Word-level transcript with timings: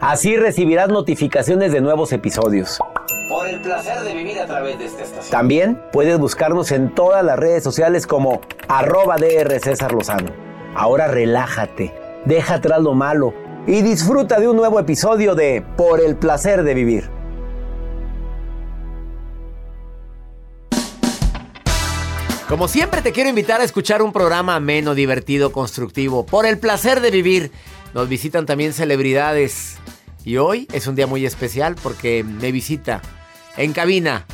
Así 0.00 0.36
recibirás 0.36 0.88
notificaciones 0.88 1.72
de 1.72 1.80
nuevos 1.80 2.12
episodios. 2.12 2.78
Por 3.28 3.48
el 3.48 3.60
placer 3.60 4.00
de 4.02 4.14
vivir 4.14 4.38
a 4.38 4.46
través 4.46 4.78
de 4.78 4.84
esta 4.84 5.02
estación. 5.02 5.30
También 5.30 5.82
puedes 5.92 6.16
buscarnos 6.18 6.70
en 6.70 6.94
todas 6.94 7.24
las 7.24 7.36
redes 7.36 7.64
sociales 7.64 8.06
como 8.06 8.40
arroba 8.68 9.16
DR 9.16 9.58
César 9.58 9.92
Lozano. 9.92 10.30
Ahora 10.76 11.08
relájate, 11.08 11.92
deja 12.26 12.54
atrás 12.54 12.80
lo 12.80 12.94
malo 12.94 13.34
y 13.66 13.82
disfruta 13.82 14.38
de 14.38 14.48
un 14.48 14.56
nuevo 14.56 14.78
episodio 14.78 15.34
de 15.34 15.64
Por 15.76 16.00
el 16.00 16.14
placer 16.14 16.62
de 16.62 16.74
vivir. 16.74 17.10
Como 22.48 22.66
siempre 22.66 23.02
te 23.02 23.12
quiero 23.12 23.28
invitar 23.28 23.60
a 23.60 23.64
escuchar 23.64 24.00
un 24.00 24.12
programa 24.12 24.54
ameno, 24.54 24.94
divertido, 24.94 25.52
constructivo. 25.52 26.24
Por 26.24 26.46
el 26.46 26.58
placer 26.58 27.00
de 27.00 27.10
vivir. 27.10 27.52
Nos 27.94 28.08
visitan 28.08 28.46
también 28.46 28.72
celebridades. 28.72 29.76
Y 30.24 30.36
hoy 30.36 30.68
es 30.72 30.86
un 30.86 30.94
día 30.94 31.06
muy 31.06 31.24
especial 31.24 31.74
porque 31.82 32.22
me 32.24 32.52
visita 32.52 33.00
en 33.56 33.72
cabina 33.72 34.26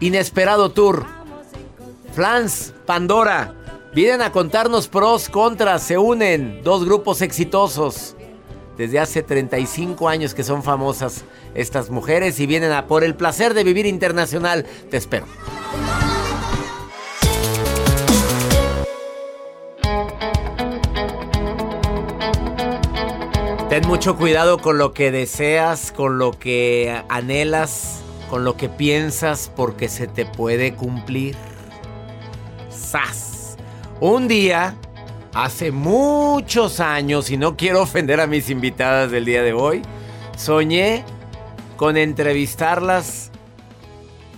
Inesperado 0.00 0.70
Tour. 0.70 1.06
Flans, 2.12 2.74
Pandora. 2.86 3.54
Vienen 3.94 4.22
a 4.22 4.32
contarnos 4.32 4.88
pros, 4.88 5.28
contras, 5.28 5.82
se 5.82 5.98
unen. 5.98 6.62
Dos 6.62 6.84
grupos 6.84 7.22
exitosos. 7.22 8.14
Desde 8.76 9.00
hace 9.00 9.22
35 9.22 10.08
años 10.08 10.34
que 10.34 10.44
son 10.44 10.62
famosas 10.62 11.24
estas 11.54 11.90
mujeres 11.90 12.38
y 12.38 12.46
vienen 12.46 12.70
a 12.70 12.86
por 12.86 13.02
el 13.02 13.14
placer 13.14 13.54
de 13.54 13.64
vivir 13.64 13.86
internacional. 13.86 14.66
Te 14.90 14.96
espero. 14.98 15.26
Ten 23.68 23.86
mucho 23.86 24.16
cuidado 24.16 24.56
con 24.56 24.78
lo 24.78 24.94
que 24.94 25.10
deseas, 25.10 25.92
con 25.92 26.16
lo 26.16 26.30
que 26.30 27.02
anhelas, 27.10 28.00
con 28.30 28.42
lo 28.42 28.56
que 28.56 28.70
piensas, 28.70 29.52
porque 29.54 29.90
se 29.90 30.06
te 30.06 30.24
puede 30.24 30.72
cumplir. 30.72 31.36
¡Sas! 32.70 33.58
Un 34.00 34.26
día, 34.26 34.74
hace 35.34 35.70
muchos 35.70 36.80
años, 36.80 37.30
y 37.30 37.36
no 37.36 37.58
quiero 37.58 37.82
ofender 37.82 38.22
a 38.22 38.26
mis 38.26 38.48
invitadas 38.48 39.10
del 39.10 39.26
día 39.26 39.42
de 39.42 39.52
hoy, 39.52 39.82
soñé 40.34 41.04
con 41.76 41.98
entrevistarlas, 41.98 43.30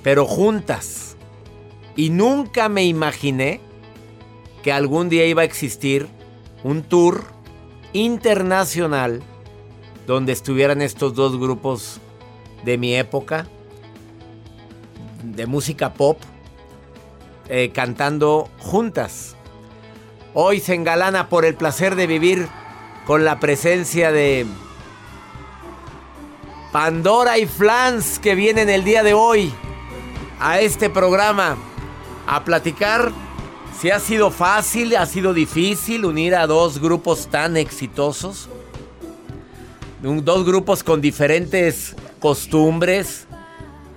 pero 0.02 0.26
juntas. 0.26 1.16
Y 1.94 2.10
nunca 2.10 2.68
me 2.68 2.82
imaginé 2.82 3.60
que 4.64 4.72
algún 4.72 5.08
día 5.08 5.24
iba 5.26 5.42
a 5.42 5.44
existir 5.44 6.08
un 6.64 6.82
tour 6.82 7.38
internacional 7.92 9.22
donde 10.06 10.32
estuvieran 10.32 10.82
estos 10.82 11.14
dos 11.14 11.38
grupos 11.38 12.00
de 12.64 12.78
mi 12.78 12.94
época, 12.94 13.46
de 15.22 15.46
música 15.46 15.94
pop, 15.94 16.18
eh, 17.48 17.70
cantando 17.72 18.48
juntas. 18.58 19.36
Hoy 20.34 20.60
se 20.60 20.74
engalana 20.74 21.28
por 21.28 21.44
el 21.44 21.54
placer 21.54 21.96
de 21.96 22.06
vivir 22.06 22.48
con 23.06 23.24
la 23.24 23.40
presencia 23.40 24.12
de 24.12 24.46
Pandora 26.72 27.38
y 27.38 27.46
Flans 27.46 28.18
que 28.18 28.34
vienen 28.34 28.68
el 28.68 28.84
día 28.84 29.02
de 29.02 29.14
hoy 29.14 29.52
a 30.38 30.60
este 30.60 30.88
programa 30.88 31.56
a 32.26 32.44
platicar 32.44 33.12
si 33.80 33.90
ha 33.90 33.98
sido 33.98 34.30
fácil, 34.30 34.94
ha 34.94 35.06
sido 35.06 35.32
difícil 35.32 36.04
unir 36.04 36.34
a 36.34 36.46
dos 36.46 36.78
grupos 36.78 37.28
tan 37.28 37.56
exitosos. 37.56 38.50
Dos 40.02 40.44
grupos 40.44 40.84
con 40.84 41.00
diferentes 41.00 41.96
costumbres. 42.18 43.26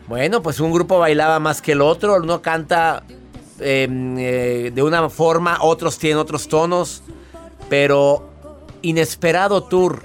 Bueno, 0.07 0.41
pues 0.41 0.61
un 0.61 0.71
grupo 0.71 0.99
bailaba 0.99 1.39
más 1.41 1.61
que 1.61 1.73
el 1.73 1.81
otro, 1.81 2.15
uno 2.15 2.41
canta 2.41 3.03
em, 3.59 4.17
eh, 4.17 4.71
de 4.73 4.83
una 4.83 5.09
forma, 5.09 5.57
otros 5.59 5.97
tienen 5.97 6.17
otros 6.17 6.47
tonos, 6.47 7.03
pero 7.69 8.29
Inesperado 8.81 9.63
Tour 9.63 10.01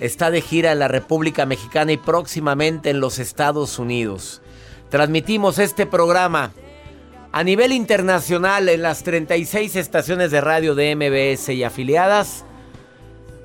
está 0.00 0.30
de 0.30 0.40
gira 0.40 0.72
en 0.72 0.78
la 0.78 0.88
República 0.88 1.44
Mexicana 1.44 1.92
y 1.92 1.98
próximamente 1.98 2.88
en 2.88 3.00
los 3.00 3.18
Estados 3.18 3.78
Unidos. 3.78 4.40
Transmitimos 4.88 5.58
este 5.58 5.84
programa 5.84 6.52
a 7.32 7.44
nivel 7.44 7.72
internacional 7.72 8.68
en 8.68 8.82
las 8.82 9.02
36 9.02 9.76
estaciones 9.76 10.30
de 10.30 10.40
radio 10.40 10.74
de 10.74 10.96
MBS 10.96 11.50
y 11.50 11.62
afiliadas. 11.62 12.44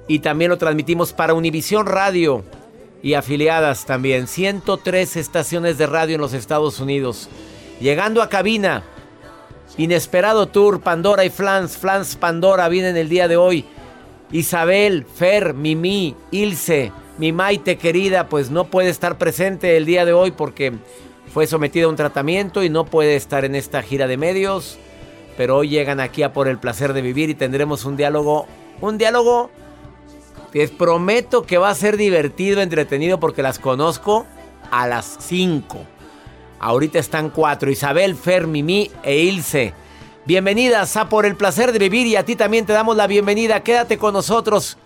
Y 0.07 0.19
también 0.19 0.49
lo 0.49 0.57
transmitimos 0.57 1.13
para 1.13 1.33
Univisión 1.33 1.85
Radio 1.85 2.43
y 3.01 3.13
afiliadas 3.13 3.85
también. 3.85 4.27
103 4.27 5.17
estaciones 5.17 5.77
de 5.77 5.87
radio 5.87 6.15
en 6.15 6.21
los 6.21 6.33
Estados 6.33 6.79
Unidos. 6.79 7.29
Llegando 7.79 8.21
a 8.21 8.29
cabina. 8.29 8.83
Inesperado 9.77 10.47
Tour, 10.47 10.81
Pandora 10.81 11.25
y 11.25 11.29
Flans. 11.29 11.77
Flans 11.77 12.15
Pandora 12.15 12.69
vienen 12.69 12.95
el 12.95 13.09
día 13.09 13.27
de 13.27 13.37
hoy. 13.37 13.65
Isabel, 14.31 15.05
Fer, 15.05 15.53
Mimi, 15.53 16.15
Ilse, 16.31 16.91
mi 17.17 17.31
Maite 17.31 17.77
querida, 17.77 18.29
pues 18.29 18.49
no 18.49 18.65
puede 18.65 18.89
estar 18.89 19.17
presente 19.17 19.77
el 19.77 19.85
día 19.85 20.05
de 20.05 20.13
hoy 20.13 20.31
porque 20.31 20.73
fue 21.33 21.47
sometida 21.47 21.85
a 21.85 21.89
un 21.89 21.95
tratamiento 21.95 22.63
y 22.63 22.69
no 22.69 22.85
puede 22.85 23.15
estar 23.15 23.43
en 23.43 23.55
esta 23.55 23.81
gira 23.81 24.05
de 24.05 24.17
medios. 24.17 24.77
Pero 25.35 25.57
hoy 25.57 25.69
llegan 25.69 25.99
aquí 25.99 26.21
a 26.21 26.31
por 26.31 26.47
el 26.47 26.59
placer 26.59 26.93
de 26.93 27.01
vivir 27.01 27.31
y 27.31 27.33
tendremos 27.33 27.85
un 27.85 27.97
diálogo, 27.97 28.45
un 28.81 28.99
diálogo 28.99 29.49
les 30.53 30.69
prometo 30.69 31.41
que 31.41 31.57
va 31.57 31.71
a 31.71 31.75
ser 31.75 31.97
divertido, 31.97 32.61
entretenido 32.61 33.19
porque 33.19 33.41
las 33.41 33.57
conozco 33.57 34.27
a 34.69 34.85
las 34.85 35.17
5. 35.21 35.79
Ahorita 36.59 36.99
están 36.99 37.31
cuatro, 37.31 37.71
Isabel, 37.71 38.15
Fer, 38.15 38.45
Mimi 38.45 38.91
e 39.01 39.17
Ilse. 39.17 39.73
Bienvenidas 40.25 40.95
a 40.95 41.09
Por 41.09 41.25
el 41.25 41.35
Placer 41.35 41.71
de 41.71 41.79
Vivir 41.79 42.05
y 42.05 42.15
a 42.15 42.23
ti 42.23 42.35
también 42.35 42.67
te 42.67 42.73
damos 42.73 42.95
la 42.95 43.07
bienvenida. 43.07 43.63
Quédate 43.63 43.97
con 43.97 44.13
nosotros. 44.13 44.77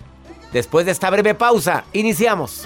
Después 0.53 0.85
de 0.85 0.93
esta 0.93 1.09
breve 1.09 1.35
pausa, 1.35 1.83
iniciamos. 1.91 2.65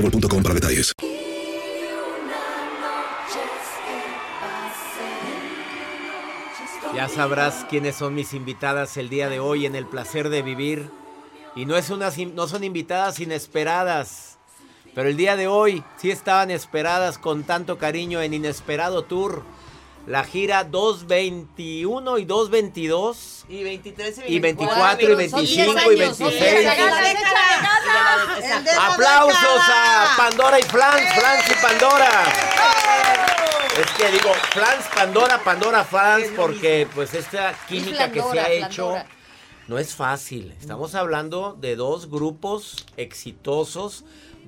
boostmobile.com 0.00 0.42
para 0.42 0.54
detalles. 0.54 0.92
Ya 6.94 7.08
sabrás 7.08 7.66
quiénes 7.68 7.96
son 7.96 8.14
mis 8.14 8.32
invitadas 8.34 8.96
el 8.96 9.08
día 9.08 9.28
de 9.28 9.40
hoy 9.40 9.66
en 9.66 9.74
el 9.74 9.86
placer 9.86 10.28
de 10.30 10.42
vivir. 10.42 10.90
Y 11.54 11.66
no, 11.66 11.76
es 11.76 11.90
unas, 11.90 12.16
in- 12.18 12.34
no 12.34 12.48
son 12.48 12.64
invitadas 12.64 13.20
inesperadas. 13.20 14.38
Pero 14.94 15.08
el 15.08 15.16
día 15.16 15.36
de 15.36 15.46
hoy 15.48 15.84
sí 15.96 16.10
estaban 16.10 16.50
esperadas 16.50 17.18
con 17.18 17.44
tanto 17.44 17.78
cariño 17.78 18.22
en 18.22 18.34
Inesperado 18.34 19.04
Tour. 19.04 19.42
La 20.08 20.24
gira 20.24 20.64
221 20.64 22.18
y 22.18 22.24
222. 22.24 23.44
Y 23.48 23.62
23 23.62 24.20
Y 24.26 24.38
24 24.40 25.12
y 25.12 25.14
25 25.14 25.92
y 25.92 25.96
26. 25.96 26.68
Aplausos 28.78 29.62
a 29.68 30.14
Pandora 30.16 30.58
y 30.58 30.62
Flans, 30.62 31.12
Flans 31.14 31.44
y 31.50 31.54
Pandora. 31.62 32.10
Es 33.78 33.90
que 33.92 34.10
digo, 34.10 34.32
Flans, 34.52 34.86
Pandora, 34.94 35.42
Pandora, 35.44 35.84
Flans, 35.84 36.28
porque 36.36 36.88
pues 36.94 37.14
esta 37.14 37.54
química 37.68 38.10
que 38.10 38.22
se 38.22 38.40
ha 38.40 38.50
hecho 38.50 38.94
no 39.68 39.78
es 39.78 39.94
fácil. 39.94 40.54
Estamos 40.60 40.94
hablando 40.94 41.54
de 41.60 41.76
dos 41.76 42.10
grupos 42.10 42.86
exitosos, 42.96 44.04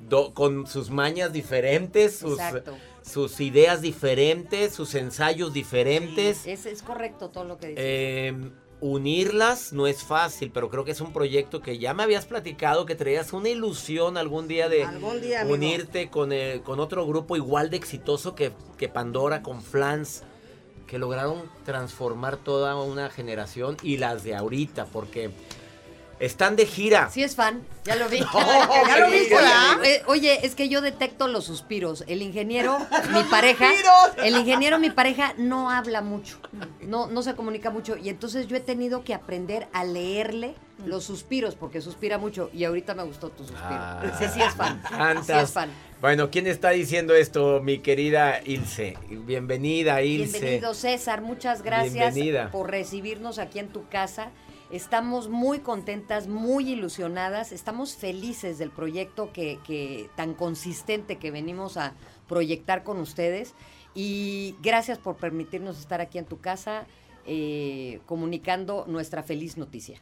do- 0.08 0.32
con 0.34 0.66
sus 0.66 0.90
mañas 0.90 1.32
diferentes, 1.32 2.18
sus, 2.18 2.38
Exacto. 2.40 2.76
Sus 3.10 3.40
ideas 3.40 3.82
diferentes, 3.82 4.74
sus 4.74 4.94
ensayos 4.94 5.52
diferentes. 5.52 6.46
Es, 6.46 6.66
es 6.66 6.82
correcto 6.82 7.30
todo 7.30 7.44
lo 7.44 7.58
que 7.58 7.68
dices. 7.68 7.84
Eh, 7.84 8.50
unirlas 8.80 9.72
no 9.72 9.86
es 9.86 10.02
fácil, 10.02 10.50
pero 10.52 10.70
creo 10.70 10.84
que 10.84 10.92
es 10.92 11.00
un 11.00 11.12
proyecto 11.12 11.60
que 11.60 11.78
ya 11.78 11.92
me 11.92 12.02
habías 12.02 12.26
platicado 12.26 12.86
que 12.86 12.94
traías 12.94 13.32
una 13.32 13.48
ilusión 13.50 14.16
algún 14.16 14.48
día 14.48 14.68
de 14.68 14.84
Algún 14.84 15.20
día, 15.20 15.42
amigo. 15.42 15.54
unirte 15.54 16.08
con, 16.08 16.32
eh, 16.32 16.62
con 16.64 16.80
otro 16.80 17.06
grupo 17.06 17.36
igual 17.36 17.68
de 17.70 17.76
exitoso 17.76 18.34
que, 18.34 18.52
que 18.78 18.88
Pandora, 18.88 19.42
con 19.42 19.62
Flans, 19.62 20.22
que 20.86 20.98
lograron 20.98 21.42
transformar 21.64 22.36
toda 22.36 22.74
una 22.82 23.10
generación 23.10 23.76
y 23.82 23.98
las 23.98 24.24
de 24.24 24.34
ahorita, 24.34 24.86
porque 24.86 25.30
están 26.20 26.54
de 26.54 26.66
gira. 26.66 27.10
Sí 27.10 27.22
es 27.22 27.34
fan, 27.34 27.62
ya 27.84 27.96
lo 27.96 28.08
vi. 28.08 28.18
¿ya 28.88 28.98
lo 28.98 29.10
viste? 29.10 29.34
Eh, 29.84 30.02
Oye, 30.06 30.46
es 30.46 30.54
que 30.54 30.68
yo 30.68 30.80
detecto 30.80 31.26
los 31.26 31.44
suspiros. 31.44 32.04
El 32.06 32.22
ingeniero, 32.22 32.78
mi 33.12 33.22
pareja, 33.24 33.70
el 34.22 34.36
ingeniero, 34.36 34.78
mi 34.78 34.90
pareja, 34.90 35.34
no 35.38 35.70
habla 35.70 36.02
mucho, 36.02 36.38
no, 36.82 37.06
no 37.08 37.22
se 37.22 37.34
comunica 37.34 37.70
mucho. 37.70 37.96
Y 37.96 38.10
entonces 38.10 38.46
yo 38.46 38.56
he 38.56 38.60
tenido 38.60 39.02
que 39.02 39.14
aprender 39.14 39.66
a 39.72 39.84
leerle 39.84 40.54
los 40.84 41.04
suspiros, 41.04 41.56
porque 41.56 41.80
suspira 41.80 42.18
mucho. 42.18 42.50
Y 42.52 42.64
ahorita 42.64 42.94
me 42.94 43.02
gustó 43.02 43.30
tu 43.30 43.44
suspiro. 43.44 43.68
Ah, 43.70 44.02
sí, 44.18 44.24
sí 44.32 44.40
es 44.40 44.54
fan. 44.54 44.80
Sí 45.24 45.32
es 45.32 45.52
fan. 45.52 45.70
Bueno, 46.00 46.30
¿quién 46.30 46.46
está 46.46 46.70
diciendo 46.70 47.14
esto? 47.14 47.60
Mi 47.62 47.78
querida 47.80 48.40
Ilse. 48.44 48.96
Bienvenida, 49.08 50.00
Ilse. 50.02 50.38
Bienvenido 50.38 50.72
César, 50.72 51.20
muchas 51.20 51.62
gracias 51.62 52.14
Bienvenida. 52.14 52.50
por 52.50 52.70
recibirnos 52.70 53.38
aquí 53.38 53.58
en 53.58 53.68
tu 53.68 53.86
casa. 53.88 54.30
Estamos 54.70 55.28
muy 55.28 55.58
contentas, 55.58 56.28
muy 56.28 56.70
ilusionadas, 56.70 57.50
estamos 57.50 57.96
felices 57.96 58.56
del 58.58 58.70
proyecto 58.70 59.32
que, 59.32 60.08
tan 60.14 60.32
consistente 60.32 61.16
que 61.16 61.32
venimos 61.32 61.76
a 61.76 61.94
proyectar 62.28 62.84
con 62.84 63.00
ustedes 63.00 63.54
y 63.96 64.54
gracias 64.62 64.98
por 64.98 65.16
permitirnos 65.16 65.80
estar 65.80 66.00
aquí 66.00 66.18
en 66.18 66.24
tu 66.24 66.38
casa 66.38 66.86
eh, 67.26 67.98
comunicando 68.06 68.84
nuestra 68.86 69.24
feliz 69.24 69.56
noticia. 69.56 70.00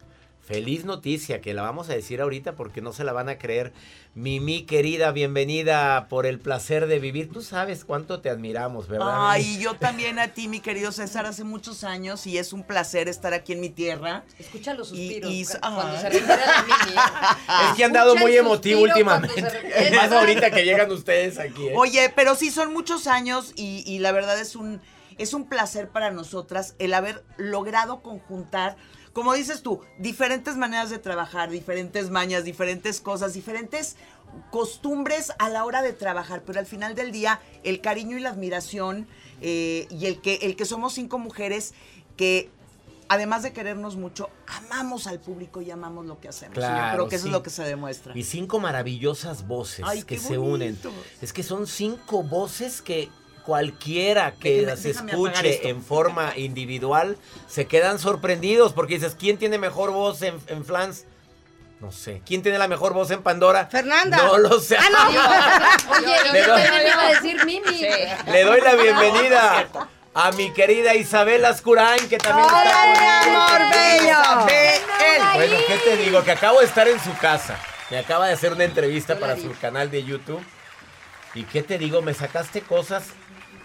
Feliz 0.49 0.87
noticia, 0.87 1.43
que 1.43 1.53
la 1.53 1.61
vamos 1.61 1.91
a 1.91 1.93
decir 1.93 2.23
ahorita 2.23 2.55
porque 2.55 2.81
no 2.81 2.95
se 2.95 3.05
la 3.05 3.13
van 3.13 3.29
a 3.29 3.37
creer. 3.37 3.75
Mimi, 4.15 4.63
querida, 4.63 5.11
bienvenida 5.13 6.07
por 6.09 6.25
el 6.25 6.39
placer 6.41 6.87
de 6.87 6.99
vivir. 6.99 7.31
Tú 7.31 7.43
sabes 7.43 7.85
cuánto 7.85 8.21
te 8.23 8.31
admiramos, 8.31 8.89
¿verdad? 8.89 9.29
Ay, 9.31 9.59
yo 9.59 9.75
también 9.75 10.19
a 10.19 10.29
ti, 10.29 10.49
mi 10.49 10.61
querido 10.61 10.91
César, 10.91 11.27
hace 11.27 11.45
muchos 11.45 11.85
años 11.85 12.27
y 12.27 12.39
es 12.39 12.55
un 12.55 12.63
placer 12.63 13.09
estar 13.09 13.35
aquí 13.35 13.53
en 13.53 13.61
mi 13.61 13.69
tierra. 13.69 14.25
Escucha 14.39 14.73
los 14.73 14.89
suspiros 14.89 15.31
y- 15.31 15.45
cu- 15.45 15.59
cuando 15.61 15.83
ay. 15.89 15.99
se 16.01 16.09
refiere 16.09 16.43
a 16.43 16.63
Mimi. 16.63 16.97
Es 17.71 17.77
que 17.77 17.85
han 17.85 17.93
dado 17.93 18.17
muy 18.17 18.35
emotivo 18.35 18.81
últimamente. 18.81 19.35
se 19.43 19.91
Más 19.97 20.11
ahorita 20.11 20.51
que 20.51 20.65
llegan 20.65 20.91
ustedes 20.91 21.39
aquí. 21.39 21.69
¿eh? 21.69 21.75
Oye, 21.77 22.11
pero 22.17 22.35
sí 22.35 22.51
son 22.51 22.73
muchos 22.73 23.07
años 23.07 23.53
y, 23.55 23.85
y 23.87 23.99
la 23.99 24.13
verdad 24.13 24.41
es 24.41 24.57
un, 24.57 24.81
es 25.19 25.35
un 25.35 25.47
placer 25.47 25.91
para 25.91 26.11
nosotras 26.11 26.75
el 26.79 26.95
haber 26.95 27.23
logrado 27.37 28.01
conjuntar, 28.01 28.79
como 29.13 29.35
dices 29.35 29.63
tú, 29.63 29.81
diferentes 29.99 30.57
maneras 30.57 30.91
de 30.91 30.99
trabajar, 30.99 31.51
diferentes 31.51 32.11
mañas, 32.11 32.45
diferentes 32.45 33.01
cosas, 33.01 33.35
diferentes 33.35 33.97
costumbres 34.51 35.33
a 35.39 35.49
la 35.49 35.65
hora 35.65 35.83
de 35.83 35.93
trabajar, 35.93 36.43
pero 36.45 36.59
al 36.61 36.67
final 36.67 36.95
del 36.95 37.13
día 37.13 37.41
el 37.65 37.81
cariño 37.81 38.17
y 38.17 38.21
la 38.21 38.31
admiración 38.31 39.07
eh, 39.41 39.87
y 39.91 40.07
el 40.07 40.21
que, 40.21 40.37
el 40.43 40.57
que 40.57 40.65
somos 40.65 40.93
cinco 40.95 41.19
mujeres 41.19 41.75
que 42.17 42.51
además 43.09 43.43
de 43.43 43.53
querernos 43.53 43.97
mucho, 43.97 44.29
amamos 44.47 45.07
al 45.07 45.19
público 45.19 45.63
y 45.63 45.71
amamos 45.71 46.05
lo 46.07 46.21
que 46.21 46.29
hacemos. 46.29 46.59
Y 46.59 46.61
yo 46.61 46.67
Claro, 46.67 46.93
creo 46.95 47.09
que 47.09 47.17
eso 47.17 47.23
sí. 47.25 47.29
es 47.31 47.33
lo 47.33 47.43
que 47.43 47.51
se 47.51 47.63
demuestra. 47.65 48.13
Y 48.17 48.23
cinco 48.23 48.61
maravillosas 48.61 49.47
voces 49.47 49.85
Ay, 49.89 50.03
que 50.03 50.19
se 50.19 50.37
unen. 50.37 50.79
Es 51.23 51.33
que 51.33 51.43
son 51.43 51.67
cinco 51.67 52.23
voces 52.23 52.83
que 52.83 53.09
cualquiera 53.49 54.33
que 54.39 54.61
las 54.61 54.85
escuche 54.85 55.71
en 55.71 55.83
forma 55.83 56.35
individual 56.37 57.17
se 57.49 57.67
quedan 57.67 57.99
sorprendidos 57.99 58.75
porque 58.75 58.97
dices, 58.97 59.17
¿quién 59.19 59.39
tiene 59.39 59.57
mejor 59.57 59.91
voz 59.91 60.21
en, 60.21 60.39
en 60.49 60.67
Flans? 60.67 61.07
No 61.81 61.91
sé. 61.91 62.21
¿Quién 62.27 62.43
tiene 62.43 62.59
la 62.59 62.69
mejor 62.69 62.93
voz 62.93 63.11
en 63.11 63.23
Pandora? 63.23 63.65
Fernanda. 63.69 64.19
No 64.19 64.37
lo 64.37 64.61
sé. 64.61 64.77
Oye, 65.99 66.33
Le 66.33 66.41
yo 66.43 66.47
doy- 66.53 66.63
iba 66.93 67.03
a 67.03 67.09
decir 67.09 67.43
Mimi. 67.47 67.81
Le 68.27 68.45
doy 68.45 68.61
la 68.61 68.75
bienvenida 68.75 69.67
a 70.13 70.31
mi 70.33 70.53
querida 70.53 70.95
Isabel 70.95 71.43
Ascurain, 71.47 72.07
que 72.07 72.19
también 72.19 72.45
está 72.47 72.61
Hola, 72.61 72.73
conmigo. 72.83 73.01
mi 73.25 73.35
amor 73.35 73.75
bello. 73.75 74.21
Isabel. 74.21 74.81
Bueno, 75.37 75.57
¿qué 75.67 75.77
te 75.79 75.97
digo? 75.97 76.23
Que 76.23 76.33
acabo 76.33 76.59
de 76.61 76.67
estar 76.67 76.87
en 76.87 77.01
su 77.03 77.17
casa. 77.17 77.59
Me 77.89 77.97
acaba 77.99 78.27
de 78.27 78.35
hacer 78.35 78.53
una 78.53 78.65
entrevista 78.65 79.19
para 79.19 79.37
su 79.37 79.51
canal 79.59 79.91
de 79.91 80.05
YouTube. 80.05 80.45
¿Y 81.35 81.45
qué 81.45 81.63
te 81.63 81.79
digo? 81.79 82.03
Me 82.03 82.13
sacaste 82.13 82.63
cosas. 82.63 83.05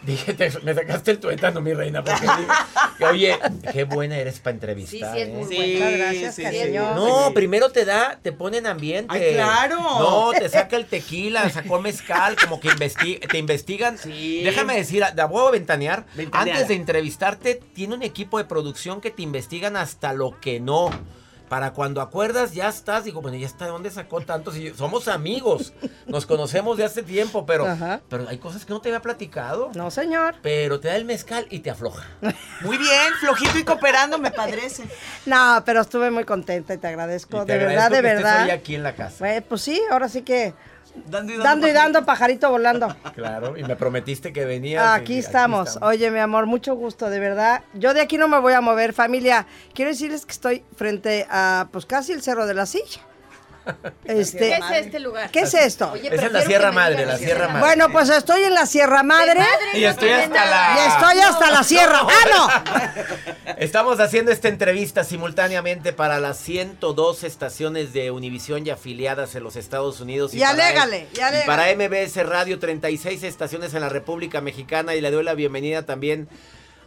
Dije, 0.05 0.33
te- 0.33 0.51
me 0.63 0.73
sacaste 0.73 1.11
el 1.11 1.19
tuétano, 1.19 1.61
mi 1.61 1.73
reina. 1.73 2.03
Porque 2.03 2.21
dije, 2.21 3.05
oye, 3.05 3.39
qué 3.71 3.83
buena 3.85 4.17
eres 4.17 4.39
para 4.39 4.53
entrevistar. 4.55 5.13
sí, 5.15 5.21
es 5.21 5.27
¿eh? 5.27 5.31
muy 5.31 5.43
Sí, 5.45 5.55
bueno. 5.55 5.73
Muchas 5.73 5.97
gracias, 5.97 6.35
sí, 6.35 6.43
cariño. 6.43 6.63
sí. 6.89 6.95
No, 6.95 7.31
primero 7.33 7.69
te 7.71 7.85
da, 7.85 8.19
te 8.21 8.31
pone 8.33 8.57
en 8.57 8.67
ambiente. 8.67 9.13
Ay, 9.13 9.33
claro. 9.35 9.77
No, 9.79 10.31
te 10.31 10.49
saca 10.49 10.75
el 10.75 10.85
tequila, 10.85 11.49
sacó 11.49 11.79
mezcal, 11.81 12.35
como 12.35 12.59
que 12.59 12.69
investi- 12.69 13.19
te 13.27 13.37
investigan. 13.37 13.97
Sí. 13.97 14.41
Déjame 14.43 14.75
decir, 14.75 15.03
la 15.15 15.25
voy 15.25 15.47
a 15.47 15.51
ventanear. 15.51 16.05
Antes 16.31 16.67
de 16.67 16.73
entrevistarte, 16.75 17.61
tiene 17.73 17.95
un 17.95 18.03
equipo 18.03 18.37
de 18.37 18.45
producción 18.45 18.99
que 19.01 19.11
te 19.11 19.21
investigan 19.21 19.77
hasta 19.77 20.13
lo 20.13 20.39
que 20.39 20.59
no. 20.59 20.89
Para 21.49 21.73
cuando 21.73 22.01
acuerdas, 22.01 22.53
ya 22.53 22.67
estás. 22.69 23.03
Digo, 23.03 23.21
bueno, 23.21 23.37
ya 23.37 23.45
está, 23.45 23.65
¿de 23.65 23.71
dónde 23.71 23.91
sacó 23.91 24.21
tanto? 24.21 24.51
Si 24.51 24.71
somos 24.71 25.07
amigos, 25.07 25.73
nos 26.07 26.25
conocemos 26.25 26.77
de 26.77 26.85
hace 26.85 27.03
tiempo, 27.03 27.45
pero, 27.45 27.67
Ajá. 27.67 28.01
pero 28.09 28.27
hay 28.27 28.37
cosas 28.39 28.65
que 28.65 28.73
no 28.73 28.81
te 28.81 28.89
había 28.89 29.01
platicado. 29.01 29.69
No, 29.75 29.91
señor. 29.91 30.35
Pero 30.41 30.79
te 30.79 30.87
da 30.87 30.95
el 30.95 31.05
mezcal 31.05 31.45
y 31.49 31.59
te 31.59 31.69
afloja. 31.69 32.07
Muy 32.61 32.77
bien, 32.77 33.13
flojito 33.19 33.57
y 33.59 33.63
cooperando, 33.63 34.17
me 34.17 34.31
padrece. 34.31 34.83
No, 35.25 35.61
pero 35.65 35.81
estuve 35.81 36.09
muy 36.11 36.23
contenta 36.23 36.73
y 36.73 36.77
te 36.77 36.87
agradezco. 36.87 37.43
Y 37.43 37.45
te 37.45 37.53
de 37.53 37.57
verdad, 37.65 37.85
agradezco 37.85 37.95
de 37.95 38.01
que 38.01 38.07
estés 38.07 38.23
verdad. 38.23 38.43
hoy 38.45 38.51
aquí 38.51 38.75
en 38.75 38.83
la 38.83 38.95
casa. 38.95 39.15
Pues, 39.19 39.43
pues 39.43 39.61
sí, 39.61 39.81
ahora 39.91 40.09
sí 40.09 40.21
que 40.23 40.53
Dando 40.95 41.33
y 41.33 41.37
dando. 41.37 41.43
dando 41.43 41.67
y 41.67 41.71
dando, 41.71 42.05
pajarito 42.05 42.49
volando. 42.49 42.95
Claro, 43.15 43.57
y 43.57 43.63
me 43.63 43.75
prometiste 43.75 44.31
que 44.31 44.45
venías. 44.45 44.85
Aquí 44.85 45.15
y 45.15 45.19
estamos. 45.19 45.77
Oye, 45.81 46.09
mi 46.11 46.19
amor, 46.19 46.45
mucho 46.45 46.75
gusto, 46.75 47.09
de 47.09 47.19
verdad. 47.19 47.63
Yo 47.73 47.93
de 47.93 48.01
aquí 48.01 48.17
no 48.17 48.27
me 48.27 48.39
voy 48.39 48.53
a 48.53 48.61
mover, 48.61 48.93
familia. 48.93 49.45
Quiero 49.73 49.91
decirles 49.91 50.25
que 50.25 50.31
estoy 50.31 50.63
frente 50.75 51.25
a, 51.29 51.67
pues 51.71 51.85
casi 51.85 52.11
el 52.13 52.21
Cerro 52.21 52.45
de 52.45 52.53
la 52.53 52.65
Silla. 52.65 53.01
Este, 54.05 54.37
¿Qué 54.37 54.53
es 54.55 54.85
este 54.85 54.99
lugar? 54.99 55.31
¿Qué 55.31 55.41
es 55.41 55.53
esto? 55.53 55.91
Oye, 55.91 56.13
Esa 56.13 56.25
es 56.25 56.31
la 56.31 56.41
Sierra 56.41 56.71
Madre, 56.71 57.05
la. 57.05 57.17
Sierra 57.17 57.47
Madre. 57.47 57.59
Bueno, 57.59 57.89
pues 57.91 58.09
estoy 58.09 58.43
en 58.43 58.53
la 58.53 58.65
Sierra 58.65 59.03
Madre. 59.03 59.41
Y 59.73 59.83
estoy 59.85 60.09
hasta 60.09 60.45
la. 60.45 60.75
Y 60.75 60.89
estoy 60.89 61.19
hasta 61.21 61.51
la 61.51 61.63
Sierra. 61.63 62.01
¡Ah, 62.27 62.93
Estamos 63.57 63.99
haciendo 63.99 64.31
esta 64.31 64.49
entrevista 64.49 65.03
simultáneamente 65.03 65.93
para 65.93 66.19
las 66.19 66.37
102 66.39 67.23
estaciones 67.23 67.93
de 67.93 68.11
Univisión 68.11 68.65
y 68.67 68.69
afiliadas 68.69 69.35
en 69.35 69.43
los 69.43 69.55
Estados 69.55 70.01
Unidos. 70.01 70.33
Y 70.33 70.43
alégale, 70.43 71.07
y 71.15 71.19
alégale. 71.19 71.43
Y 71.43 71.47
para 71.47 71.73
MBS 71.75 72.25
Radio, 72.27 72.59
36 72.59 73.23
estaciones 73.23 73.73
en 73.73 73.81
la 73.81 73.89
República 73.89 74.41
Mexicana. 74.41 74.95
Y 74.95 75.01
le 75.01 75.11
doy 75.11 75.23
la 75.23 75.33
bienvenida 75.33 75.85
también 75.85 76.27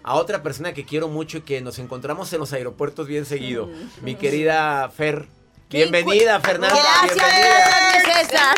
a 0.02 0.14
otra 0.14 0.42
persona 0.42 0.72
que 0.72 0.84
quiero 0.84 1.08
mucho 1.08 1.38
y 1.38 1.40
que 1.40 1.60
nos 1.60 1.78
encontramos 1.78 2.32
en 2.32 2.40
los 2.40 2.52
aeropuertos 2.52 3.08
bien 3.08 3.24
seguido. 3.24 3.68
Mi 4.02 4.14
querida 4.14 4.88
Fer. 4.90 5.26
Bienvenida, 5.70 6.40
Fernanda. 6.40 6.76
Gracias, 6.76 7.14
bienvenida. 7.16 8.28
César. 8.28 8.56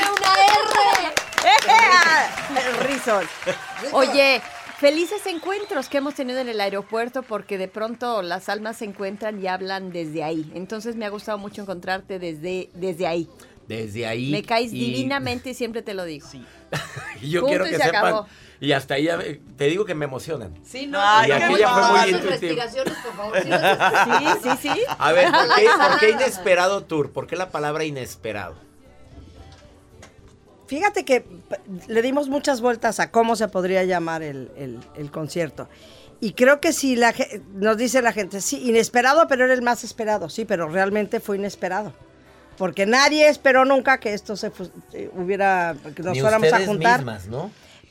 El 2.56 2.86
rizos. 2.86 3.24
Oye, 3.92 4.42
felices 4.78 5.24
encuentros 5.26 5.88
que 5.88 5.98
hemos 5.98 6.14
tenido 6.14 6.40
en 6.40 6.48
el 6.48 6.60
aeropuerto 6.60 7.22
porque 7.22 7.56
de 7.58 7.68
pronto 7.68 8.22
las 8.22 8.48
almas 8.48 8.78
se 8.78 8.84
encuentran 8.84 9.42
y 9.42 9.46
hablan 9.46 9.90
desde 9.90 10.22
ahí. 10.22 10.50
Entonces 10.54 10.96
me 10.96 11.06
ha 11.06 11.08
gustado 11.08 11.38
mucho 11.38 11.62
encontrarte 11.62 12.18
desde, 12.18 12.68
desde 12.74 13.06
ahí. 13.06 13.28
Desde 13.66 14.06
ahí. 14.06 14.30
Me 14.30 14.42
caes 14.42 14.72
y- 14.72 14.78
divinamente 14.78 15.50
y 15.50 15.54
siempre 15.54 15.82
te 15.82 15.94
lo 15.94 16.04
digo. 16.04 16.28
Y 17.20 17.30
yo 17.30 17.40
Punto 17.40 17.48
quiero 17.50 17.66
y 17.66 17.70
que 17.70 17.76
se 17.76 17.82
sepan. 17.84 18.04
acabó. 18.06 18.26
Y 18.60 18.72
hasta 18.72 18.94
ahí, 18.94 19.04
ya- 19.04 19.18
te 19.56 19.64
digo 19.66 19.84
que 19.84 19.94
me 19.94 20.04
emocionan. 20.04 20.52
Sí, 20.64 20.86
no. 20.86 20.98
Ay, 21.00 21.28
Y 21.28 21.32
aquella 21.32 21.68
fue 21.68 21.82
muy 22.00 22.10
intuitiva. 22.10 22.64
por 22.64 23.12
favor. 23.14 23.38
Sí, 23.42 23.48
no 23.48 24.34
Sí, 24.34 24.58
sí, 24.62 24.74
sí. 24.74 24.80
A 24.98 25.12
ver, 25.12 25.30
¿por 25.30 25.54
qué, 25.54 25.68
Ojalá. 25.68 25.88
por 25.90 25.98
qué 26.00 26.10
inesperado 26.10 26.82
tour? 26.84 27.12
¿Por 27.12 27.26
qué 27.28 27.36
la 27.36 27.50
palabra 27.50 27.84
inesperado? 27.84 28.56
Fíjate 30.66 31.04
que 31.04 31.24
le 31.86 32.02
dimos 32.02 32.28
muchas 32.28 32.60
vueltas 32.60 33.00
a 33.00 33.10
cómo 33.10 33.36
se 33.36 33.48
podría 33.48 33.84
llamar 33.84 34.22
el, 34.22 34.50
el- 34.56 34.80
el 34.96 35.10
concierto. 35.10 35.68
Y 36.20 36.32
creo 36.32 36.60
que 36.60 36.72
si 36.72 36.96
la 36.96 37.12
ge- 37.12 37.40
nos 37.54 37.76
dice 37.78 38.02
la 38.02 38.12
gente, 38.12 38.40
sí, 38.40 38.68
inesperado, 38.68 39.28
pero 39.28 39.44
era 39.44 39.54
el 39.54 39.62
más 39.62 39.84
esperado. 39.84 40.28
Sí, 40.28 40.44
pero 40.44 40.68
realmente 40.68 41.20
fue 41.20 41.36
inesperado. 41.36 41.92
Porque 42.58 42.86
nadie 42.86 43.28
esperó 43.28 43.64
nunca 43.64 43.98
que 44.00 44.12
esto 44.14 44.36
se 44.36 44.50
eh, 44.92 45.08
hubiera, 45.14 45.76
que 45.94 46.02
nos 46.02 46.14
Ni 46.14 46.20
fuéramos 46.20 46.48
a 46.48 46.50
ustedes 46.50 46.68
juntar. 46.68 46.98
mismas, 46.98 47.28
¿no? 47.28 47.50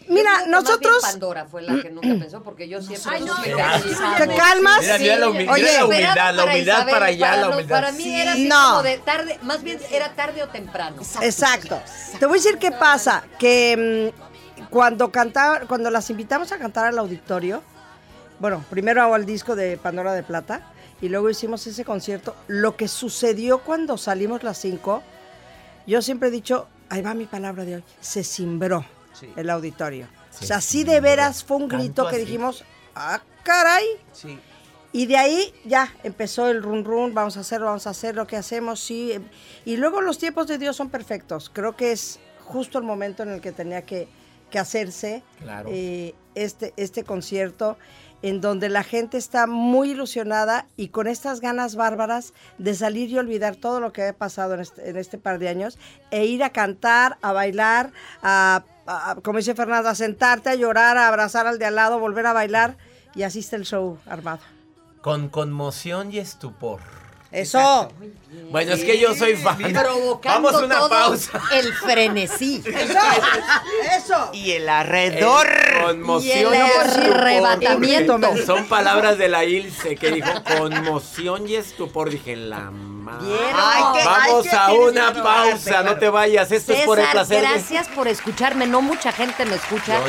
Mira, 0.09 0.45
nosotros... 0.47 1.01
Pandora 1.01 1.45
fue 1.45 1.61
la 1.63 1.81
que 1.81 1.89
nunca 1.89 2.07
pensó, 2.07 2.41
porque 2.43 2.67
yo 2.69 2.81
siempre. 2.81 3.11
Ay, 3.11 3.23
no, 3.23 3.35
¿Te 3.35 4.35
calmas? 4.35 4.79
Mira, 4.81 4.97
mira 4.97 5.15
la, 5.17 5.27
humi- 5.27 5.37
mira 5.39 5.51
Oye, 5.53 5.73
la 5.73 5.85
humildad, 5.85 6.33
la 6.35 6.45
humildad 6.45 6.89
para 6.89 7.05
allá, 7.07 7.37
la 7.37 7.49
humildad. 7.49 7.75
Para 7.75 7.91
mí 7.91 8.15
era 8.21 8.31
así 8.33 8.47
No. 8.47 8.69
como 8.69 8.83
de 8.83 8.97
tarde, 8.99 9.39
más 9.43 9.63
bien 9.63 9.79
era 9.91 10.13
tarde 10.15 10.43
o 10.43 10.47
temprano. 10.49 10.97
Exacto. 11.21 11.79
Te 12.19 12.25
voy 12.25 12.39
a 12.39 12.41
decir 12.41 12.57
qué 12.57 12.71
pasa, 12.71 13.23
que 13.37 14.11
mm, 14.61 14.65
cuando 14.69 15.11
cantaba, 15.11 15.61
cuando 15.67 15.89
las 15.89 16.09
invitamos 16.09 16.51
a 16.51 16.57
cantar 16.57 16.85
al 16.85 16.97
auditorio, 16.99 17.61
bueno, 18.39 18.63
primero 18.69 19.01
hago 19.01 19.15
el 19.15 19.25
disco 19.25 19.55
de 19.55 19.77
Pandora 19.77 20.13
de 20.13 20.23
Plata 20.23 20.61
y 21.01 21.09
luego 21.09 21.29
hicimos 21.29 21.65
ese 21.67 21.83
concierto. 21.85 22.35
Lo 22.47 22.75
que 22.77 22.87
sucedió 22.87 23.59
cuando 23.59 23.97
salimos 23.97 24.43
las 24.43 24.57
cinco, 24.57 25.03
yo 25.85 26.01
siempre 26.01 26.29
he 26.29 26.31
dicho, 26.31 26.67
ahí 26.89 27.01
va 27.01 27.13
mi 27.13 27.25
palabra 27.25 27.65
de 27.65 27.75
hoy, 27.77 27.83
se 27.99 28.23
cimbró 28.23 28.85
el 29.36 29.50
auditorio. 29.50 30.07
O 30.41 30.45
sea, 30.45 30.62
sí 30.62 30.83
de 30.83 31.00
veras 31.01 31.43
fue 31.43 31.57
un 31.57 31.67
¿Tanto 31.67 31.77
grito 31.77 32.07
que 32.09 32.17
dijimos, 32.17 32.63
ah, 32.95 33.21
caray. 33.43 33.86
Sí. 34.13 34.39
Y 34.93 35.05
de 35.05 35.17
ahí 35.17 35.53
ya 35.65 35.93
empezó 36.03 36.47
el 36.47 36.63
run 36.63 36.86
run, 36.86 37.13
vamos 37.13 37.38
a 37.38 37.41
hacerlo, 37.41 37.67
vamos 37.67 37.88
a 37.88 37.91
hacer 37.91 38.15
lo 38.15 38.25
que 38.25 38.38
hacemos, 38.38 38.79
sí. 38.79 39.13
Y 39.65 39.77
luego 39.77 40.01
los 40.01 40.17
tiempos 40.17 40.47
de 40.47 40.57
Dios 40.57 40.75
son 40.75 40.89
perfectos. 40.89 41.50
Creo 41.53 41.75
que 41.75 41.91
es 41.91 42.19
justo 42.45 42.77
el 42.77 42.83
momento 42.83 43.24
en 43.24 43.29
el 43.29 43.41
que 43.41 43.51
tenía 43.51 43.81
que, 43.83 44.07
que 44.50 44.59
hacerse 44.59 45.24
Claro. 45.39 45.69
eh, 45.71 46.15
este, 46.36 46.74
este 46.77 47.03
concierto, 47.03 47.77
en 48.21 48.41
donde 48.41 48.69
la 48.69 48.83
gente 48.83 49.17
está 49.17 49.45
muy 49.45 49.91
ilusionada 49.91 50.67
y 50.77 50.88
con 50.88 51.07
estas 51.07 51.41
ganas 51.41 51.75
bárbaras 51.75 52.33
de 52.57 52.74
salir 52.74 53.09
y 53.09 53.17
olvidar 53.17 53.55
todo 53.55 53.79
lo 53.79 53.91
que 53.93 54.03
ha 54.07 54.13
pasado 54.13 54.53
en 54.55 54.62
este, 54.62 54.89
en 54.89 54.97
este 54.97 55.17
par 55.17 55.38
de 55.38 55.50
años 55.50 55.77
e 56.09 56.25
ir 56.25 56.43
a 56.43 56.50
cantar, 56.51 57.17
a 57.21 57.31
bailar, 57.33 57.91
a, 58.24 58.63
a- 58.88 59.15
como 59.24 59.38
dice 59.39 59.53
Fernanda, 59.56 59.91
a 59.91 59.96
sentarte, 59.96 60.50
a 60.50 60.56
llorar, 60.56 60.98
a 60.98 61.08
abrazar 61.08 61.46
al 61.48 61.60
de 61.60 61.65
al 61.65 61.75
lado, 61.75 62.00
volver 62.00 62.25
a 62.25 62.34
bailar 62.34 62.77
y 63.15 63.24
así 63.24 63.39
está 63.39 63.56
el 63.56 63.65
show 63.65 63.98
armado. 64.06 64.39
Con 65.01 65.29
conmoción 65.29 66.12
y 66.13 66.17
estupor. 66.20 66.79
Eso. 67.29 67.89
Bueno, 68.51 68.72
es 68.74 68.86
que 68.86 68.98
yo 69.00 69.13
soy 69.13 69.36
fan. 69.36 69.58
Provocando 69.74 70.50
Vamos 70.50 70.62
a 70.62 70.65
una 70.65 70.77
todo 70.79 70.89
pausa. 70.89 71.41
el 71.53 71.74
frenesí. 71.74 72.63
Eso. 72.65 73.00
Eso. 73.98 74.29
Y 74.34 74.51
el 74.51 74.70
alrededor. 74.70 75.46
Conmoción 75.86 76.53
Y 76.53 76.58
el 76.58 76.62
arrebatamiento. 76.79 78.17
Son 78.46 78.65
palabras 78.67 79.17
de 79.17 79.27
la 79.27 79.44
Ilse 79.44 79.96
que 79.98 80.12
dijo 80.12 80.29
conmoción 80.58 81.48
y 81.50 81.56
estupor. 81.56 82.10
Dije, 82.10 82.38
la 82.38 82.72
Vamos 83.07 84.45
ay, 84.47 84.57
a 84.57 84.71
una 84.73 85.13
pausa, 85.23 85.83
no 85.83 85.97
te 85.97 86.09
vayas. 86.09 86.51
Esto 86.51 86.73
es 86.73 86.85
por 86.85 86.99
el 86.99 87.07
placer. 87.07 87.41
de- 87.41 87.47
gracias 87.49 87.87
por 87.89 88.07
escucharme. 88.07 88.67
No 88.67 88.81
mucha 88.81 89.11
gente 89.11 89.45
me 89.45 89.55
escucha. 89.55 89.99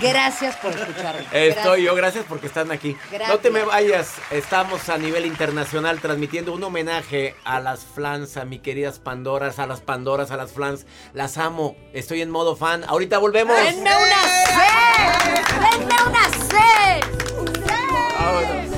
Gracias 0.00 0.56
por 0.56 0.72
escucharme. 0.72 1.26
Estoy 1.32 1.84
yo, 1.84 1.94
Gracias. 1.94 1.96
gracias 1.96 2.24
porque 2.28 2.46
están 2.46 2.72
aquí. 2.72 2.96
Gracias. 3.10 3.28
No 3.30 3.38
te 3.38 3.50
me 3.50 3.62
vayas, 3.64 4.14
estamos 4.30 4.88
a 4.88 4.98
nivel 4.98 5.26
internacional 5.26 6.00
transmitiendo 6.00 6.52
un 6.52 6.62
homenaje 6.64 7.34
a 7.44 7.60
las 7.60 7.80
flans, 7.84 8.36
a 8.36 8.44
mi 8.44 8.58
queridas 8.58 8.98
Pandoras, 8.98 9.58
a 9.58 9.66
las 9.66 9.80
Pandoras, 9.80 10.30
a 10.30 10.36
las 10.36 10.52
flans. 10.52 10.86
Las 11.14 11.38
amo, 11.38 11.76
estoy 11.92 12.22
en 12.22 12.30
modo 12.30 12.56
fan. 12.56 12.84
Ahorita 12.88 13.18
volvemos. 13.18 13.56
¡Denme 13.56 13.90
una 13.90 14.22
C! 14.24 15.78
¡Denme 15.78 15.94
una 16.06 16.28
C! 16.30 16.56
Vámonos. 18.18 18.77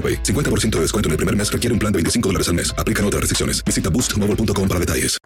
AroPay. 0.01 0.23
50% 0.23 0.71
de 0.77 0.81
descuento 0.81 1.09
en 1.09 1.11
el 1.11 1.17
primer 1.17 1.35
mes 1.35 1.51
requiere 1.51 1.73
un 1.73 1.79
plan 1.79 1.93
de 1.93 1.97
25 1.97 2.29
dólares 2.29 2.47
al 2.47 2.55
mes. 2.55 2.73
Aplican 2.75 3.05
otras 3.05 3.21
restricciones. 3.21 3.63
Visita 3.63 3.89
boostmobile.com 3.89 4.67
para 4.67 4.79
detalles. 4.79 5.17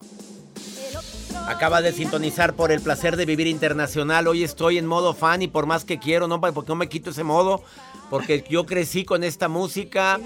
Acaba 1.48 1.84
de 1.84 1.94
sintonizar 1.94 2.55
por 2.55 2.72
el 2.72 2.82
placer 2.82 3.17
de 3.17 3.25
vivir 3.25 3.46
internacional. 3.46 4.27
Hoy 4.27 4.44
estoy 4.44 4.79
en 4.79 4.88
modo 4.88 5.13
fan 5.13 5.44
y 5.44 5.48
por 5.48 5.67
más 5.67 5.86
que 5.86 6.00
quiero, 6.00 6.27
no, 6.27 6.41
porque 6.41 6.70
no 6.70 6.75
me 6.75 6.89
quito 6.89 7.12
ese 7.12 7.24
modo. 7.24 7.63
Porque 8.10 8.44
yo 8.50 8.65
crecí 8.65 9.05
con 9.05 9.24
esta 9.24 9.48
música. 9.48 10.20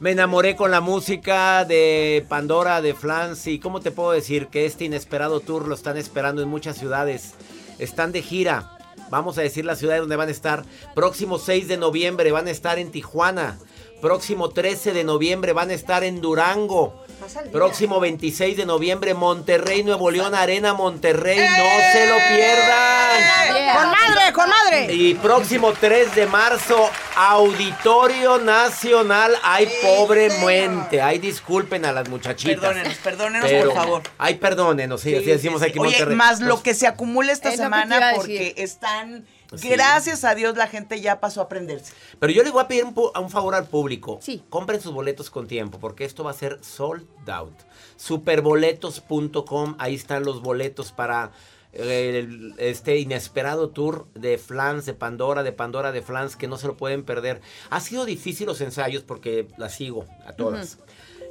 Me 0.00 0.10
enamoré 0.10 0.56
con 0.56 0.70
la 0.70 0.82
música 0.82 1.64
de 1.64 2.24
Pandora, 2.28 2.82
de 2.82 2.92
Flans. 2.94 3.46
Y 3.46 3.58
cómo 3.58 3.80
te 3.80 3.92
puedo 3.92 4.12
decir 4.12 4.48
que 4.48 4.66
este 4.66 4.84
inesperado 4.84 5.40
tour 5.40 5.66
lo 5.66 5.74
están 5.74 5.96
esperando 5.96 6.42
en 6.42 6.48
muchas 6.48 6.76
ciudades. 6.76 7.32
Están 7.78 8.12
de 8.12 8.20
gira. 8.20 8.76
Vamos 9.10 9.38
a 9.38 9.42
decir 9.42 9.64
la 9.64 9.76
ciudad 9.76 9.98
donde 9.98 10.16
van 10.16 10.28
a 10.28 10.32
estar. 10.32 10.64
Próximo 10.94 11.38
6 11.38 11.66
de 11.66 11.78
noviembre 11.78 12.30
van 12.30 12.46
a 12.46 12.50
estar 12.50 12.78
en 12.78 12.90
Tijuana. 12.90 13.58
Próximo 14.00 14.50
13 14.50 14.92
de 14.92 15.02
noviembre 15.02 15.52
van 15.52 15.70
a 15.70 15.74
estar 15.74 16.04
en 16.04 16.20
Durango. 16.20 17.04
Próximo 17.50 17.98
26 17.98 18.56
de 18.56 18.64
noviembre, 18.64 19.12
Monterrey, 19.12 19.82
Nuevo 19.82 20.08
León, 20.10 20.36
Arena 20.36 20.72
Monterrey. 20.72 21.36
No 21.38 21.92
se 21.92 22.06
lo 22.06 22.14
pierdan. 22.28 23.74
¡Con 23.74 23.90
madre, 23.90 24.32
con 24.32 24.48
madre! 24.48 24.94
Y 24.94 25.14
próximo 25.14 25.72
3 25.72 26.14
de 26.14 26.26
marzo, 26.26 26.88
Auditorio 27.16 28.38
Nacional. 28.38 29.34
Ay, 29.42 29.68
pobre 29.82 30.30
muente. 30.38 31.02
Ay, 31.02 31.18
disculpen 31.18 31.84
a 31.84 31.92
las 31.92 32.08
muchachitas. 32.08 32.60
Perdónenos, 32.60 32.94
perdónenos, 32.98 33.50
Pero- 33.50 33.64
por 33.70 33.74
favor. 33.74 34.02
Ay, 34.16 34.34
perdónenos. 34.36 35.00
Sí, 35.00 35.14
así 35.16 35.24
Sí, 35.24 35.30
decimos 35.32 35.60
sí, 35.60 35.64
aquí 35.66 35.72
sí. 35.74 35.78
Oye, 35.80 35.90
Monterrey. 35.90 36.16
más 36.16 36.40
lo 36.40 36.62
que 36.62 36.74
se 36.74 36.86
acumula 36.86 37.32
esta 37.32 37.48
Es 37.50 37.56
semana 37.56 38.12
porque 38.14 38.32
decir. 38.38 38.54
están... 38.58 39.26
Gracias 39.52 40.24
a 40.24 40.34
Dios 40.34 40.56
la 40.56 40.66
gente 40.66 41.00
ya 41.00 41.20
pasó 41.20 41.40
a 41.40 41.44
aprenderse. 41.44 41.92
Pero 42.18 42.32
yo 42.32 42.42
le 42.42 42.50
voy 42.50 42.62
a 42.62 42.68
pedir 42.68 42.84
un, 42.84 42.94
un 42.96 43.30
favor 43.30 43.54
al 43.54 43.66
público. 43.66 44.18
Sí. 44.22 44.42
Compren 44.50 44.80
sus 44.80 44.92
boletos 44.92 45.30
con 45.30 45.46
tiempo, 45.48 45.78
porque 45.78 46.04
esto 46.04 46.24
va 46.24 46.32
a 46.32 46.34
ser 46.34 46.58
sold 46.62 47.06
out. 47.28 47.54
Superboletos.com, 47.96 49.76
ahí 49.78 49.94
están 49.94 50.24
los 50.24 50.42
boletos 50.42 50.92
para 50.92 51.30
eh, 51.72 52.18
el- 52.18 52.54
este 52.58 52.98
inesperado 52.98 53.70
tour 53.70 54.06
de 54.14 54.38
Flans, 54.38 54.86
de 54.86 54.94
Pandora, 54.94 55.42
de 55.42 55.52
Pandora 55.52 55.92
de 55.92 56.02
Flans, 56.02 56.36
que 56.36 56.48
no 56.48 56.56
se 56.56 56.66
lo 56.66 56.76
pueden 56.76 57.04
perder. 57.04 57.40
Ha 57.70 57.80
sido 57.80 58.04
difícil 58.04 58.46
los 58.46 58.60
ensayos 58.60 59.02
porque 59.02 59.48
las 59.58 59.74
sigo 59.74 60.06
a 60.26 60.32
todas. 60.32 60.78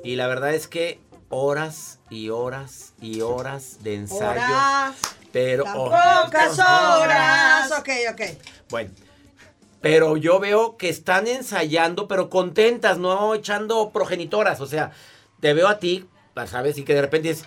Y 0.03 0.15
la 0.15 0.27
verdad 0.27 0.53
es 0.53 0.67
que 0.67 0.99
horas 1.29 1.99
y 2.09 2.29
horas 2.29 2.93
y 3.01 3.21
horas 3.21 3.79
de 3.83 3.95
ensayo. 3.95 4.29
Horas, 4.41 4.95
Pero 5.37 5.65
oh, 5.75 5.91
pocas 5.91 6.57
horas. 6.57 7.71
Ok, 7.77 7.89
ok. 8.11 8.21
bueno, 8.71 8.89
pero 9.81 10.17
yo 10.17 10.39
veo 10.39 10.77
que 10.77 10.89
están 10.89 11.27
ensayando, 11.27 12.07
pero 12.07 12.31
contentas, 12.31 12.97
no 12.97 13.35
echando 13.35 13.91
progenitoras. 13.91 14.61
O 14.61 14.65
sea, 14.65 14.93
te 15.39 15.53
veo 15.53 15.67
a 15.67 15.77
ti, 15.77 16.09
¿sabes? 16.47 16.79
Y 16.79 16.83
que 16.83 16.95
de 16.95 17.01
repente 17.01 17.29
es, 17.29 17.43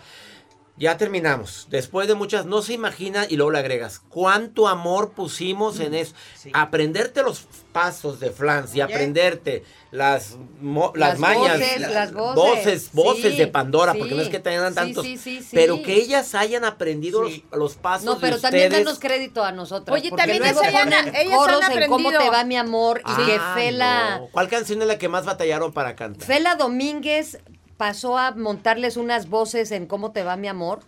ya 0.80 0.96
terminamos. 0.96 1.66
Después 1.70 2.08
de 2.08 2.14
muchas, 2.14 2.46
no 2.46 2.62
se 2.62 2.72
imagina, 2.72 3.26
y 3.28 3.36
luego 3.36 3.52
le 3.52 3.58
agregas, 3.60 4.00
cuánto 4.08 4.66
amor 4.66 5.12
pusimos 5.12 5.78
en 5.78 5.94
eso. 5.94 6.14
Aprenderte 6.54 7.22
los 7.22 7.46
pasos 7.72 8.18
de 8.18 8.30
Flans 8.30 8.74
y 8.74 8.80
aprenderte 8.80 9.62
las, 9.92 10.36
mo- 10.60 10.92
las, 10.96 11.10
Las 11.10 11.18
mañas, 11.20 11.58
voces, 11.60 11.80
la- 11.80 11.88
las 11.90 12.12
voces. 12.12 12.34
voces, 12.34 12.90
voces 12.92 13.32
Sí, 13.32 13.38
de 13.38 13.46
Pandora, 13.46 13.92
sí. 13.92 13.98
porque 13.98 14.14
no 14.14 14.22
es 14.22 14.28
que 14.28 14.38
tengan 14.40 14.74
tantos, 14.74 15.04
sí, 15.04 15.16
sí, 15.18 15.40
sí. 15.42 15.50
pero 15.52 15.82
que 15.82 15.94
ellas 15.94 16.34
hayan 16.34 16.64
aprendido 16.64 17.22
los, 17.22 17.32
los 17.52 17.74
pasos 17.74 18.04
No, 18.06 18.18
pero 18.18 18.36
de 18.36 18.42
también 18.42 18.68
ustedes. 18.68 18.84
danos 18.86 18.98
crédito 18.98 19.44
a 19.44 19.52
nosotros. 19.52 19.94
Oye, 19.96 20.10
porque 20.10 20.22
también 20.22 20.42
luego 20.42 20.62
ellas 20.62 20.74
han- 20.74 20.88
ponen 20.88 21.14
ellas 21.14 21.32
han 21.32 21.38
coros 21.38 21.60
en 21.70 21.88
cómo 21.90 22.10
te 22.10 22.30
va 22.30 22.42
mi 22.44 22.56
amor 22.56 23.00
y 23.00 23.26
que 23.26 23.36
Ah, 23.38 23.52
Fela, 23.54 24.18
no. 24.20 24.28
¿Cuál 24.32 24.48
canción 24.48 24.80
es 24.82 24.88
la 24.88 24.98
que 24.98 25.08
más 25.08 25.24
batallaron 25.26 25.72
para 25.72 25.94
cantar? 25.94 26.26
Fela 26.26 26.54
Domínguez 26.56 27.38
pasó 27.80 28.18
a 28.18 28.32
montarles 28.32 28.98
unas 28.98 29.30
voces 29.30 29.70
en 29.70 29.86
cómo 29.86 30.12
te 30.12 30.22
va 30.22 30.36
mi 30.36 30.48
amor, 30.48 30.80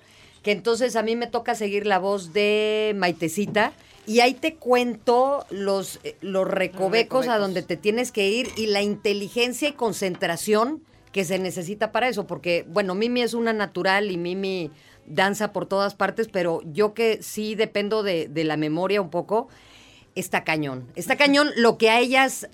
que 0.43 0.53
entonces 0.53 0.95
a 0.95 1.03
mí 1.03 1.17
me 1.17 1.27
toca 1.27 1.55
seguir 1.55 1.87
la 1.87 1.99
voz 1.99 2.35
de 2.35 2.93
Maitecita. 2.97 3.73
Y 4.07 4.21
ahí 4.21 4.35
te 4.35 4.57
cuento 4.57 5.47
los, 5.49 6.01
eh, 6.05 6.17
los 6.21 6.47
recovecos 6.47 7.29
a 7.29 7.39
donde 7.39 7.63
te 7.63 7.79
tienes 7.79 8.13
que 8.13 8.29
ir 8.29 8.51
y 8.59 8.67
la 8.67 8.83
inteligencia 8.83 9.71
y 9.71 9.73
concentración 9.73 10.83
que 11.13 11.25
se 11.25 11.39
necesita 11.39 11.93
para 11.93 12.11
eso. 12.11 12.27
Porque, 12.27 12.67
bueno, 12.69 12.95
Mimi 12.95 13.23
es 13.23 13.33
una 13.33 13.55
natural 13.55 14.11
y 14.11 14.19
Mimi 14.19 14.71
danza 15.07 15.55
por 15.55 15.65
todas 15.65 15.95
partes, 15.95 16.29
pero 16.31 16.61
yo 16.75 16.93
que 16.93 17.23
sí 17.23 17.55
dependo 17.55 18.03
de, 18.03 18.29
de 18.29 18.45
la 18.45 18.59
memoria 18.59 19.01
un 19.01 19.09
poco, 19.09 19.49
está 20.15 20.45
cañón. 20.45 20.87
Está 20.95 21.17
cañón 21.17 21.53
lo 21.57 21.79
que 21.79 21.89
a 21.89 22.01
ellas, 22.01 22.51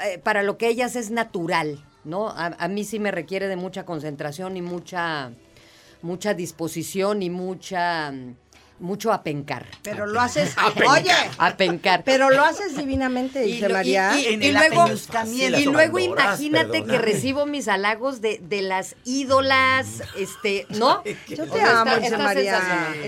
eh, 0.00 0.18
para 0.22 0.44
lo 0.44 0.58
que 0.58 0.68
ellas 0.68 0.94
es 0.94 1.10
natural, 1.10 1.84
¿no? 2.04 2.28
A, 2.28 2.46
a 2.58 2.68
mí 2.68 2.84
sí 2.84 2.98
me 2.98 3.10
requiere 3.10 3.48
de 3.48 3.56
mucha 3.56 3.84
concentración 3.84 4.56
y 4.56 4.62
mucha, 4.62 5.30
mucha 6.02 6.34
disposición 6.34 7.22
y 7.22 7.30
mucha, 7.30 8.12
mucho 8.78 9.12
apencar. 9.12 9.66
Pero 9.82 10.06
lo 10.06 10.20
haces. 10.20 10.54
Apencar. 10.56 10.98
Oye, 10.98 11.12
Apencar. 11.38 12.02
pero 12.04 12.30
lo 12.30 12.42
haces 12.42 12.76
divinamente, 12.76 13.40
dice 13.42 13.68
y- 13.68 13.72
María. 13.72 14.18
y- 14.18 14.52
luego, 14.52 14.86
y 15.58 15.64
luego 15.66 15.98
imagínate 15.98 16.84
que 16.84 16.98
recibo 16.98 17.44
mis 17.46 17.68
halagos 17.68 18.20
de, 18.22 18.38
de 18.42 18.62
las 18.62 18.96
ídolas, 19.04 20.02
este, 20.16 20.66
¿no? 20.70 21.02
Yo 21.28 21.44
O 21.44 21.46
te 21.46 21.58
sea, 21.58 21.80
amo, 21.82 21.92
está 21.96 22.18
María. 22.18 22.58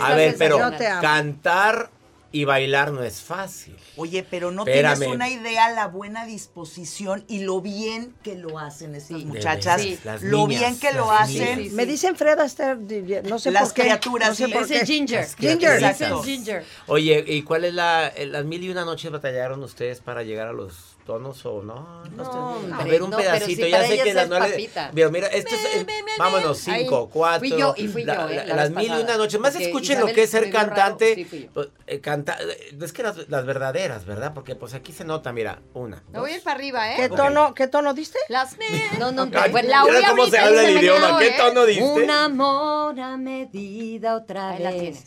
A 0.00 0.14
ver, 0.14 0.34
pero 0.38 0.58
cantar 1.00 1.90
y 2.32 2.44
bailar 2.44 2.92
no 2.92 3.02
es 3.02 3.20
fácil. 3.20 3.76
Oye, 3.96 4.26
pero 4.28 4.50
no 4.50 4.62
Espérame. 4.66 4.98
tienes 4.98 5.14
una 5.14 5.28
idea 5.28 5.70
la 5.70 5.86
buena 5.86 6.24
disposición 6.24 7.24
y 7.28 7.40
lo 7.44 7.60
bien 7.60 8.14
que 8.22 8.34
lo 8.36 8.58
hacen 8.58 8.94
estas 8.94 9.18
Sí. 9.20 9.26
muchachas. 9.26 9.82
Sí. 9.82 9.98
Las 10.04 10.22
Lo 10.22 10.46
niñas, 10.48 10.60
bien 10.60 10.80
que 10.80 10.92
lo 10.96 11.06
las 11.12 11.22
hacen. 11.28 11.74
Me 11.76 11.84
dicen 11.86 12.16
Fred 12.16 12.38
Astaire, 12.38 13.22
no 13.24 13.38
sé 13.38 13.50
Las 13.50 13.64
por 13.64 13.74
qué. 13.74 13.82
criaturas, 13.82 14.28
no 14.30 14.34
sé 14.34 14.46
sí. 14.46 14.52
por 14.52 14.62
Ese 14.62 14.80
qué. 14.80 14.86
Ginger. 14.86 15.26
Ginger. 15.38 15.72
Exacto. 15.82 16.20
Ese 16.22 16.30
Ginger. 16.30 16.64
Oye, 16.86 17.24
¿y 17.26 17.42
cuál 17.42 17.64
es 17.64 17.74
la, 17.74 18.08
eh, 18.08 18.26
las 18.26 18.44
mil 18.44 18.62
y 18.64 18.70
una 18.70 18.84
noches 18.84 19.10
batallaron 19.10 19.62
ustedes 19.62 20.00
para 20.00 20.22
llegar 20.22 20.48
a 20.48 20.52
los 20.52 20.91
tonos 21.04 21.44
o 21.46 21.62
no. 21.62 22.02
no, 22.16 22.22
hombre, 22.56 22.74
a 22.74 22.84
ver 22.84 23.02
un 23.02 23.10
no, 23.10 23.16
pedacito, 23.16 23.64
si 23.64 23.70
ya 23.70 23.84
sé 23.86 23.98
que 24.02 24.14
la 24.14 24.22
es 24.22 24.28
no 24.28 24.38
le. 24.40 24.50
papita. 24.50 24.90
Pero 24.94 25.10
mira, 25.10 25.26
esto 25.28 25.54
es. 25.54 25.64
eh, 25.82 25.86
vámonos, 26.18 26.58
cinco, 26.58 27.00
Ahí. 27.04 27.08
cuatro. 27.12 27.38
Fui 27.40 27.50
yo, 27.58 27.74
y 27.76 27.88
fui 27.88 28.04
la- 28.04 28.14
yo, 28.14 28.28
¿eh? 28.28 28.34
la- 28.36 28.44
la 28.46 28.54
las 28.56 28.70
vez 28.70 28.76
mil 28.78 28.86
y 28.98 29.02
una 29.02 29.16
noches. 29.16 29.40
Más 29.40 29.52
Porque 29.52 29.66
escuchen 29.66 30.00
lo 30.00 30.06
que 30.06 30.22
es 30.22 30.32
me 30.34 30.40
ser 30.40 30.50
cantante. 30.50 31.14
sí, 31.14 31.24
fui 31.24 31.42
yo. 31.44 31.48
pues, 31.52 31.68
eh, 31.86 32.00
canta- 32.00 32.38
eh, 32.40 32.76
es 32.80 32.92
que 32.92 33.02
las, 33.02 33.28
las 33.28 33.44
verdaderas, 33.46 34.04
¿verdad? 34.04 34.32
Porque 34.34 34.54
pues 34.54 34.74
aquí 34.74 34.92
se 34.92 35.04
nota, 35.04 35.32
mira, 35.32 35.60
una. 35.74 36.02
Me 36.12 36.20
voy 36.20 36.30
a 36.32 36.36
ir 36.36 36.42
para 36.42 36.56
arriba, 36.56 36.92
¿eh? 36.92 36.96
¿Qué 36.96 37.08
tono, 37.08 37.54
¿qué 37.54 37.66
tono 37.68 37.94
diste? 37.94 38.18
Las 38.28 38.56
No, 38.98 39.10
no, 39.12 39.28
Ay, 39.34 39.50
bueno, 39.50 39.68
la 39.68 39.84
mira 39.84 40.08
cómo 40.10 40.26
se 40.26 40.38
habla 40.38 40.62
el 40.68 40.74
me 40.74 40.80
idioma. 40.80 41.18
¿Qué 41.18 41.28
¿eh? 41.28 41.34
tono 41.36 41.64
diste? 41.66 41.82
Un 41.84 42.10
amor 42.10 43.00
a 43.00 43.16
medida 43.16 44.14
otra 44.16 44.50
Ahí 44.50 44.62
la 44.62 44.70
vez. 44.70 45.04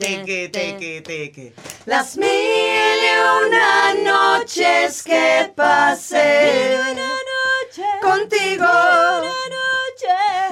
Teque, 0.00 0.48
teque, 0.48 1.02
teque. 1.02 1.52
Las 1.84 2.16
mil 2.16 2.26
y 2.26 3.46
una 3.46 3.92
noches 3.92 5.02
que 5.02 5.52
pasé 5.54 6.78
contigo. 8.00 8.64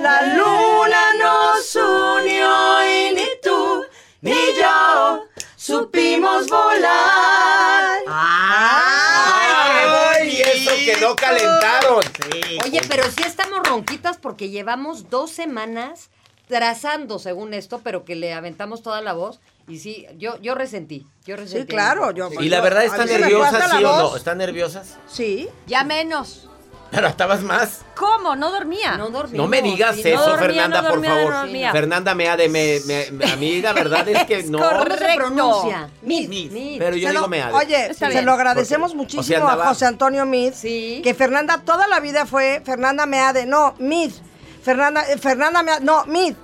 La 0.00 0.34
luna 0.37 1.14
nos 1.14 1.74
unió 1.74 2.87
y 2.87 3.14
ni 3.14 3.28
tú 3.42 3.87
ni 4.20 4.37
yo 4.61 5.24
supimos 5.56 6.46
volar. 6.48 8.00
¡Ay! 8.06 9.48
Y 10.28 10.42
eso 10.42 10.72
que 10.84 10.98
no 11.00 11.16
calentaron. 11.16 12.04
Oye, 12.66 12.82
pero 12.87 13.04
sí 13.11 13.22
estamos 13.24 13.66
ronquitas 13.66 14.18
porque 14.18 14.50
llevamos 14.50 15.08
dos 15.08 15.30
semanas 15.30 16.11
trazando 16.48 17.18
según 17.18 17.54
esto, 17.54 17.80
pero 17.84 18.04
que 18.04 18.16
le 18.16 18.32
aventamos 18.34 18.82
toda 18.82 19.00
la 19.00 19.12
voz. 19.12 19.40
Y 19.68 19.78
sí, 19.78 20.06
yo, 20.16 20.40
yo 20.40 20.54
resentí. 20.54 21.06
Yo 21.26 21.37
resentí. 21.37 21.62
Sí, 21.62 21.66
claro, 21.68 22.11
yo. 22.12 22.30
Y 22.40 22.48
la 22.48 22.61
verdad, 22.62 22.84
¿están 22.84 23.06
me 23.06 23.18
nerviosas, 23.18 23.70
sí 23.70 23.84
o 23.84 23.96
no? 23.96 24.16
¿Están 24.16 24.38
nerviosas? 24.38 24.96
Sí. 25.06 25.48
Ya 25.66 25.84
menos. 25.84 26.44
Pero 26.90 27.06
estabas 27.06 27.42
más. 27.42 27.82
¿Cómo? 27.94 28.34
No 28.34 28.50
dormía. 28.50 28.96
No 28.96 29.11
dormí. 29.11 29.37
No 29.37 29.46
me 29.46 29.61
digas 29.61 29.94
sí, 29.96 30.00
eso, 30.08 30.16
no 30.16 30.22
dormía, 30.26 30.38
Fernanda, 30.46 30.76
no 30.80 30.88
por 30.88 30.92
dormía, 30.92 31.11
favor. 31.14 31.30
no 31.32 31.38
dormía. 31.40 31.70
Fernanda 31.72 32.14
me 32.14 32.28
ha 32.30 32.37
de 32.38 32.48
me, 32.48 32.78
me- 32.87 33.11
me- 33.11 33.30
a 33.30 33.37
mí 33.37 33.61
la 33.61 33.74
verdad 33.74 34.08
es 34.08 34.24
que 34.24 34.42
no. 34.44 34.56
¿Cómo 34.58 34.70
se 34.70 34.78
Correcto. 34.88 35.16
pronuncia? 35.16 35.90
Mid. 36.00 36.28
Mid. 36.30 36.78
Pero 36.78 36.96
yo 36.96 37.08
Se 37.08 37.12
digo 37.12 37.22
lo- 37.24 37.28
me 37.28 37.42
ha 37.42 37.48
de. 37.48 37.52
Oye, 37.52 37.87
Está 37.90 38.06
se 38.06 38.12
bien. 38.14 38.24
lo 38.24 38.32
agradecemos 38.32 38.92
Porque- 38.92 38.96
muchísimo 39.16 39.20
o 39.20 39.24
sea, 39.24 39.38
andaba- 39.40 39.64
a 39.66 39.68
José 39.68 39.84
Antonio 39.84 40.24
Mid. 40.24 40.54
Sí. 40.54 41.02
Que 41.04 41.12
Fernanda 41.12 41.61
toda 41.62 41.87
la 41.88 42.00
vida 42.00 42.24
fue 42.24 42.62
Fernanda 42.64 43.04
Meade. 43.04 43.44
No, 43.44 43.74
Mid. 43.78 44.12
Fernanda, 44.68 45.02
eh, 45.11 45.18
Fernanda 45.18 45.62
Meade. 45.62 45.85
No, 45.85 46.04
Mid. 46.07 46.35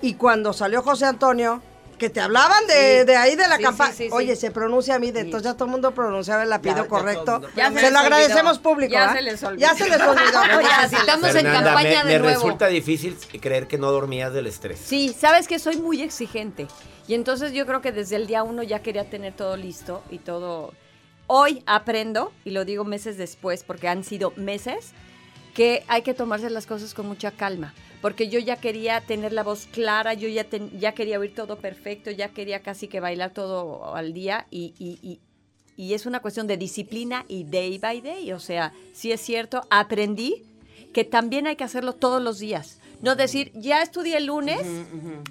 Y 0.00 0.14
cuando 0.14 0.52
salió 0.52 0.82
José 0.82 1.04
Antonio, 1.06 1.60
que 1.98 2.10
te 2.10 2.20
hablaban 2.20 2.66
de, 2.66 3.00
Sí. 3.00 3.06
de 3.06 3.16
ahí 3.16 3.36
de 3.36 3.46
la 3.48 3.56
Sí, 3.58 3.62
campaña. 3.62 3.90
sí, 3.92 3.96
sí, 3.98 4.04
sí. 4.04 4.10
Oye, 4.12 4.34
se 4.36 4.50
pronuncia 4.50 4.98
Mid. 4.98 5.16
Entonces 5.16 5.44
ya 5.44 5.54
todo 5.54 5.66
el 5.66 5.70
mundo 5.72 5.92
pronunciaba 5.92 6.42
el 6.42 6.48
Ya, 6.48 6.56
apellido 6.56 6.82
ya 6.82 6.88
todo 6.88 6.96
el 6.98 7.02
correcto. 7.04 7.32
mundo. 7.32 7.48
Ya 7.56 7.70
se, 7.72 7.78
se 7.80 7.90
lo 7.90 7.98
agradecemos 8.00 8.58
público. 8.58 8.92
Ya 8.92 9.10
¿ah? 9.10 9.14
se 9.14 9.22
les 9.22 9.42
olvidó. 9.42 9.60
Ya 9.60 9.74
se 9.76 9.88
les 9.88 10.00
olvidó. 10.00 10.40
Oye, 10.58 10.68
Necesitamos 10.82 11.26
en 11.28 11.32
Fernanda, 11.32 11.62
campaña 11.74 12.04
me, 12.04 12.10
de 12.12 12.18
me 12.18 12.24
nuevo. 12.24 12.40
resulta 12.42 12.66
difícil 12.68 13.16
creer 13.40 13.66
que 13.68 13.78
no 13.78 13.90
dormías 13.92 14.32
del 14.32 14.46
estrés. 14.48 14.80
Sí, 14.84 15.14
sabes 15.18 15.46
que 15.48 15.58
soy 15.58 15.76
muy 15.76 16.02
exigente. 16.02 16.66
Y 17.06 17.14
entonces 17.14 17.52
yo 17.52 17.66
creo 17.66 17.80
que 17.80 17.92
desde 17.92 18.16
el 18.16 18.26
día 18.26 18.42
uno 18.42 18.62
ya 18.62 18.80
quería 18.80 19.08
tener 19.10 19.34
todo 19.34 19.56
listo 19.56 20.02
y 20.10 20.18
todo. 20.18 20.72
Hoy 21.28 21.62
aprendo, 21.66 22.32
y 22.44 22.50
lo 22.50 22.64
digo 22.64 22.84
meses 22.84 23.16
después, 23.16 23.62
porque 23.64 23.88
han 23.88 24.02
sido 24.04 24.32
meses, 24.36 24.92
que 25.54 25.82
hay 25.88 26.02
que 26.02 26.14
tomarse 26.14 26.48
las 26.50 26.66
cosas 26.66 26.94
con 26.94 27.06
mucha 27.06 27.30
calma. 27.30 27.74
Porque 28.00 28.28
yo 28.28 28.38
ya 28.40 28.56
quería 28.56 29.00
tener 29.00 29.32
la 29.32 29.42
voz 29.44 29.66
clara, 29.66 30.14
yo 30.14 30.28
ya, 30.28 30.44
ten- 30.44 30.76
ya 30.78 30.92
quería 30.92 31.18
oír 31.20 31.34
todo 31.34 31.56
perfecto, 31.56 32.10
ya 32.10 32.28
quería 32.30 32.60
casi 32.60 32.88
que 32.88 32.98
bailar 33.00 33.32
todo 33.32 33.94
al 33.94 34.12
día 34.12 34.46
y, 34.50 34.74
y- 34.78 34.98
y- 35.02 35.20
y 35.76 35.94
es 35.94 36.04
una 36.06 36.20
cuestión 36.20 36.46
de 36.46 36.56
disciplina 36.56 37.24
y 37.28 37.44
day 37.44 37.78
by 37.78 38.00
day. 38.00 38.32
O 38.32 38.40
sea, 38.40 38.72
sí 38.92 39.12
es 39.12 39.20
cierto, 39.20 39.62
aprendí 39.70 40.42
que 40.92 41.04
también 41.04 41.46
hay 41.46 41.56
que 41.56 41.64
hacerlo 41.64 41.92
todos 41.94 42.20
los 42.20 42.38
días. 42.38 42.78
No 43.02 43.16
decir, 43.16 43.50
ya 43.54 43.82
estudié 43.82 44.16
el 44.16 44.26
lunes 44.26 44.64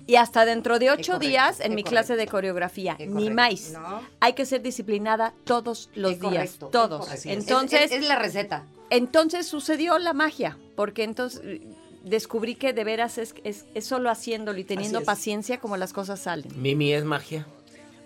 y 0.05 0.15
hasta 0.17 0.45
dentro 0.45 0.77
de 0.77 0.91
ocho 0.91 1.13
correcto, 1.13 1.19
días 1.27 1.59
en 1.61 1.73
mi 1.73 1.83
correcto. 1.83 1.89
clase 1.89 2.15
de 2.17 2.27
coreografía, 2.27 2.97
ni 2.99 3.29
más. 3.29 3.71
No. 3.71 4.01
Hay 4.19 4.33
que 4.33 4.45
ser 4.45 4.61
disciplinada 4.61 5.33
todos 5.45 5.89
los 5.95 6.19
días, 6.19 6.21
correcto, 6.57 6.67
todos. 6.67 7.25
Entonces, 7.25 7.81
Es- 7.85 7.91
es- 7.93 8.01
es 8.03 8.07
la 8.07 8.17
receta. 8.19 8.65
entonces 8.89 9.47
sucedió 9.47 9.97
la 9.99 10.13
magia, 10.13 10.57
porque 10.75 11.03
entonces 11.03 11.41
eh, 11.45 11.61
descubrí 12.03 12.55
que 12.55 12.73
de 12.73 12.83
veras 12.83 13.17
es, 13.17 13.33
es, 13.45 13.65
es 13.73 13.85
solo 13.85 14.09
haciéndolo 14.09 14.59
y 14.59 14.63
teniendo 14.65 15.01
paciencia 15.03 15.59
como 15.59 15.77
las 15.77 15.93
cosas 15.93 16.19
salen. 16.19 16.51
Mimi 16.61 16.91
es 16.93 17.05
magia. 17.05 17.47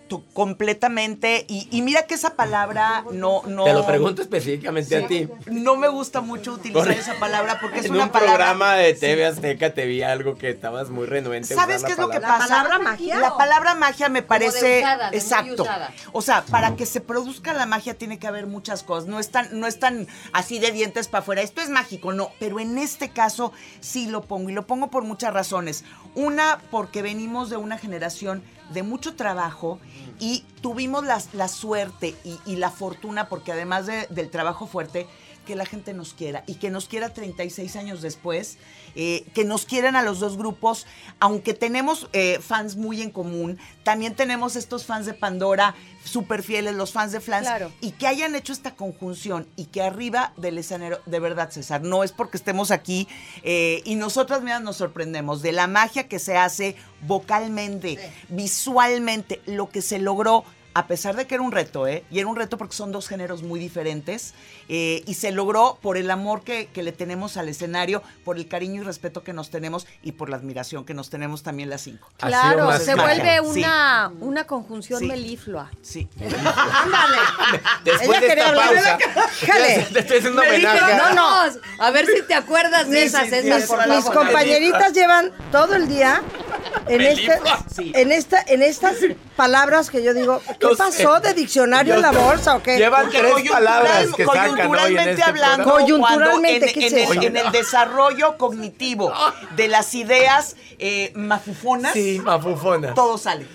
Tú, 0.08 0.24
completamente. 0.32 1.44
Y, 1.48 1.68
y 1.70 1.82
mira 1.82 2.02
que 2.06 2.14
esa 2.14 2.36
palabra 2.36 3.04
no, 3.12 3.42
no. 3.46 3.64
Te 3.64 3.72
lo 3.72 3.84
pregunto 3.86 4.22
específicamente 4.22 4.96
a 4.96 5.06
ti. 5.06 5.28
No 5.46 5.76
me 5.76 5.88
gusta 5.88 6.20
mucho 6.20 6.52
utilizar 6.52 6.90
esa 6.92 7.14
palabra 7.18 7.58
porque 7.60 7.80
es 7.80 7.86
en 7.86 7.92
una 7.94 8.04
un 8.04 8.10
palabra. 8.10 8.34
programa 8.36 8.74
de 8.74 8.94
TV 8.94 9.26
Azteca 9.26 9.74
te 9.74 9.86
vi 9.86 10.02
algo 10.02 10.38
que 10.38 10.50
estabas 10.50 10.90
muy 10.90 11.06
renuente. 11.06 11.54
a 11.54 11.56
¿Sabes 11.56 11.78
usar 11.78 11.86
qué 11.88 11.92
es 11.92 11.98
la 11.98 12.04
lo 12.04 12.10
que 12.10 12.20
palabra. 12.20 12.38
pasa? 12.38 12.54
palabra 12.62 12.78
magia? 12.78 13.18
La 13.18 13.36
palabra 13.36 13.74
magia 13.74 14.08
me 14.08 14.22
parece 14.22 14.78
usada, 14.78 15.04
de 15.06 15.10
muy 15.10 15.18
exacto. 15.18 15.62
usada. 15.62 15.92
O 16.12 16.22
sea, 16.22 16.44
para 16.44 16.76
que 16.76 16.86
se 16.86 17.00
produzca 17.00 17.52
la 17.52 17.66
magia 17.66 17.94
tiene 17.94 18.18
que 18.18 18.26
haber 18.26 18.46
muchas 18.46 18.82
cosas. 18.82 19.08
No 19.08 19.18
es 19.18 19.30
tan, 19.30 19.58
no 19.58 19.66
es 19.66 19.78
tan 19.80 20.06
así 20.32 20.58
de 20.58 20.70
dientes 20.72 21.08
para 21.08 21.22
afuera. 21.22 21.42
Esto 21.42 21.60
es 21.62 21.68
mágico, 21.68 22.12
no. 22.12 22.30
Pero 22.38 22.60
en 22.60 22.78
este 22.78 23.10
caso 23.10 23.52
sí 23.80 24.06
lo 24.06 24.22
pongo 24.22 24.50
y 24.50 24.52
lo 24.52 24.66
pongo 24.66 24.88
por 24.88 25.02
muchas 25.02 25.34
razones. 25.34 25.84
Una 26.14 26.58
porque 26.70 27.02
venimos 27.02 27.50
de 27.50 27.56
una 27.56 27.76
generación 27.76 28.42
de 28.70 28.82
mucho 28.82 29.14
trabajo 29.16 29.78
y 30.18 30.44
tuvimos 30.60 31.04
la, 31.04 31.22
la 31.32 31.48
suerte 31.48 32.14
y, 32.24 32.56
la 32.56 32.70
fortuna, 32.70 33.28
porque 33.28 33.52
además 33.52 33.86
de- 33.86 34.06
del 34.10 34.30
trabajo 34.30 34.66
fuerte, 34.66 35.06
que 35.46 35.56
la 35.56 35.64
gente 35.64 35.94
nos 35.94 36.12
quiera 36.12 36.44
y 36.46 36.56
que 36.56 36.68
nos 36.68 36.86
quiera 36.88 37.14
36 37.14 37.74
años 37.76 38.02
después, 38.02 38.58
eh, 38.94 39.24
que 39.34 39.44
nos 39.44 39.64
quieran 39.64 39.96
a 39.96 40.02
los 40.02 40.20
dos 40.20 40.36
grupos, 40.36 40.86
aunque 41.20 41.54
tenemos 41.54 42.08
eh, 42.12 42.38
fans 42.42 42.76
muy 42.76 43.00
en 43.00 43.10
común, 43.10 43.58
también 43.84 44.14
tenemos 44.14 44.56
estos 44.56 44.84
fans 44.84 45.06
de 45.06 45.14
Pandora 45.14 45.74
súper 46.04 46.42
fieles, 46.42 46.74
los 46.74 46.92
fans 46.92 47.12
de 47.12 47.20
Flans, 47.20 47.46
Claro. 47.46 47.72
y 47.80 47.92
que 47.92 48.06
hayan 48.06 48.34
hecho 48.36 48.52
esta 48.52 48.74
conjunción 48.74 49.46
y 49.56 49.64
que 49.66 49.82
arriba 49.82 50.32
del 50.36 50.58
escenario, 50.58 51.00
de 51.06 51.18
verdad 51.20 51.50
César, 51.50 51.82
no 51.82 52.04
es 52.04 52.12
porque 52.12 52.36
estemos 52.36 52.70
aquí 52.70 53.08
eh, 53.42 53.80
y 53.84 53.94
nosotras 53.94 54.42
mismas 54.42 54.62
nos 54.62 54.76
sorprendemos 54.76 55.42
de 55.42 55.52
la 55.52 55.66
magia 55.66 56.08
que 56.08 56.18
se 56.18 56.36
hace 56.36 56.76
vocalmente, 57.06 57.98
visualmente, 58.28 59.40
lo 59.46 59.68
que 59.68 59.82
se 59.82 59.98
logró 59.98 60.44
a 60.78 60.86
pesar 60.86 61.16
de 61.16 61.26
que 61.26 61.34
era 61.34 61.42
un 61.42 61.52
reto, 61.52 61.86
¿eh? 61.86 62.04
Y 62.10 62.18
era 62.18 62.28
un 62.28 62.36
reto 62.36 62.58
porque 62.58 62.76
son 62.76 62.92
dos 62.92 63.08
géneros 63.08 63.42
muy 63.42 63.58
diferentes. 63.58 64.34
eh, 64.68 65.02
y 65.06 65.14
se 65.14 65.30
logró 65.30 65.78
por 65.80 65.96
el 65.96 66.10
amor 66.10 66.42
que, 66.42 66.66
que 66.66 66.82
le 66.82 66.90
tenemos 66.92 67.36
al 67.36 67.48
escenario, 67.48 68.02
por 68.24 68.36
el 68.36 68.48
cariño 68.48 68.82
y 68.82 68.84
respeto 68.84 69.22
que 69.22 69.32
nos 69.32 69.48
tenemos 69.50 69.86
y 70.02 70.12
por 70.12 70.28
la 70.28 70.36
admiración 70.36 70.84
que 70.84 70.92
nos 70.92 71.08
tenemos 71.08 71.42
también 71.44 71.70
las 71.70 71.82
cinco. 71.82 72.08
Claro, 72.18 72.76
se 72.78 72.96
magia. 72.96 73.14
vuelve 73.40 73.52
Sí. 73.54 73.60
una, 73.60 74.12
una 74.20 74.44
conjunción 74.44 74.98
Sí. 75.00 75.06
meliflua. 75.06 75.70
Sí. 75.82 76.08
Ándale. 76.20 77.16
Después 77.84 78.08
Ella 78.08 78.20
de 78.20 78.26
quería 78.26 78.44
esta 78.48 78.66
hablar. 78.66 78.98
pausa. 78.98 79.30
Jale. 79.46 79.86
Te 79.92 79.98
estoy 80.00 80.18
haciendo 80.18 80.42
homenaje. 80.42 80.80
No, 80.96 81.14
no. 81.14 81.22
"Vamos, 81.30 81.58
A 81.78 81.90
ver 81.92 82.06
si 82.06 82.22
te 82.22 82.34
acuerdas 82.34 82.88
de 82.90 83.04
esas, 83.04 83.24
sí, 83.24 83.30
sí, 83.30 83.36
esas, 83.48 83.62
sí, 83.62 83.68
por 83.68 83.88
Mis 83.88 84.04
compañeritas 84.04 84.92
llevan 84.92 85.32
todo 85.52 85.74
el 85.74 85.88
día 85.88 86.22
en, 86.88 87.00
este, 87.00 87.32
Sí. 87.74 87.92
en, 87.94 88.12
esta, 88.12 88.42
en 88.46 88.62
estas 88.62 88.96
palabras 89.36 89.90
que 89.90 90.02
yo 90.02 90.14
digo, 90.14 90.40
¿qué 90.58 90.66
No 90.66 90.70
sé. 90.70 90.76
pasó 90.76 91.20
de 91.20 91.34
diccionario 91.34 91.94
en 91.94 92.02
la 92.02 92.12
Yo- 92.12 92.20
bolsa 92.20 92.56
o 92.56 92.62
qué? 92.62 92.76
Llevan 92.78 93.02
Porque 93.04 93.18
tres 93.18 93.50
palabras 93.50 94.06
que 94.16 94.24
sacan 94.24 94.50
hoy 94.50 94.50
en 94.50 94.56
coyunturalmente 94.68 95.10
este 95.10 95.22
hablando, 95.22 95.64
programa. 95.64 95.80
Coyunturalmente, 95.86 96.66
en, 96.68 96.74
¿qué 96.80 96.86
es 96.86 96.92
en 96.92 96.98
el- 96.98 97.04
eso? 97.04 97.22
en 97.22 97.36
el 97.36 97.52
desarrollo 97.52 98.36
cognitivo 98.38 99.12
de 99.56 99.68
las 99.68 99.94
ideas 99.94 100.56
eh, 100.78 101.12
mafufonas, 101.14 101.92
Sí, 101.92 102.20
mafufona. 102.22 102.94
todo 102.94 103.18
sale. 103.18 103.46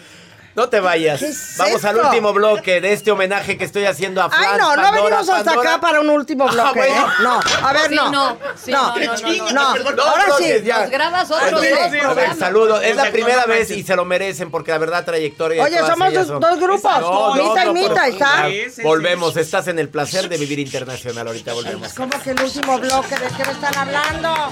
No 0.62 0.70
te 0.70 0.80
vayas. 0.80 1.20
¿Qué 1.20 1.26
es 1.30 1.56
Vamos 1.58 1.84
al 1.86 1.98
último 1.98 2.34
bloque 2.34 2.82
de 2.82 2.94
este 2.94 3.10
homenaje 3.10 3.58
que 3.58 3.64
estoy 3.66 3.86
haciendo 3.86 4.22
a 4.22 4.30
Flans. 4.30 4.46
Ay, 4.48 4.60
no, 4.60 4.76
no 4.76 4.92
venimos 4.92 5.28
hasta 5.28 5.44
Pandora. 5.44 5.70
acá 5.72 5.82
para 5.82 6.02
un 6.02 6.10
último 6.12 6.46
Ah, 6.48 6.52
bloque, 6.52 6.80
bueno. 6.82 6.96
¿eh? 7.08 7.24
No, 7.24 7.40
a 7.68 7.74
ver, 7.74 7.90
Sí, 7.90 7.96
no. 7.96 8.12
no, 8.12 8.38
sí, 8.64 8.72
no, 8.72 8.96
no, 8.96 8.96
no, 8.96 9.52
no, 9.52 9.76
no, 9.76 9.84
no. 9.84 9.92
Dos 9.92 10.06
Ahora 10.06 10.24
sí. 10.38 10.54
ya. 10.64 10.82
Nos 10.82 10.92
grabas 10.92 11.32
otros 11.32 11.64
A 11.64 12.14
dos 12.14 12.38
saludos. 12.38 12.84
Es 12.84 12.96
la 12.96 13.10
primera 13.12 13.46
vez 13.48 13.72
y 13.72 13.82
se 13.82 13.96
lo 13.96 14.06
merecen 14.06 14.52
porque 14.52 14.70
la 14.70 14.78
verdad 14.78 15.04
trayectoria. 15.04 15.64
Oye, 15.64 15.80
somos 15.80 16.14
dos, 16.14 16.28
dos 16.28 16.60
grupos. 16.60 17.36
Mita 17.38 17.64
y 17.64 17.66
no, 17.66 17.74
mita, 17.74 18.08
¿está? 18.08 18.46
Sí, 18.48 18.70
sí, 18.70 18.82
Volvemos, 18.84 19.36
estás 19.38 19.68
en 19.68 19.80
el 19.80 19.90
placer 19.90 20.30
de 20.30 20.38
vivir 20.38 20.60
internacional. 20.60 21.26
Ahorita 21.26 21.54
volvemos. 21.54 21.92
¿Cómo 21.96 22.12
que 22.24 22.30
el 22.32 22.40
último 22.40 22.78
bloque? 22.78 23.16
¿De 23.18 23.28
qué 23.36 23.46
me 23.46 23.52
están 23.52 23.76
hablando? 23.76 24.52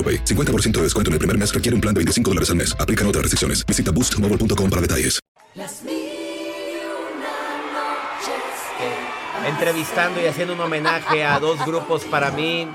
AroPay. 0.01 0.25
50% 0.25 0.71
de 0.71 0.83
descuento 0.83 1.09
en 1.09 1.13
el 1.13 1.19
primer 1.19 1.37
mes 1.37 1.53
requiere 1.53 1.75
un 1.75 1.81
plan 1.81 1.93
de 1.93 1.99
25 1.99 2.31
dólares 2.31 2.49
al 2.49 2.55
mes. 2.55 2.75
Aplican 2.79 3.05
otras 3.07 3.21
restricciones. 3.21 3.63
Visita 3.65 3.91
boostmobile.com 3.91 4.69
para 4.69 4.81
detalles. 4.81 5.19
Entrevistando 9.45 10.21
y 10.21 10.25
haciendo 10.25 10.53
un 10.53 10.61
homenaje 10.61 11.23
a 11.23 11.39
dos 11.39 11.63
grupos 11.65 12.03
para 12.05 12.31
mí 12.31 12.67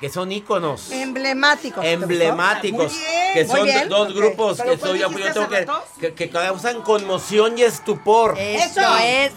que 0.00 0.10
son 0.10 0.30
íconos. 0.30 0.90
Emblemáticos. 0.90 1.84
Emblemáticos. 1.84 2.92
Muy 2.92 3.00
bien, 3.00 3.32
que 3.32 3.44
muy 3.44 3.56
son 3.56 3.64
bien. 3.64 3.88
dos 3.88 4.14
grupos 4.14 4.58
¿Pero 4.58 4.72
que 4.72 4.78
soy 4.78 4.98
yo, 4.98 5.08
tengo 5.08 5.48
que, 5.48 5.66
que, 6.00 6.14
que 6.14 6.30
causan 6.30 6.82
conmoción 6.82 7.56
y 7.58 7.62
estupor. 7.62 8.36
Eso 8.38 8.80
Eso. 8.80 8.96
es. 8.98 9.32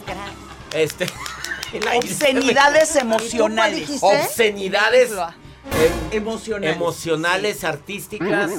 Este. 0.73 1.07
Obscenidades 1.95 2.95
emocionales. 2.95 3.89
Obscenidades 4.01 5.11
eh, 5.77 5.91
Emocionales. 6.11 6.75
emocionales, 6.75 7.63
artísticas. 7.63 8.51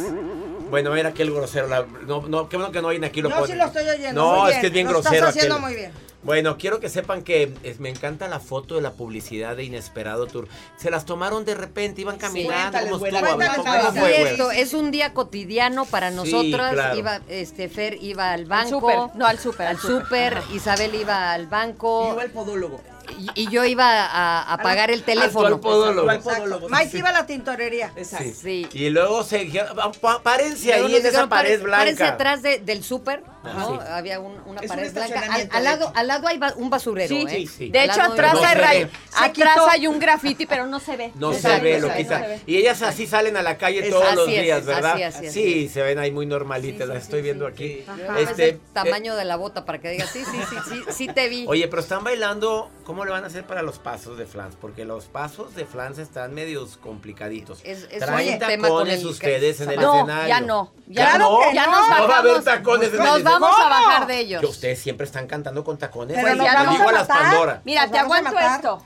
Bueno, 0.71 0.95
era 0.95 1.09
aquel 1.11 1.33
grosero. 1.33 1.67
la- 1.67 1.85
no, 2.07 2.23
no, 2.29 2.49
qué 2.49 2.57
bueno 2.57 2.73
que 2.73 2.81
no 2.81 2.89
oyen 2.89 3.05
aquí 3.05 3.21
lo 3.23 3.29
No, 3.29 3.37
ponen. 3.41 3.51
sí 3.53 3.57
lo 3.59 3.67
estoy 3.67 3.89
oyendo. 3.89 4.21
No, 4.23 4.41
muy 4.43 4.51
es 4.51 4.55
bien. 4.57 4.61
que 4.61 4.67
es 4.69 4.73
bien 4.73 4.87
Lo 4.87 4.93
grosero. 4.93 5.15
Estás 5.17 5.29
haciendo 5.31 5.55
aquel. 5.57 5.67
muy 5.69 5.75
bien. 5.75 5.93
Bueno, 6.23 6.59
quiero 6.59 6.81
que 6.81 6.91
sepan 6.91 7.23
que 7.23 7.55
es- 7.63 7.81
me 7.81 7.89
encanta 7.89 8.29
la 8.29 8.41
foto 8.41 8.75
de 8.77 8.83
la 8.83 8.93
publicidad 8.93 9.57
de 9.57 9.65
Inesperado 9.65 10.27
Tour. 10.27 10.49
Se 10.77 10.91
las 10.91 11.07
tomaron 11.07 11.45
de 11.47 11.55
repente, 11.55 12.03
iban 12.03 12.19
caminando. 12.19 12.79
Cuéntales, 12.79 12.91
¿Cómo 12.91 12.99
güera, 13.01 13.19
estuvo? 13.19 13.33
A 13.33 13.37
ver, 13.37 13.49
cuéntales, 13.49 13.57
¿cómo 13.87 13.91
cuéntales. 13.95 14.17
fue, 14.19 14.27
Sí, 14.27 14.31
esto 14.33 14.51
es 14.51 14.75
un 14.75 14.91
día 14.91 15.15
cotidiano 15.15 15.85
para 15.87 16.11
Sí, 16.11 16.17
nosotras. 16.17 16.73
claro. 16.75 16.99
Iba, 16.99 17.21
este, 17.29 17.69
Fer 17.71 17.99
iba 18.03 18.33
al 18.33 18.45
banco. 18.45 18.81
súper. 18.81 18.99
No, 19.19 19.27
al 19.27 19.39
súper, 19.39 19.67
Al 19.67 19.77
al 19.77 19.83
súper. 19.83 20.43
Isabel 20.53 20.95
iba 20.95 21.33
al 21.33 21.47
banco. 21.47 22.15
Yo 22.15 22.21
el 22.21 22.31
podólogo. 22.31 22.81
Y, 23.19 23.43
y 23.43 23.51
yo 23.51 23.65
iba 23.65 24.05
a, 24.07 24.53
a 24.53 24.59
pagar 24.59 24.91
el 24.91 25.03
teléfono. 25.03 25.47
al 25.49 25.61
podólogo. 25.61 26.09
Al 26.11 26.21
podólogo. 26.21 26.69
Mike 26.69 26.99
iba 26.99 27.09
a 27.11 27.13
la 27.13 27.27
tintorería. 27.27 27.93
Exacto. 27.97 28.31
Sí. 28.43 28.69
Y 28.73 28.91
luego 28.91 29.23
se 29.25 29.39
dijeron, 29.39 29.75
"Pa- 29.77 29.93
pa- 29.93 30.23
párense 30.23 30.73
ahí 30.73 30.97
en 30.97 31.07
esa 31.07 31.29
pared 31.29 31.51
"Pare- 31.51 31.57
blanca. 31.59 31.79
Párense 31.79 32.05
atrás 32.05 32.43
de- 32.43 32.59
del 32.61 32.83
súper, 32.85 33.23
¿no? 33.43 33.73
sí. 33.81 33.87
Había 33.89 34.21
un- 34.21 34.39
una 34.47 34.61
Es 34.61 34.71
un 34.71 34.77
pared 34.77 34.93
blanca. 34.93 35.23
Al, 35.53 35.65
lado, 35.65 35.93
al 35.95 36.07
lado 36.07 36.29
hay 36.29 36.39
ba- 36.39 36.55
un 36.57 36.69
basurero, 36.71 37.09
Sí, 37.09 37.25
¿eh? 37.29 37.31
sí, 37.31 37.47
sí. 37.47 37.71
De 37.71 37.81
Al 37.81 37.91
hecho, 37.91 38.03
atrás, 38.03 38.35
no 38.35 38.45
hay, 38.45 38.91
atrás 39.17 39.59
hay 39.71 39.87
un 39.87 39.99
graffiti, 39.99 40.47
pero 40.47 40.67
no 40.67 40.79
se 40.81 40.97
ve. 40.97 41.13
No 41.15 41.33
se 41.33 41.59
ve, 41.61 41.81
lo 41.81 41.89
no 41.89 41.95
ve. 41.95 42.41
Y 42.47 42.57
ellas 42.57 42.83
así 42.83 43.07
salen 43.07 43.37
a 43.37 43.43
la 43.43 43.57
calle 43.59 43.81
Es- 43.87 43.91
todos 43.91 44.15
los 44.15 44.27
días, 44.27 44.61
es, 44.61 44.67
¿verdad? 44.67 44.93
así 44.95 45.03
así 45.05 45.31
sí, 45.31 45.69
se 45.69 45.83
ven 45.83 45.99
ahí 45.99 46.11
muy 46.11 46.27
normalitas, 46.27 46.87
las 46.89 47.03
estoy 47.05 47.23
viendo 47.23 47.47
aquí. 47.47 47.85
Este, 48.19 48.49
el 48.51 48.61
tamaño 48.73 49.17
de 49.17 49.25
la 49.25 49.37
bota 49.37 49.65
para 49.65 49.81
que 49.81 49.91
digas, 49.91 50.11
sí, 50.11 50.23
sí, 50.25 50.39
sí, 50.49 50.57
sí, 50.69 50.83
sí 50.93 51.09
te 51.09 51.29
vi. 51.29 51.43
eh, 51.43 51.49
oye, 51.49 51.69
pero 51.69 51.81
están 51.83 52.05
bailando, 52.05 52.71
¿cómo 52.85 53.05
le 53.05 53.11
van 53.11 53.25
a 53.25 53.29
hacer 53.29 53.45
para 53.45 53.63
los 53.63 53.79
pasos 53.79 54.19
de 54.19 54.27
flans? 54.27 54.55
Porque 54.61 54.85
los 54.85 55.07
pasos 55.07 55.55
de 55.55 55.65
flans 55.65 55.99
están 55.99 56.35
medios 56.35 56.77
complicaditos. 56.77 57.61
Es- 57.65 57.89
es 57.91 58.01
Traen 58.05 58.39
tacones 58.39 59.05
ustedes 59.05 59.61
en 59.61 59.71
el 59.71 59.81
No, 59.81 59.97
escenario. 59.97 60.29
ya 60.29 60.41
no. 60.41 60.73
Ya, 60.87 61.13
¿Ya 61.13 61.19
no, 61.19 61.31
no? 61.41 61.53
ya 61.53 61.67
No, 61.67 61.73
no 62.01 62.09
va 62.09 62.17
a 62.17 62.19
haber 62.19 62.43
tacones 62.43 62.89
en 62.89 62.95
el 62.95 63.01
escenario. 63.01 63.25
Vamos 63.39 63.51
a 63.61 63.69
bajar 63.69 64.07
de 64.07 64.19
ellos. 64.21 64.41
Que 64.41 64.47
ustedes 64.47 64.79
siempre 64.81 65.07
están 65.07 65.27
cantando 65.27 65.63
con 65.65 65.79
tacones. 65.79 66.17
Pero 66.21 66.35
nos 66.37 66.45
ya 66.47 66.55
vamos 66.55 66.73
digo 66.75 66.85
a 66.87 66.89
a 66.89 66.93
las. 66.93 67.07
Pandora. 67.09 67.63
Mira, 67.65 67.83
Nos 67.83 67.93
te 67.93 67.99
aguanto 67.99 68.39
esto. 68.39 68.85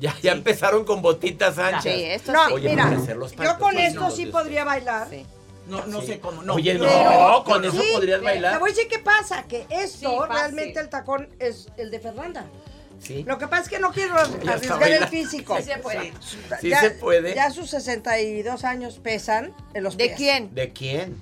Ya, 0.00 0.16
ya 0.22 0.32
empezaron 0.32 0.84
con 0.84 1.02
botitas 1.02 1.58
anchas. 1.58 1.82
Sí, 1.82 1.90
esto 2.04 2.32
No, 2.32 2.46
sí. 2.48 2.52
Oye, 2.54 2.70
mira, 2.70 2.84
hacer 2.86 3.16
los 3.16 3.32
yo 3.36 3.58
con 3.58 3.78
esto 3.78 4.10
sí 4.10 4.26
podría 4.26 4.64
bailar. 4.64 5.08
Sí. 5.10 5.26
No, 5.66 5.84
no 5.86 6.00
Sí. 6.00 6.06
sé 6.08 6.20
cómo. 6.20 6.42
No. 6.42 6.54
Oye, 6.54 6.74
no, 6.74 6.86
Pero- 6.86 7.44
con 7.44 7.64
eso 7.64 7.80
Sí, 7.80 7.90
podrías 7.92 8.18
Te 8.20 8.24
bailar. 8.24 8.58
voy 8.58 8.70
a 8.70 8.72
decir 8.74 8.88
qué 8.88 8.98
pasa, 8.98 9.44
que 9.44 9.66
esto 9.68 10.10
Sí, 10.26 10.32
realmente 10.32 10.80
el 10.80 10.88
tacón 10.88 11.28
es 11.38 11.68
el 11.76 11.90
de 11.90 12.00
Fernanda. 12.00 12.46
Sí. 12.98 13.24
Lo 13.26 13.38
que 13.38 13.46
pasa 13.46 13.62
es 13.62 13.68
que 13.68 13.78
no 13.78 13.92
quiero 13.92 14.14
Ya 14.42 14.52
arriesgar 14.52 14.82
el 14.90 15.06
físico. 15.08 15.56
Sí 15.58 15.62
se 15.64 15.76
puede. 15.78 16.12
Sí 16.60 16.72
se 16.74 16.90
puede. 16.90 17.34
Ya 17.34 17.50
sus 17.50 17.70
62 17.70 18.64
años 18.64 18.98
pesan 19.02 19.54
en 19.74 19.84
los 19.84 19.96
¿De 19.96 20.06
pies. 20.06 20.16
quién? 20.16 20.54
¿De 20.54 20.70
quién? 20.72 21.20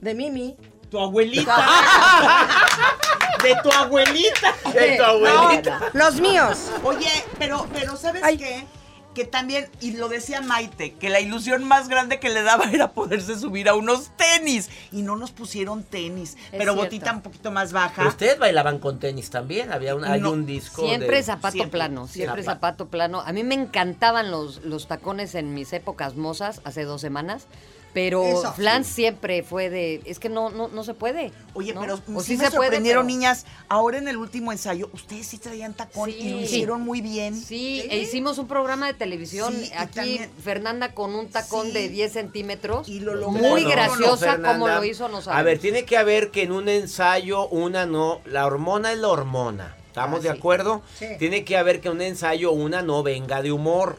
De 0.00 0.14
Mimi. 0.14 0.56
Tu 0.90 0.98
abuelita. 0.98 1.54
de 3.42 3.56
tu 3.62 3.70
abuelita. 3.70 4.54
De 4.72 4.96
tu 4.96 5.02
abuelita. 5.04 5.80
Los 5.92 6.20
míos. 6.20 6.70
Oye, 6.82 7.10
pero, 7.38 7.66
pero 7.72 7.96
¿sabes 7.96 8.22
Ay. 8.22 8.38
qué? 8.38 8.66
Que 9.14 9.24
también, 9.24 9.68
y 9.80 9.92
lo 9.96 10.08
decía 10.08 10.40
Maite, 10.42 10.94
que 10.94 11.08
la 11.08 11.18
ilusión 11.18 11.64
más 11.64 11.88
grande 11.88 12.20
que 12.20 12.28
le 12.28 12.42
daba 12.42 12.64
era 12.72 12.92
poderse 12.92 13.36
subir 13.38 13.68
a 13.68 13.74
unos 13.74 14.10
tenis. 14.16 14.70
Y 14.92 15.02
no 15.02 15.16
nos 15.16 15.30
pusieron 15.32 15.82
tenis. 15.82 16.36
pero 16.52 16.72
cierto. 16.72 16.76
botita 16.76 17.12
un 17.12 17.22
poquito 17.22 17.50
más 17.50 17.72
baja. 17.72 17.94
Pero 17.96 18.08
ustedes 18.10 18.38
bailaban 18.38 18.78
con 18.78 18.98
tenis 19.00 19.28
también. 19.30 19.72
Había 19.72 19.94
un, 19.94 20.04
hay 20.04 20.20
No, 20.20 20.30
un 20.30 20.46
disco. 20.46 20.82
Siempre 20.86 21.16
de- 21.16 21.22
zapato 21.24 21.52
siempre, 21.52 21.78
plano, 21.78 22.06
siempre 22.06 22.42
Zapato. 22.42 22.54
zapato 22.84 22.86
plano. 22.88 23.20
A 23.26 23.32
mí 23.32 23.42
me 23.42 23.54
encantaban 23.56 24.30
los, 24.30 24.58
los 24.64 24.86
tacones 24.86 25.34
en 25.34 25.52
mis 25.52 25.72
épocas 25.72 26.14
mozas, 26.14 26.60
hace 26.64 26.84
dos 26.84 27.00
semanas. 27.00 27.46
Pero 27.94 28.22
Eso. 28.24 28.52
Flan 28.52 28.84
siempre 28.84 29.42
fue 29.42 29.70
de. 29.70 30.02
Es 30.04 30.18
que 30.18 30.28
no, 30.28 30.50
no, 30.50 30.68
no 30.68 30.84
se 30.84 30.94
puede. 30.94 31.32
Oye, 31.54 31.72
¿no? 31.74 31.80
pero 31.80 31.94
O 32.14 32.20
sí, 32.20 32.32
sí 32.34 32.36
me 32.36 32.44
se 32.44 32.50
puede, 32.50 32.68
sorprendieron, 32.68 33.06
pero- 33.06 33.16
niñas. 33.16 33.46
Ahora 33.68 33.98
en 33.98 34.08
el 34.08 34.16
último 34.18 34.52
ensayo, 34.52 34.90
ustedes 34.92 35.26
sí 35.26 35.38
traían 35.38 35.74
tacón 35.74 36.10
y 36.10 36.12
lo 36.30 36.38
Sí. 36.38 36.44
hicieron 36.44 36.82
muy 36.82 37.00
bien. 37.00 37.34
Sí, 37.34 37.82
e 37.90 37.98
hicimos 37.98 38.38
un 38.38 38.46
programa 38.46 38.86
de 38.86 38.94
televisión. 38.94 39.54
Sí, 39.54 39.70
Aquí 39.76 39.94
también- 39.94 40.30
Fernanda 40.44 40.92
con 40.94 41.14
un 41.14 41.28
tacón 41.28 41.66
Sí. 41.68 41.72
de 41.72 41.88
10 41.88 42.12
centímetros. 42.12 42.88
Y 42.88 43.00
lo 43.00 43.14
logró. 43.14 43.30
Muy 43.40 43.64
No, 43.64 43.70
graciosa 43.70 44.36
como 44.40 44.68
lo 44.68 44.84
hizo, 44.84 45.08
no 45.08 45.20
A 45.26 45.42
ver, 45.42 45.58
tiene 45.58 45.84
que 45.84 45.96
haber 45.96 46.30
que 46.30 46.42
en 46.42 46.52
un 46.52 46.68
ensayo 46.68 47.48
una 47.48 47.86
no. 47.86 48.20
La 48.26 48.46
hormona 48.46 48.92
es 48.92 48.98
la 48.98 49.08
hormona. 49.08 49.74
¿Estamos 49.88 50.20
Ah, 50.20 50.22
de 50.24 50.30
sí. 50.32 50.38
acuerdo? 50.38 50.82
Sí. 50.98 51.06
Tiene 51.18 51.44
que 51.44 51.56
haber 51.56 51.80
que 51.80 51.88
en 51.88 51.94
un 51.94 52.02
ensayo 52.02 52.52
una 52.52 52.82
no 52.82 53.02
venga 53.02 53.42
de 53.42 53.50
humor. 53.50 53.98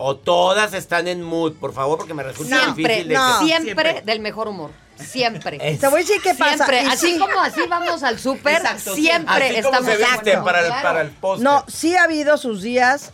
O 0.00 0.16
todas 0.16 0.74
están 0.74 1.08
en 1.08 1.22
mood, 1.22 1.54
por 1.54 1.72
favor, 1.72 1.98
porque 1.98 2.14
me 2.14 2.22
resulta 2.22 2.56
Siempre, 2.62 2.82
difícil 2.84 3.08
de 3.08 3.14
no, 3.14 3.38
que- 3.40 3.46
siempre, 3.46 3.90
Siempre. 3.92 4.02
del 4.12 4.20
mejor 4.20 4.48
humor. 4.48 4.70
siempre. 4.96 5.58
Es- 5.60 5.80
Te 5.80 5.88
voy 5.88 6.00
a 6.00 6.04
decir 6.04 6.22
qué 6.22 6.34
pasa. 6.34 6.54
Siempre. 6.66 6.80
Así 6.80 7.12
sí. 7.14 7.18
como 7.18 7.40
así 7.40 7.60
vamos 7.68 8.02
al 8.04 8.18
súper, 8.18 8.62
siempre 8.78 9.48
Así 9.50 9.62
como 9.62 9.76
estamos 9.76 9.90
se 9.90 9.96
viste 9.96 10.38
para 10.38 10.60
el, 10.66 10.82
para 10.82 11.00
el. 11.02 11.12
No, 11.42 11.64
sí 11.68 11.96
ha 11.96 12.04
habido 12.04 12.36
sus 12.36 12.62
días 12.62 13.12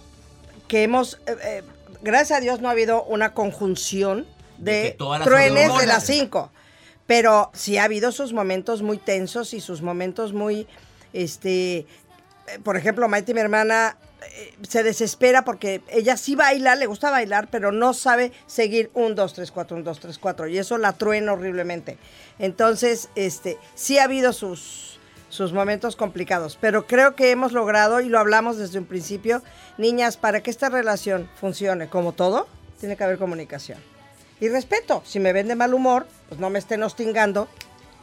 que 0.68 0.82
hemos, 0.82 1.14
eh, 1.26 1.36
eh, 1.42 1.62
gracias 2.02 2.38
a 2.38 2.40
Dios 2.40 2.60
no 2.60 2.68
ha 2.68 2.72
habido 2.72 3.02
una 3.04 3.32
conjunción 3.34 4.26
De 4.58 4.72
de, 4.82 4.90
todas 4.92 5.20
las 5.20 5.28
truenes 5.28 5.76
de 5.78 5.86
las 5.86 6.04
cinco. 6.04 6.50
Pero 7.06 7.50
sí 7.54 7.76
ha 7.78 7.84
habido 7.84 8.12
sus 8.12 8.32
momentos 8.32 8.80
muy 8.82 8.96
tensos 8.98 9.52
y 9.54 9.60
sus 9.60 9.82
momentos 9.82 10.32
muy, 10.32 10.66
este, 11.12 11.76
eh, 11.78 11.86
por 12.62 12.76
ejemplo, 12.78 13.08
Maite, 13.08 13.34
mi 13.34 13.40
hermana, 13.40 13.98
se 14.68 14.82
desespera 14.82 15.44
porque 15.44 15.82
ella 15.88 16.16
sí 16.16 16.34
baila, 16.34 16.74
le 16.74 16.86
gusta 16.86 17.10
bailar, 17.10 17.48
pero 17.50 17.72
no 17.72 17.94
sabe 17.94 18.32
seguir 18.46 18.90
un, 18.94 19.14
dos, 19.14 19.34
tres, 19.34 19.50
cuatro, 19.50 19.76
un, 19.76 19.84
dos, 19.84 20.00
tres, 20.00 20.18
cuatro. 20.18 20.46
Y 20.46 20.58
eso 20.58 20.78
la 20.78 20.92
truena 20.92 21.32
horriblemente. 21.32 21.98
Entonces, 22.38 23.08
este, 23.14 23.58
sí 23.74 23.98
ha 23.98 24.04
habido 24.04 24.32
sus, 24.32 24.98
sus 25.28 25.52
momentos 25.52 25.96
complicados, 25.96 26.58
pero 26.60 26.86
creo 26.86 27.14
que 27.14 27.30
hemos 27.30 27.52
logrado, 27.52 28.00
y 28.00 28.08
lo 28.08 28.18
hablamos 28.18 28.56
desde 28.56 28.78
un 28.78 28.86
principio, 28.86 29.42
niñas, 29.78 30.16
para 30.16 30.42
que 30.42 30.50
esta 30.50 30.68
relación 30.68 31.28
funcione 31.40 31.88
como 31.88 32.12
todo, 32.12 32.48
tiene 32.80 32.96
que 32.96 33.04
haber 33.04 33.18
comunicación. 33.18 33.78
Y 34.40 34.48
respeto, 34.48 35.02
si 35.04 35.20
me 35.20 35.32
ven 35.32 35.48
de 35.48 35.54
mal 35.54 35.74
humor, 35.74 36.06
pues 36.28 36.40
no 36.40 36.50
me 36.50 36.58
estén 36.58 36.82
hostingando. 36.82 37.48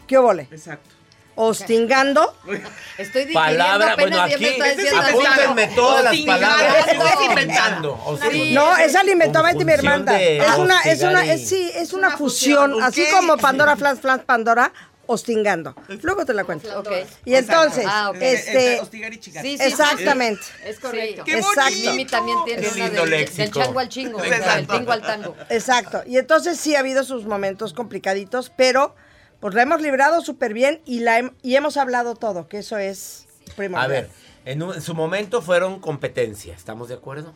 ¿Qué 0.07 0.17
óvole? 0.17 0.47
Exacto. 0.51 1.00
Hostingando. 1.35 2.35
Estoy 2.97 3.25
digiriendo 3.25 3.33
Palabra, 3.33 3.93
apenas 3.93 4.19
bueno, 4.19 4.27
y 4.27 4.33
aquí 4.33 4.61
diciendo 4.75 5.01
apúntenme 5.01 5.67
todas 5.75 6.03
las 6.03 6.17
palabras. 6.17 6.87
Eso 6.87 7.07
es 7.07 7.13
Hostingando. 7.15 8.01
hostingando. 8.05 8.61
No, 8.61 8.77
esa 8.77 9.03
la 9.03 9.11
inventó 9.11 9.41
Maite 9.43 9.65
mi 9.65 9.71
hermana. 9.73 10.11
de 10.13 10.37
Es 10.37 10.57
una, 10.57 10.81
es 10.81 11.01
una, 11.01 11.25
es, 11.33 11.47
sí, 11.47 11.71
es 11.73 11.93
una 11.93 12.11
fusión, 12.17 12.71
fusión, 12.71 12.83
así 12.83 13.05
como 13.11 13.37
Pandora, 13.37 13.75
Flans, 13.75 14.01
Flans, 14.01 14.23
Pandora, 14.23 14.71
hostingando. 15.07 15.75
Luego 16.03 16.25
te 16.25 16.33
la 16.33 16.43
cuento. 16.43 16.79
Ok. 16.79 16.89
Y 17.25 17.35
entonces, 17.35 17.85
Ah, 17.87 18.09
ok. 18.11 18.17
este, 18.21 18.79
hostigar 18.79 19.13
y 19.13 19.19
chingar. 19.19 19.43
Sí, 19.43 19.57
sí, 19.57 19.63
exactamente. 19.63 20.41
Es 20.65 20.79
correcto. 20.79 21.23
¡Qué 21.25 21.41
bonito! 21.41 21.91
Mimi 21.91 22.05
también 22.05 22.37
tiene 22.45 22.67
una 22.67 22.85
lindo 22.87 23.05
del, 23.05 23.51
chango 23.51 23.79
al 23.79 23.89
chingo, 23.89 24.21
del 24.21 24.33
Exacto. 24.33 24.77
tingo 24.77 24.91
al 24.91 25.01
tango. 25.01 25.35
Exacto. 25.49 26.03
Y 26.05 26.17
entonces 26.17 26.57
sí 26.59 26.75
ha 26.75 26.79
habido 26.79 27.03
sus 27.03 27.25
momentos 27.25 27.73
complicaditos, 27.73 28.51
pero 28.55 28.95
pues 29.41 29.53
la 29.53 29.63
hemos 29.63 29.81
librado 29.81 30.21
súper 30.21 30.53
bien 30.53 30.81
y, 30.85 30.99
la 31.01 31.31
y 31.41 31.55
hemos 31.57 31.75
hablado 31.75 32.15
todo, 32.15 32.47
que 32.47 32.59
eso 32.59 32.77
es 32.77 33.25
primordial. 33.57 33.85
A 33.85 33.87
ver, 33.93 34.09
en, 34.45 34.63
un- 34.63 34.73
en 34.75 34.81
su 34.81 34.93
momento 34.95 35.41
fueron 35.41 35.79
competencia, 35.81 36.53
¿estamos 36.55 36.87
de 36.87 36.95
acuerdo? 36.95 37.33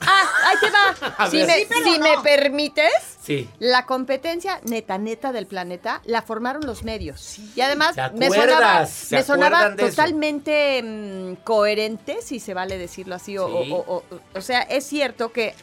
Ah, 0.00 0.22
ahí 0.46 0.56
te 0.60 0.70
va. 0.70 1.26
Si 1.30 1.36
me, 1.44 1.54
Sí, 1.54 1.66
si 1.84 1.98
me 2.00 2.18
permites, 2.22 2.90
Sí. 3.22 3.48
la 3.60 3.84
competencia 3.86 4.58
neta, 4.64 4.98
neta 4.98 5.32
del 5.32 5.46
planeta 5.46 6.00
la 6.04 6.22
formaron 6.22 6.64
los 6.66 6.82
medios. 6.82 7.38
Y 7.54 7.60
además 7.60 7.94
¿Te 7.94 8.10
me 8.18 8.28
sonaba, 8.30 8.86
¿Se 8.86 9.16
me 9.16 9.22
sonaba 9.22 9.76
totalmente 9.76 10.82
mm, 10.82 11.34
coherente, 11.44 12.20
si 12.22 12.40
se 12.40 12.54
vale 12.54 12.78
decirlo 12.78 13.14
así. 13.14 13.36
O, 13.38 13.46
Sí. 13.46 13.70
o- 13.70 13.76
o- 13.76 13.96
o- 14.10 14.20
o 14.34 14.40
sea, 14.40 14.62
es 14.62 14.84
cierto 14.84 15.30
que 15.30 15.54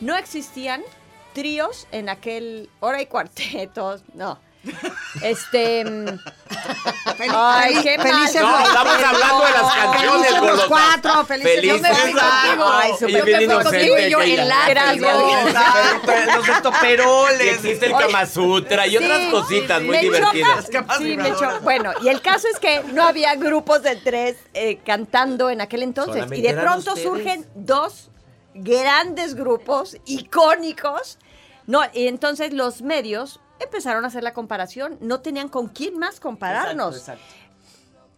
no 0.00 0.16
existían 0.16 0.82
tríos 1.34 1.86
en 1.92 2.08
aquel... 2.08 2.70
Hora 2.80 3.00
y 3.02 3.06
cuartetos, 3.06 4.02
no. 4.14 4.40
Este... 5.22 5.84
mm, 5.84 6.06
ay, 7.34 7.74
qué 7.82 7.98
felices 7.98 8.42
mal. 8.42 8.52
No, 8.52 8.66
estamos 8.68 8.94
hablando 8.94 9.44
de 9.44 9.50
las 9.52 9.74
canciones, 9.74 10.10
Felices 10.10 10.32
los 10.32 10.40
Golosa. 10.40 10.66
cuatro, 10.68 11.24
felices. 11.26 11.54
Felices. 11.54 11.76
Yo 11.76 11.82
me 11.82 11.94
fui 11.94 12.12
contigo. 12.12 12.64
Ay, 12.72 12.92
Yo 13.00 13.06
ella 13.08 13.18
me 13.18 13.24
bien 13.24 13.36
fui 13.36 13.44
inocente 13.44 13.76
contigo 13.88 13.98
y 13.98 14.10
yo 14.10 14.20
en 14.22 14.48
látigo. 14.48 15.08
Exacto, 15.46 16.12
los 16.36 16.48
Y 16.48 16.50
estoperoles. 16.50 17.54
existe 17.54 17.86
el 17.86 17.92
Kama 17.92 18.26
Sutra 18.26 18.86
y 18.86 18.96
otras 18.96 19.18
Sí, 19.20 19.30
cositas 19.30 19.80
muy 19.82 19.90
me 19.96 20.00
divertidas. 20.02 20.70
choca- 20.70 20.98
sí, 20.98 21.16
me 21.16 21.30
choca. 21.32 21.58
Bueno, 21.62 21.92
y 22.02 22.08
el 22.08 22.20
caso 22.20 22.46
es 22.52 22.58
que 22.58 22.82
no 22.92 23.04
había 23.06 23.34
grupos 23.36 23.82
de 23.82 23.96
tres 23.96 24.36
eh, 24.54 24.78
cantando 24.84 25.50
en 25.50 25.60
aquel 25.60 25.82
entonces. 25.82 26.14
Solamente 26.14 26.38
y 26.38 26.42
de 26.42 26.48
eran 26.50 26.64
pronto 26.64 26.90
ustedes. 26.92 27.08
surgen 27.08 27.46
dos 27.54 28.10
grandes 28.54 29.34
grupos 29.34 29.96
icónicos. 30.04 31.18
No, 31.66 31.82
y 31.92 32.08
entonces 32.08 32.52
los 32.52 32.82
medios 32.82 33.40
empezaron 33.60 34.04
a 34.04 34.08
hacer 34.08 34.22
la 34.22 34.32
comparación. 34.32 34.98
No 35.00 35.20
tenían 35.20 35.48
con 35.48 35.68
quién 35.68 35.98
más 35.98 36.20
compararnos. 36.20 36.96
Exacto, 36.96 37.22
exacto. 37.22 37.48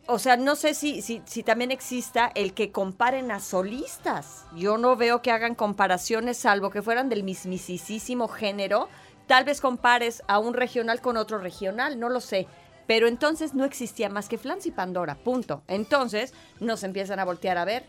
O 0.06 0.18
sea, 0.18 0.36
no 0.36 0.56
sé 0.56 0.74
si, 0.74 1.02
si, 1.02 1.22
si 1.24 1.42
también 1.42 1.70
exista 1.70 2.32
el 2.34 2.52
que 2.52 2.72
comparen 2.72 3.30
a 3.30 3.38
solistas. 3.38 4.44
Yo 4.56 4.76
no 4.76 4.96
veo 4.96 5.22
que 5.22 5.30
hagan 5.30 5.54
comparaciones, 5.54 6.36
salvo 6.36 6.70
que 6.70 6.82
fueran 6.82 7.08
del 7.08 7.22
mismisísimo 7.22 8.26
género. 8.26 8.88
Tal 9.28 9.44
vez 9.44 9.60
compares 9.60 10.24
a 10.26 10.40
un 10.40 10.54
regional 10.54 11.00
con 11.00 11.16
otro 11.16 11.38
regional, 11.38 12.00
no 12.00 12.08
lo 12.08 12.20
sé. 12.20 12.48
Pero 12.88 13.06
entonces 13.06 13.54
no 13.54 13.64
existía 13.64 14.08
más 14.08 14.28
que 14.28 14.36
Flans 14.36 14.66
y 14.66 14.72
Pandora, 14.72 15.14
punto. 15.14 15.62
Entonces 15.68 16.34
nos 16.58 16.82
empiezan 16.82 17.20
a 17.20 17.24
voltear 17.24 17.56
a 17.56 17.64
ver. 17.64 17.86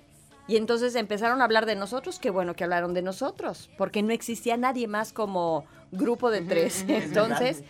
Y 0.48 0.58
entonces 0.58 0.94
empezaron 0.94 1.42
a 1.42 1.46
hablar 1.46 1.66
de 1.66 1.76
nosotros, 1.76 2.20
qué 2.20 2.30
bueno 2.30 2.56
que 2.56 2.64
hablaron 2.64 2.94
de 2.94 3.02
nosotros, 3.02 3.70
porque 3.78 4.04
no 4.04 4.12
existía 4.12 4.58
nadie 4.58 4.88
más 4.88 5.14
como 5.14 5.66
grupo 5.92 6.32
de 6.32 6.42
tres. 6.42 6.86
Entonces, 6.88 7.64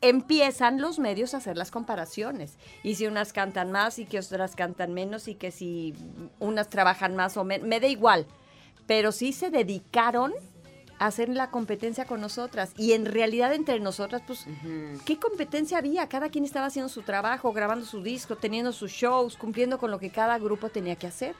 empiezan 0.00 0.80
los 0.80 0.98
medios 0.98 1.34
a 1.34 1.38
hacer 1.38 1.56
las 1.56 1.70
comparaciones. 1.70 2.58
Y 2.82 2.96
si 2.96 3.06
unas 3.06 3.32
cantan 3.32 3.72
más 3.72 3.98
y 3.98 4.06
que 4.06 4.18
otras 4.18 4.54
cantan 4.54 4.92
menos 4.94 5.28
y 5.28 5.34
que 5.34 5.50
si 5.50 5.94
unas 6.38 6.68
trabajan 6.68 7.16
más 7.16 7.36
o 7.36 7.44
menos, 7.44 7.66
me 7.66 7.80
da 7.80 7.86
igual. 7.86 8.26
Pero 8.86 9.12
sí 9.12 9.32
se 9.32 9.50
dedicaron 9.50 10.32
a 10.98 11.06
hacer 11.06 11.28
la 11.28 11.50
competencia 11.50 12.04
con 12.04 12.20
nosotras. 12.20 12.72
Y 12.76 12.92
en 12.92 13.06
realidad 13.06 13.52
entre 13.52 13.80
nosotras, 13.80 14.22
pues, 14.26 14.46
¿qué 15.04 15.18
competencia 15.18 15.78
había? 15.78 16.08
Cada 16.08 16.28
quien 16.28 16.44
estaba 16.44 16.66
haciendo 16.66 16.88
su 16.88 17.02
trabajo, 17.02 17.52
grabando 17.52 17.84
su 17.84 18.02
disco, 18.02 18.36
teniendo 18.36 18.72
sus 18.72 18.92
shows, 18.92 19.36
cumpliendo 19.36 19.78
con 19.78 19.90
lo 19.90 19.98
que 19.98 20.10
cada 20.10 20.38
grupo 20.38 20.68
tenía 20.68 20.96
que 20.96 21.06
hacer. 21.06 21.34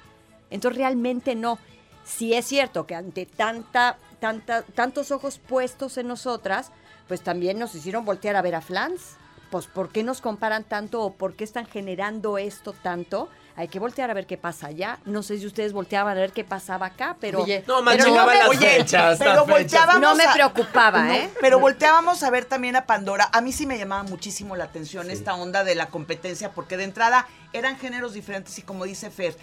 Entonces 0.50 0.78
realmente 0.78 1.34
no. 1.34 1.58
Si 2.04 2.34
es 2.34 2.44
cierto 2.46 2.86
que 2.86 2.94
ante 2.94 3.26
tanta, 3.26 3.98
tanta, 4.20 4.62
tantos 4.62 5.10
ojos 5.10 5.38
puestos 5.38 5.96
en 5.98 6.08
nosotras, 6.08 6.70
pues 7.08 7.22
también 7.22 7.58
nos 7.58 7.74
hicieron 7.74 8.04
voltear 8.04 8.36
a 8.36 8.42
ver 8.42 8.54
a 8.54 8.60
Flans. 8.60 9.16
Pues 9.50 9.66
¿por 9.68 9.90
qué 9.90 10.02
nos 10.02 10.20
comparan 10.20 10.64
tanto 10.64 11.02
o 11.02 11.12
por 11.14 11.34
qué 11.34 11.44
están 11.44 11.66
generando 11.66 12.36
esto 12.36 12.72
tanto? 12.72 13.28
Hay 13.54 13.68
que 13.68 13.78
voltear 13.78 14.10
a 14.10 14.14
ver 14.14 14.26
qué 14.26 14.36
pasa 14.36 14.66
allá. 14.66 14.98
No 15.06 15.22
sé 15.22 15.38
si 15.38 15.46
ustedes 15.46 15.72
volteaban 15.72 16.16
a 16.16 16.20
ver 16.20 16.32
qué 16.32 16.42
pasaba 16.44 16.86
acá, 16.86 17.16
pero 17.20 17.42
Oye, 17.42 17.60
No, 17.60 17.76
pero 17.76 17.82
machingaba 17.82 18.32
me- 18.32 18.38
las 18.40 18.48
Oye, 18.48 18.58
fechas. 18.78 19.18
pero 19.18 19.30
las 19.34 19.44
fechas. 19.44 19.58
volteábamos 19.60 20.00
No 20.02 20.14
me 20.16 20.24
a- 20.24 20.32
preocupaba, 20.32 21.04
No, 21.04 21.12
¿eh? 21.12 21.30
Pero 21.40 21.60
volteábamos 21.60 22.22
a 22.24 22.30
ver 22.30 22.44
también 22.44 22.74
a 22.76 22.86
Pandora. 22.86 23.30
A 23.32 23.40
mí 23.40 23.52
sí 23.52 23.66
me 23.66 23.78
llamaba 23.78 24.02
muchísimo 24.02 24.56
la 24.56 24.64
atención 24.64 25.10
esta 25.10 25.34
onda 25.36 25.62
de 25.64 25.74
la 25.76 25.86
competencia, 25.88 26.52
porque 26.52 26.76
de 26.76 26.84
entrada 26.84 27.26
eran 27.54 27.78
géneros 27.78 28.12
diferentes 28.14 28.58
y 28.58 28.62
como 28.62 28.84
dice 28.84 29.10
Fer, 29.10 29.38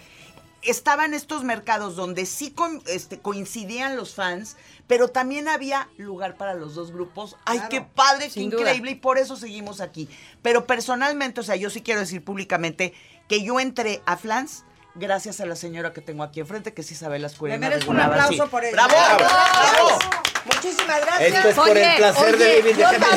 estaban 0.66 1.14
estos 1.14 1.44
mercados 1.44 1.96
donde 1.96 2.26
sí 2.26 2.50
co- 2.52 2.80
este, 2.86 3.18
coincidían 3.20 3.96
los 3.96 4.14
fans, 4.14 4.56
pero 4.86 5.08
también 5.08 5.48
había 5.48 5.88
lugar 5.96 6.36
para 6.36 6.54
los 6.54 6.74
dos 6.74 6.92
grupos. 6.92 7.36
Ay, 7.44 7.58
Claro, 7.58 7.70
qué 7.70 7.80
padre, 7.82 8.30
qué 8.32 8.40
duda. 8.42 8.60
increíble, 8.60 8.90
y 8.92 8.94
por 8.96 9.18
eso 9.18 9.36
seguimos 9.36 9.80
aquí. 9.80 10.08
Pero 10.42 10.66
personalmente, 10.66 11.40
o 11.40 11.44
sea, 11.44 11.56
yo 11.56 11.70
sí 11.70 11.82
quiero 11.82 12.00
decir 12.00 12.24
públicamente 12.24 12.92
que 13.28 13.42
yo 13.42 13.60
entré 13.60 14.02
a 14.06 14.16
Flans 14.16 14.64
gracias 14.96 15.40
a 15.40 15.46
la 15.46 15.56
señora 15.56 15.92
que 15.92 16.00
tengo 16.00 16.22
aquí 16.22 16.40
enfrente, 16.40 16.72
que 16.72 16.82
es 16.82 16.90
Isabela 16.92 17.26
Me 17.26 17.32
Escurena. 17.32 17.68
merezco 17.68 17.90
un 17.90 18.00
aplauso 18.00 18.44
Sí. 18.44 18.50
por 18.50 18.64
ella. 18.64 18.72
¡Bravo! 18.86 18.94
¡Bravo! 19.18 19.98
Muchísimas 20.44 21.00
gracias. 21.00 21.34
Esto 21.34 21.48
es 21.48 21.54
por 21.56 21.70
Oye, 21.70 21.90
el 21.90 21.96
placer 21.96 22.36
de 22.38 22.56
vivir. 22.62 22.76
yo 22.76 22.90
también. 22.90 23.10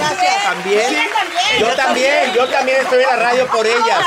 ¿También? 0.43 0.93
Yo 0.93 1.09
también. 1.11 1.59
Yo 1.59 1.75
también, 1.75 2.33
yo 2.33 2.47
también 2.47 2.77
estoy 2.81 3.03
en 3.03 3.09
la 3.09 3.15
radio 3.17 3.47
por 3.47 3.67
ellas. 3.67 4.05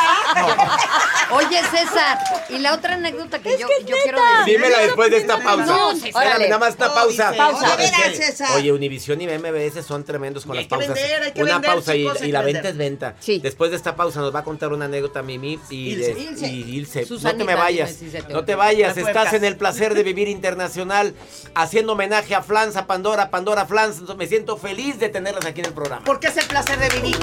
Oye, 1.33 1.61
César, 1.71 2.19
y 2.49 2.59
la 2.59 2.75
otra 2.75 2.95
anécdota 2.95 3.39
que 3.39 3.57
yo, 3.59 3.69
yo 3.87 3.95
quiero 4.03 4.19
decir. 4.19 4.57
Dímela 4.57 4.79
después 4.81 5.11
de 5.11 5.19
esta 5.19 5.39
pausa. 5.43 5.65
No. 5.67 5.93
Espérame, 5.93 6.43
nada 6.49 6.59
más 6.59 6.71
esta 6.71 6.93
pausa. 6.93 7.33
Pausa. 7.37 7.75
Es 7.79 7.91
que, 7.91 8.09
Mira, 8.09 8.27
César. 8.27 8.49
Oye, 8.57 8.73
Univisión 8.73 9.21
y 9.21 9.27
MBS 9.29 9.83
son 9.87 10.05
tremendos 10.05 10.45
con 10.45 10.55
Y 10.57 10.59
las 10.59 10.63
hay 10.65 10.69
que 10.69 10.71
pausas. 10.87 10.95
vender, 10.95 11.23
hay 11.23 11.33
que 11.33 11.43
una 11.43 11.53
vender, 11.55 11.71
pausa 11.71 11.95
y- 11.97 12.33
la 12.33 12.41
que 12.41 12.47
venta 12.53 12.69
es 12.69 12.77
venta. 12.77 13.17
Sí. 13.21 13.39
Después 13.39 13.71
de 13.71 13.77
esta 13.77 13.95
pausa 13.97 14.21
nos 14.21 14.35
va 14.35 14.41
a 14.41 14.45
contar 14.45 14.73
una 14.73 14.87
anécdota 14.87 15.23
Mimi 15.23 15.59
y 15.71 15.91
Ilse. 15.93 16.15
de- 16.15 16.21
Ilse. 16.21 16.47
y 16.49 16.77
Ilse. 16.77 17.05
Susanita, 17.07 17.33
no 17.33 17.39
te 17.39 17.45
me 17.45 17.55
vayas. 17.55 17.97
No 18.31 18.45
te 18.45 18.55
vayas. 18.55 18.97
Estás 18.97 19.33
en 19.35 19.45
el 19.45 19.57
placer 19.57 19.95
de 19.95 20.03
vivir 20.03 20.29
internacional 20.29 21.15
haciendo 21.55 21.93
homenaje 21.93 22.35
a 22.35 22.43
Flans, 22.43 22.77
a 22.77 22.87
Pandora, 22.87 23.31
Pandora 23.31 23.67
Flans. 23.67 24.01
Me 24.17 24.27
siento 24.27 24.57
feliz 24.57 24.99
de 24.99 25.09
tenerlas 25.09 25.45
aquí 25.45 25.61
en 25.61 25.67
el 25.67 25.73
programa. 25.75 26.05
Porque 26.05 26.29
es 26.29 26.37
el 26.37 26.47
placer 26.47 26.79
de 26.79 26.89
vivir. 26.89 27.17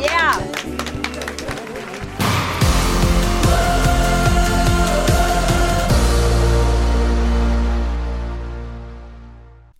Yeah. 0.00 0.38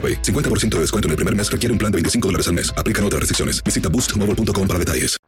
AroPay. 0.00 0.22
50% 0.22 0.76
de 0.76 0.80
descuento 0.80 1.08
en 1.08 1.10
el 1.10 1.16
primer 1.16 1.36
mes 1.36 1.52
requiere 1.52 1.72
un 1.72 1.78
plan 1.78 1.92
de 1.92 1.96
25 1.96 2.28
dólares 2.28 2.48
al 2.48 2.54
mes. 2.54 2.72
Aplican 2.76 3.04
otras 3.04 3.20
restricciones. 3.20 3.62
Visita 3.62 3.90
boostmobile.com 3.90 4.66
para 4.66 4.78
detalles. 4.78 5.18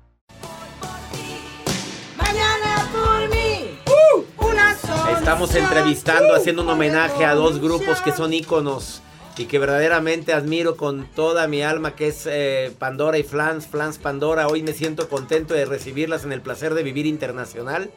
Mañana 2.16 2.88
por 2.90 3.28
mí. 3.28 3.78
Uh, 3.86 4.46
una 4.46 4.74
sola 4.76 5.18
Estamos 5.18 5.54
entrevistando, 5.54 6.34
haciendo 6.34 6.62
un 6.62 6.70
homenaje 6.70 7.24
a 7.24 7.34
dos 7.34 7.60
grupos 7.60 8.00
que 8.00 8.12
son 8.12 8.32
íconos 8.32 9.02
y 9.36 9.46
que 9.46 9.58
verdaderamente 9.58 10.32
admiro 10.32 10.76
con 10.76 11.06
toda 11.06 11.46
mi 11.48 11.62
alma, 11.62 11.94
que 11.96 12.08
es 12.08 12.26
eh, 12.26 12.72
Pandora 12.78 13.18
y 13.18 13.22
Flans, 13.22 13.66
Flans 13.66 13.98
Pandora. 13.98 14.46
Hoy 14.48 14.62
me 14.62 14.72
siento 14.72 15.08
contento 15.08 15.54
de 15.54 15.64
recibirlas 15.64 16.24
en 16.24 16.32
el 16.32 16.42
placer 16.42 16.74
de 16.74 16.82
vivir 16.82 17.06
internacional. 17.06 17.90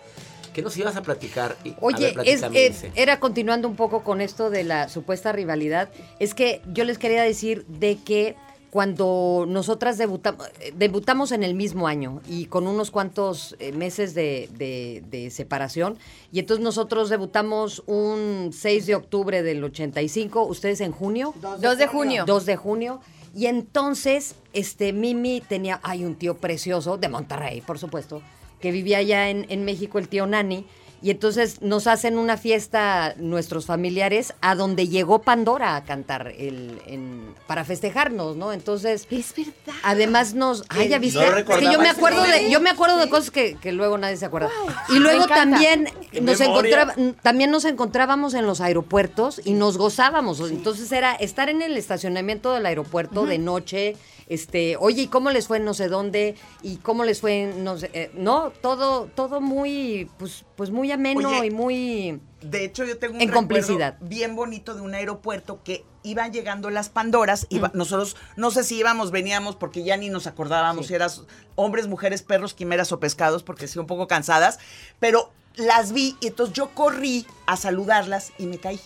¿Qué 0.55 0.61
nos 0.61 0.75
ibas 0.77 0.95
a 0.95 1.01
platicar? 1.03 1.51
A 1.63 1.75
Oye, 1.81 2.13
ver, 2.15 2.27
es, 2.27 2.39
platícame, 2.39 2.59
eh, 2.87 2.91
era 2.95 3.19
continuando 3.19 3.67
un 3.67 3.75
poco 3.75 4.03
con 4.03 4.21
esto 4.21 4.49
de 4.49 4.63
la 4.63 4.89
supuesta 4.89 5.31
rivalidad. 5.31 5.89
Es 6.19 6.33
que 6.33 6.61
yo 6.73 6.83
les 6.85 6.97
quería 6.97 7.21
decir 7.23 7.65
de 7.67 7.97
que 7.97 8.35
cuando 8.71 9.45
nosotras 9.47 9.97
debutamos, 9.97 10.47
debutamos 10.75 11.31
en 11.31 11.43
el 11.43 11.53
mismo 11.53 11.87
año 11.87 12.21
y 12.27 12.47
con 12.47 12.67
unos 12.67 12.91
cuantos 12.91 13.55
eh, 13.59 13.71
meses 13.71 14.13
de, 14.13 14.49
de- 14.57 15.01
de 15.09 15.29
separación, 15.29 15.97
y 16.33 16.39
entonces 16.39 16.61
nosotros 16.63 17.07
debutamos 17.09 17.83
un 17.85 18.51
6 18.53 18.85
de 18.85 18.95
octubre 18.95 19.43
del 19.43 19.63
85, 19.63 20.43
ustedes 20.43 20.81
en 20.81 20.91
junio. 20.91 21.33
2 21.61 21.77
de 21.77 21.87
junio. 21.87 22.23
2 22.27 22.45
de 22.45 22.55
junio. 22.57 22.99
Y 23.33 23.47
entonces, 23.47 24.35
este, 24.53 24.91
Mimi 24.93 25.41
tenía, 25.41 25.79
hay 25.83 26.03
un 26.05 26.15
tío 26.15 26.35
precioso 26.37 26.97
de 26.97 27.07
Monterrey, 27.09 27.61
por 27.61 27.79
supuesto, 27.79 28.21
que 28.65 28.71
vivía 28.71 28.97
allá 28.97 29.29
en, 29.29 29.45
en 29.49 29.63
México, 29.63 29.99
el 29.99 30.07
tío 30.09 30.25
Nani. 30.25 30.65
Y 31.03 31.11
entonces 31.11 31.61
nos 31.61 31.85
hacen 31.85 32.17
una 32.17 32.35
fiesta 32.35 33.13
nuestros 33.17 33.67
familiares 33.67 34.33
a 34.41 34.55
donde 34.55 34.87
llegó 34.87 35.21
Pandora 35.21 35.75
a 35.75 35.83
cantar 35.83 36.33
el, 36.35 36.81
en- 36.87 37.35
para 37.45 37.63
festejarnos, 37.63 38.37
¿no? 38.37 38.51
Entonces, 38.53 39.05
es 39.11 39.33
verdad. 39.37 39.53
Además 39.83 40.33
nos, 40.33 40.63
ay, 40.69 40.87
ya 40.87 40.97
viste, 40.97 41.19
No 41.19 41.37
es 41.37 41.43
que 41.59 41.65
yo 41.71 41.79
me 41.79 41.89
acuerdo 41.89 42.23
de, 42.23 42.49
yo 42.49 42.59
me 42.59 42.71
acuerdo 42.71 42.97
de 42.97 43.07
cosas 43.07 43.29
que, 43.29 43.55
que 43.61 43.71
luego 43.71 43.99
nadie 43.99 44.17
se 44.17 44.25
acuerda. 44.25 44.49
Y 44.89 44.97
luego 44.97 45.27
también 45.27 45.87
nos 46.21 46.41
encontraba, 46.41 46.95
también 47.21 47.51
nos 47.51 47.65
encontrábamos 47.65 48.33
en 48.33 48.47
los 48.47 48.59
aeropuertos 48.59 49.41
y 49.45 49.53
nos 49.53 49.77
gozábamos. 49.77 50.39
Entonces 50.49 50.91
era 50.91 51.13
estar 51.13 51.49
en 51.49 51.61
el 51.61 51.77
estacionamiento 51.77 52.51
del 52.51 52.65
aeropuerto 52.65 53.27
de 53.27 53.37
noche, 53.37 53.95
este, 54.27 54.75
oye, 54.77 55.03
¿y 55.03 55.07
cómo 55.07 55.29
les 55.29 55.47
fue 55.47 55.57
en 55.57 55.65
no 55.65 55.73
sé 55.73 55.87
dónde? 55.87 56.35
¿Y 56.63 56.77
cómo 56.77 57.03
les 57.03 57.21
fue 57.21 57.43
en 57.43 57.63
no 57.63 57.77
sé, 57.77 57.89
eh, 57.93 58.11
no, 58.15 58.51
todo, 58.61 59.05
todo 59.15 59.39
muy, 59.41 60.09
pues, 60.17 60.45
pues 60.55 60.71
muy 60.71 60.91
ameno 60.91 61.29
Oye, 61.29 61.47
y 61.47 61.51
muy 61.51 62.19
De 62.41 62.65
hecho, 62.65 62.83
yo 62.85 62.97
tengo 62.97 63.15
un 63.15 63.21
En 63.21 63.29
complicidad. 63.31 63.97
bien 64.01 64.35
bonito 64.35 64.73
de 64.75 64.81
un 64.81 64.93
aeropuerto 64.95 65.59
que 65.63 65.83
iban 66.03 66.31
llegando 66.33 66.69
las 66.69 66.89
Pandoras. 66.89 67.47
iba- 67.49 67.71
Nosotros, 67.73 68.15
no 68.35 68.51
sé 68.51 68.63
si 68.63 68.77
íbamos, 68.77 69.11
veníamos, 69.11 69.55
porque 69.55 69.83
ya 69.83 69.97
ni 69.97 70.09
nos 70.09 70.27
acordábamos 70.27 70.87
si 70.87 70.93
eras 70.95 71.23
hombres, 71.55 71.87
mujeres, 71.87 72.21
perros, 72.21 72.53
quimeras 72.53 72.91
o 72.91 72.99
pescados, 72.99 73.41
porque 73.43 73.67
sí, 73.67 73.79
un 73.79 73.87
poco 73.87 74.07
cansadas. 74.07 74.59
Pero 74.99 75.31
las 75.55 75.91
vi 75.93 76.15
y 76.19 76.27
entonces 76.27 76.53
yo 76.55 76.69
corrí 76.75 77.25
a 77.47 77.57
saludarlas 77.57 78.31
y 78.37 78.45
me 78.45 78.57
caí. 78.59 78.79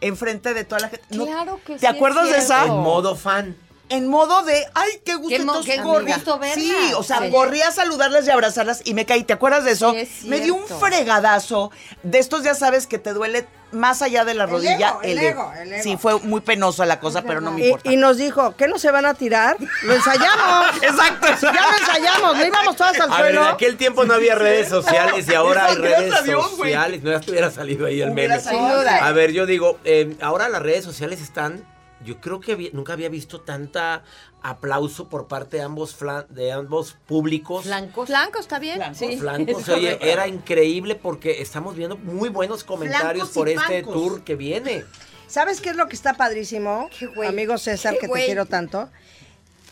Enfrente 0.00 0.52
de 0.52 0.64
toda 0.64 0.82
la 0.82 0.88
gente. 0.90 1.06
No- 1.16 1.24
Claro 1.24 1.60
que 1.64 1.74
¿Te 1.74 1.78
sí 1.80 1.86
es 1.86 1.92
acuerdas 1.94 2.28
de 2.30 2.36
esa? 2.38 2.66
En 2.66 2.72
modo 2.72 3.16
fan. 3.16 3.56
En 3.90 4.08
modo 4.08 4.42
de, 4.44 4.66
ay, 4.74 4.90
qué 5.04 5.14
gusto, 5.14 5.28
Qué 5.28 5.36
entonces 5.36 5.74
qué 5.76 5.82
corrí. 5.82 6.10
gusto 6.12 6.38
verlas. 6.38 6.54
Sí, 6.58 6.74
o 6.96 7.02
sea, 7.02 7.18
Sí. 7.20 7.30
corrí 7.30 7.60
a 7.60 7.70
saludarlas 7.70 8.26
y 8.26 8.30
abrazarlas 8.30 8.80
y 8.84 8.94
me 8.94 9.04
caí. 9.04 9.24
¿Te 9.24 9.34
acuerdas 9.34 9.64
de 9.64 9.72
eso? 9.72 9.90
Sí, 9.92 9.98
es 9.98 10.24
me 10.24 10.40
dio 10.40 10.54
un 10.54 10.66
fregadazo. 10.66 11.70
De 12.02 12.18
estos 12.18 12.42
ya 12.44 12.54
sabes 12.54 12.86
que 12.86 12.98
te 12.98 13.12
duele 13.12 13.46
más 13.72 14.00
allá 14.02 14.24
de 14.24 14.34
la 14.34 14.44
El 14.44 14.50
rodilla. 14.50 14.88
ego, 14.90 15.02
el 15.02 15.18
ego, 15.18 15.52
el 15.60 15.72
ego. 15.72 15.82
Sí, 15.82 15.96
fue 15.98 16.18
muy 16.20 16.40
penoso 16.40 16.84
la 16.86 16.98
cosa, 17.00 17.22
pero 17.22 17.40
no 17.42 17.50
me 17.50 17.60
Y, 17.60 17.64
importa. 17.66 17.92
y 17.92 17.96
nos 17.96 18.16
dijo, 18.16 18.54
¿qué 18.56 18.68
no 18.68 18.78
se 18.78 18.90
van 18.90 19.04
a 19.04 19.14
tirar? 19.14 19.56
Lo 19.82 19.92
ensayamos. 19.94 20.76
Exacto. 20.82 21.26
Ya 21.42 21.52
lo 21.52 21.78
ensayamos, 21.78 22.36
no 22.38 22.46
íbamos 22.46 22.76
todas 22.76 22.98
al 23.00 23.12
A 23.12 23.16
ver, 23.20 23.32
en 23.32 23.36
suelo. 23.36 23.52
aquel 23.52 23.76
tiempo 23.76 24.04
no 24.06 24.14
había 24.14 24.34
redes 24.34 24.68
sociales 24.68 25.26
y 25.28 25.34
ahora 25.34 25.66
hay 25.66 25.74
redes 25.76 26.14
a 26.14 26.22
Dios, 26.22 26.50
sociales. 26.56 27.02
No 27.02 27.10
ya 27.10 27.20
hubiera 27.28 27.50
salido 27.50 27.86
ahí 27.86 28.00
el 28.00 28.12
meme. 28.12 28.40
salido, 28.40 28.64
Sin 28.66 28.76
duda. 28.78 29.06
A 29.06 29.12
ver, 29.12 29.32
yo 29.32 29.44
digo, 29.44 29.78
eh, 29.84 30.16
ahora 30.22 30.48
las 30.48 30.62
redes 30.62 30.84
sociales 30.84 31.20
están. 31.20 31.64
Yo 32.04 32.20
creo 32.20 32.40
que 32.40 32.52
había- 32.52 32.70
nunca 32.72 32.92
había 32.92 33.08
visto 33.08 33.40
tanta 33.40 34.02
aplauso 34.42 35.08
por 35.08 35.26
parte 35.28 35.56
de 35.58 35.62
ambos 35.62 35.98
flan- 35.98 36.26
de 36.28 36.52
ambos 36.52 36.96
públicos. 37.06 37.64
flancos. 37.64 38.06
Flanco 38.08 38.38
está 38.40 38.58
bien. 38.58 38.76
Flancos. 38.76 38.98
Sí. 38.98 39.16
Flancos, 39.16 39.68
oye, 39.70 39.98
era 40.02 40.26
increíble 40.28 40.96
porque 40.96 41.40
estamos 41.40 41.76
viendo 41.76 41.96
muy 41.96 42.28
buenos 42.28 42.64
comentarios 42.64 43.30
Flancos 43.30 43.34
por 43.34 43.48
este 43.48 43.82
pancos. 43.82 43.94
tour 43.94 44.24
que 44.24 44.34
viene. 44.36 44.84
¿Sabes 45.28 45.60
qué 45.60 45.70
es 45.70 45.76
lo 45.76 45.88
que 45.88 45.96
está 45.96 46.14
padrísimo? 46.14 46.88
Qué 46.98 47.06
güey. 47.06 47.28
Amigo 47.28 47.56
César, 47.58 47.94
Qué 47.94 48.00
que 48.00 48.06
güey. 48.08 48.22
te 48.22 48.26
quiero 48.26 48.46
tanto. 48.46 48.90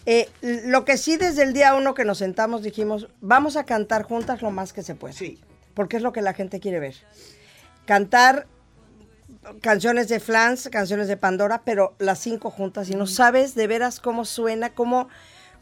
Eh, 0.07 0.29
lo 0.41 0.85
que 0.85 0.97
sí 0.97 1.17
desde 1.17 1.43
el 1.43 1.53
día 1.53 1.75
uno 1.75 1.95
que 1.95 2.05
nos 2.05 2.19
sentamos 2.19 2.63
dijimos, 2.63 3.09
vamos 3.21 3.57
a 3.57 3.65
cantar 3.65 4.03
juntas 4.05 4.43
lo 4.43 4.51
más 4.51 4.73
que 4.73 4.83
se 4.83 4.95
puede. 4.95 5.13
Sí. 5.15 5.39
Porque 5.75 5.99
es 5.99 6.03
lo 6.03 6.13
que 6.13 6.23
la 6.23 6.35
gente 6.35 6.59
quiere 6.61 6.81
ver. 6.81 6.95
Cantar 7.87 8.47
canciones 9.61 10.09
de 10.09 10.21
Flans, 10.21 10.69
canciones 10.71 11.09
de 11.09 11.17
Pandora, 11.17 11.63
pero 11.65 11.95
las 11.99 12.19
cinco 12.21 12.51
juntas. 12.51 12.89
Y 12.91 12.95
no 12.95 13.07
sabes 13.07 13.55
de 13.55 13.67
veras 13.67 14.01
cómo 14.01 14.25
suena, 14.25 14.71
cómo, 14.75 15.09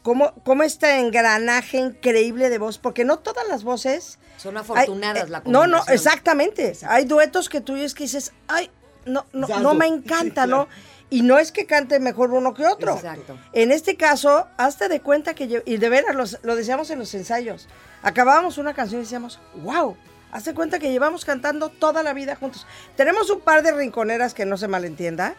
cómo, 0.03 0.33
cómo 0.43 0.63
este 0.63 0.99
engranaje 0.99 1.77
increíble 1.77 2.49
de 2.49 2.57
voz, 2.57 2.77
porque 2.77 3.05
no 3.05 3.19
todas 3.19 3.47
las 3.47 3.63
voces... 3.63 4.19
Son 4.37 4.57
afortunadas 4.57 5.25
eh, 5.25 5.29
la 5.29 5.43
No, 5.45 5.67
no, 5.67 5.83
exactamente. 5.87 6.73
Hay 6.87 7.05
duetos 7.05 7.47
que 7.49 7.61
tú 7.61 7.73
oyes 7.73 7.93
que 7.93 8.03
dices, 8.03 8.33
ay, 8.47 8.71
no, 9.05 9.25
no, 9.33 9.47
no 9.59 9.73
me 9.73 9.85
encanta, 9.87 10.47
¿no? 10.47 10.67
Y 11.09 11.23
no 11.23 11.37
es 11.39 11.51
que 11.51 11.65
cante 11.65 11.99
mejor 11.99 12.31
uno 12.31 12.53
que 12.53 12.65
otro. 12.65 12.95
Exacto. 12.95 13.37
En 13.53 13.71
este 13.71 13.97
caso, 13.97 14.47
hazte 14.57 14.87
de 14.87 15.01
cuenta 15.01 15.33
que, 15.33 15.47
yo- 15.47 15.59
y 15.65 15.77
de 15.77 15.89
veras 15.89 16.15
los- 16.15 16.39
lo 16.43 16.55
decíamos 16.55 16.89
en 16.89 16.99
los 16.99 17.13
ensayos, 17.13 17.67
acabábamos 18.01 18.57
una 18.57 18.73
canción 18.73 19.01
y 19.01 19.03
decíamos, 19.03 19.39
wow, 19.55 19.97
Hace 20.31 20.53
cuenta 20.53 20.79
que 20.79 20.91
llevamos 20.91 21.25
cantando 21.25 21.69
toda 21.69 22.03
la 22.03 22.13
vida 22.13 22.35
juntos. 22.35 22.65
Tenemos 22.95 23.29
un 23.29 23.41
par 23.41 23.63
de 23.63 23.71
rinconeras 23.73 24.33
que 24.33 24.45
no 24.45 24.57
se 24.57 24.67
malentienda, 24.67 25.35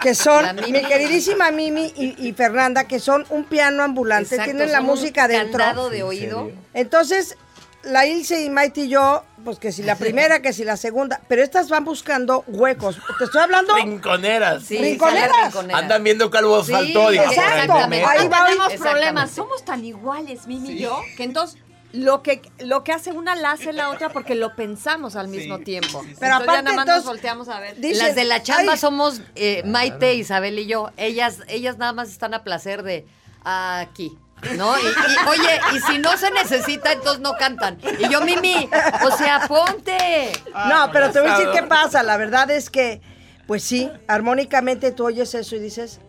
que 0.00 0.14
son 0.14 0.56
mi 0.56 0.82
queridísima 0.82 1.50
Mimi 1.52 1.92
y, 1.96 2.28
y 2.28 2.32
Fernanda, 2.32 2.84
que 2.84 2.98
son 2.98 3.24
un 3.30 3.44
piano 3.44 3.82
ambulante, 3.84 4.34
Exacto, 4.34 4.52
tienen 4.52 4.72
la 4.72 4.80
música 4.80 5.28
dentro. 5.28 5.90
de 5.90 6.02
oído. 6.02 6.50
Entonces, 6.74 7.36
la 7.84 8.06
Ilse 8.06 8.42
y 8.42 8.50
Maite 8.50 8.82
y 8.82 8.88
yo, 8.88 9.24
pues 9.44 9.58
que 9.58 9.72
si 9.72 9.82
la 9.82 9.96
primera, 9.96 10.40
que 10.40 10.52
si 10.52 10.64
la 10.64 10.76
segunda, 10.76 11.20
pero 11.28 11.42
estas 11.42 11.68
van 11.68 11.84
buscando 11.84 12.44
huecos. 12.46 12.98
Te 13.18 13.24
estoy 13.24 13.42
hablando. 13.42 13.74
Rinconeras. 13.74 14.64
Sí, 14.64 14.78
Rinconeras. 14.78 15.54
Andan 15.72 16.02
viendo 16.04 16.30
calvo 16.30 16.56
asfaltado. 16.56 17.10
digo, 17.10 17.24
exacto. 17.24 17.74
ahí. 17.74 18.28
Va. 18.28 18.46
tenemos 18.46 18.72
problemas. 18.74 19.30
Somos 19.30 19.64
tan 19.64 19.84
iguales, 19.84 20.46
Mimi 20.46 20.72
y 20.72 20.78
yo, 20.80 21.00
que 21.16 21.24
entonces 21.24 21.60
lo 21.92 22.22
que, 22.22 22.42
lo 22.58 22.84
que 22.84 22.92
hace 22.92 23.12
una 23.12 23.34
la 23.34 23.52
hace 23.52 23.72
la 23.72 23.90
otra 23.90 24.08
porque 24.08 24.34
lo 24.34 24.56
pensamos 24.56 25.14
al 25.16 25.28
mismo 25.28 25.58
tiempo. 25.58 26.00
Pero 26.00 26.08
Entonces 26.10 26.30
aparte, 26.32 26.52
ya 26.52 26.62
nada 26.62 26.76
más 26.76 26.86
entonces, 26.86 27.04
nos 27.04 27.04
volteamos 27.04 27.48
a 27.48 27.60
ver. 27.60 27.76
Las 27.78 28.14
de 28.14 28.24
la 28.24 28.42
chamba 28.42 28.72
"Ay". 28.72 28.78
somos 28.78 29.20
eh, 29.34 29.62
Maite, 29.64 30.14
Isabel 30.14 30.58
y 30.58 30.66
yo. 30.66 30.90
Ellas, 30.96 31.38
ellas 31.48 31.78
nada 31.78 31.92
más 31.92 32.08
están 32.08 32.34
a 32.34 32.42
placer 32.44 32.82
de 32.82 33.06
aquí. 33.44 34.16
¿No? 34.56 34.76
Y, 34.76 34.82
y, 34.82 35.28
oye, 35.28 35.60
y 35.76 35.80
si 35.80 35.98
no 35.98 36.16
se 36.16 36.28
necesita, 36.32 36.90
entonces 36.90 37.20
no 37.20 37.34
cantan. 37.34 37.78
Y 38.00 38.08
yo, 38.08 38.22
Mimi, 38.22 38.68
o 39.06 39.16
sea, 39.16 39.46
ponte. 39.46 40.32
No, 40.68 40.90
pero 40.92 41.12
te 41.12 41.20
voy 41.20 41.30
a 41.30 41.38
decir 41.38 41.52
qué 41.54 41.62
pasa. 41.62 42.02
La 42.02 42.16
verdad 42.16 42.50
es 42.50 42.68
que, 42.68 43.00
pues 43.46 43.62
sí, 43.62 43.88
armónicamente 44.08 44.90
tú 44.90 45.04
oyes 45.06 45.32
eso 45.36 45.54
y 45.54 45.60
dices, 45.60 46.00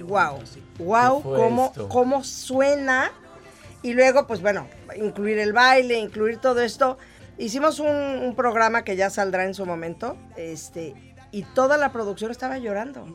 wow, 0.00 0.38
wow, 0.78 1.22
cómo, 1.22 1.66
esto? 1.66 1.88
cómo 1.90 2.24
suena. 2.24 3.12
Y 3.82 3.94
luego, 3.94 4.26
pues 4.26 4.40
bueno, 4.40 4.68
incluir 4.96 5.38
el 5.38 5.52
baile, 5.52 5.98
incluir 5.98 6.38
todo 6.38 6.60
esto. 6.60 6.98
Hicimos 7.38 7.80
un, 7.80 7.88
un 7.88 8.34
programa 8.36 8.84
que 8.84 8.94
ya 8.96 9.10
saldrá 9.10 9.44
en 9.44 9.54
su 9.54 9.66
momento, 9.66 10.16
este, 10.36 10.94
y 11.32 11.42
toda 11.42 11.78
la 11.78 11.90
producción 11.92 12.30
estaba 12.30 12.58
llorando. 12.58 13.06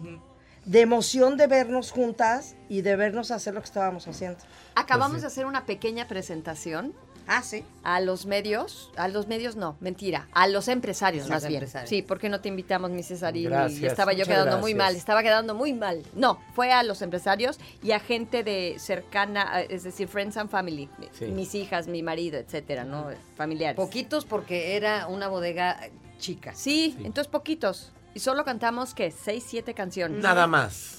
De 0.66 0.82
emoción 0.82 1.38
de 1.38 1.48
vernos 1.48 1.92
juntas 1.92 2.56
y 2.68 2.82
de 2.82 2.98
vernos 2.98 3.32
hacer 3.32 3.54
lo 3.54 3.62
que 3.62 3.68
estábamos 3.68 4.06
haciendo. 4.08 4.40
Acabamos 4.76 5.22
de 5.22 5.28
hacer 5.28 5.46
una 5.46 5.66
pequeña 5.66 6.10
presentación. 6.10 6.94
Ah, 7.28 7.42
sí. 7.44 7.64
A 7.84 8.00
los 8.00 8.26
medios, 8.26 8.90
a 8.96 9.08
los 9.10 9.28
medios 9.28 9.56
no, 9.56 9.76
mentira, 9.82 10.28
a 10.32 10.48
los 10.48 10.68
empresarios 10.68 11.24
Los 11.24 11.30
más 11.30 11.44
bien. 11.44 11.56
empresarios. 11.56 11.90
Sí, 11.90 12.02
porque 12.02 12.30
no 12.30 12.40
te 12.42 12.50
invitamos, 12.50 12.90
mi 12.92 13.04
Cesarín, 13.04 13.52
y 13.70 13.86
estaba 13.86 14.14
yo 14.14 14.26
quedando 14.26 14.58
muy 14.60 14.74
mal, 14.74 14.96
estaba 14.96 15.22
quedando 15.24 15.54
muy 15.54 15.74
mal. 15.74 16.04
No, 16.16 16.40
fue 16.56 16.72
a 16.72 16.84
los 16.84 17.02
empresarios 17.02 17.60
y 17.84 17.92
a 17.92 18.00
gente 18.00 18.44
de 18.44 18.76
cercana, 18.80 19.62
eh, 19.62 19.68
es 19.70 19.84
decir, 19.84 20.08
friends 20.08 20.38
and 20.38 20.50
family, 20.50 20.90
mi- 20.98 21.10
Sí. 21.12 21.26
mis 21.26 21.54
hijas, 21.56 21.88
mi 21.88 22.02
marido, 22.04 22.38
etcétera, 22.38 22.84
¿no? 22.84 23.08
Familiares. 23.36 23.76
Poquitos 23.76 24.26
porque 24.26 24.76
era 24.76 25.08
una 25.08 25.28
bodega 25.28 25.80
chica. 26.20 26.54
Sí, 26.56 26.96
entonces 27.00 27.28
poquitos. 27.28 27.92
Y 28.14 28.20
solo 28.20 28.44
cantamos, 28.46 28.94
¿qué? 28.96 29.12
Seis, 29.12 29.44
siete 29.48 29.74
canciones. 29.76 30.24
Nada 30.24 30.48
más. 30.48 30.97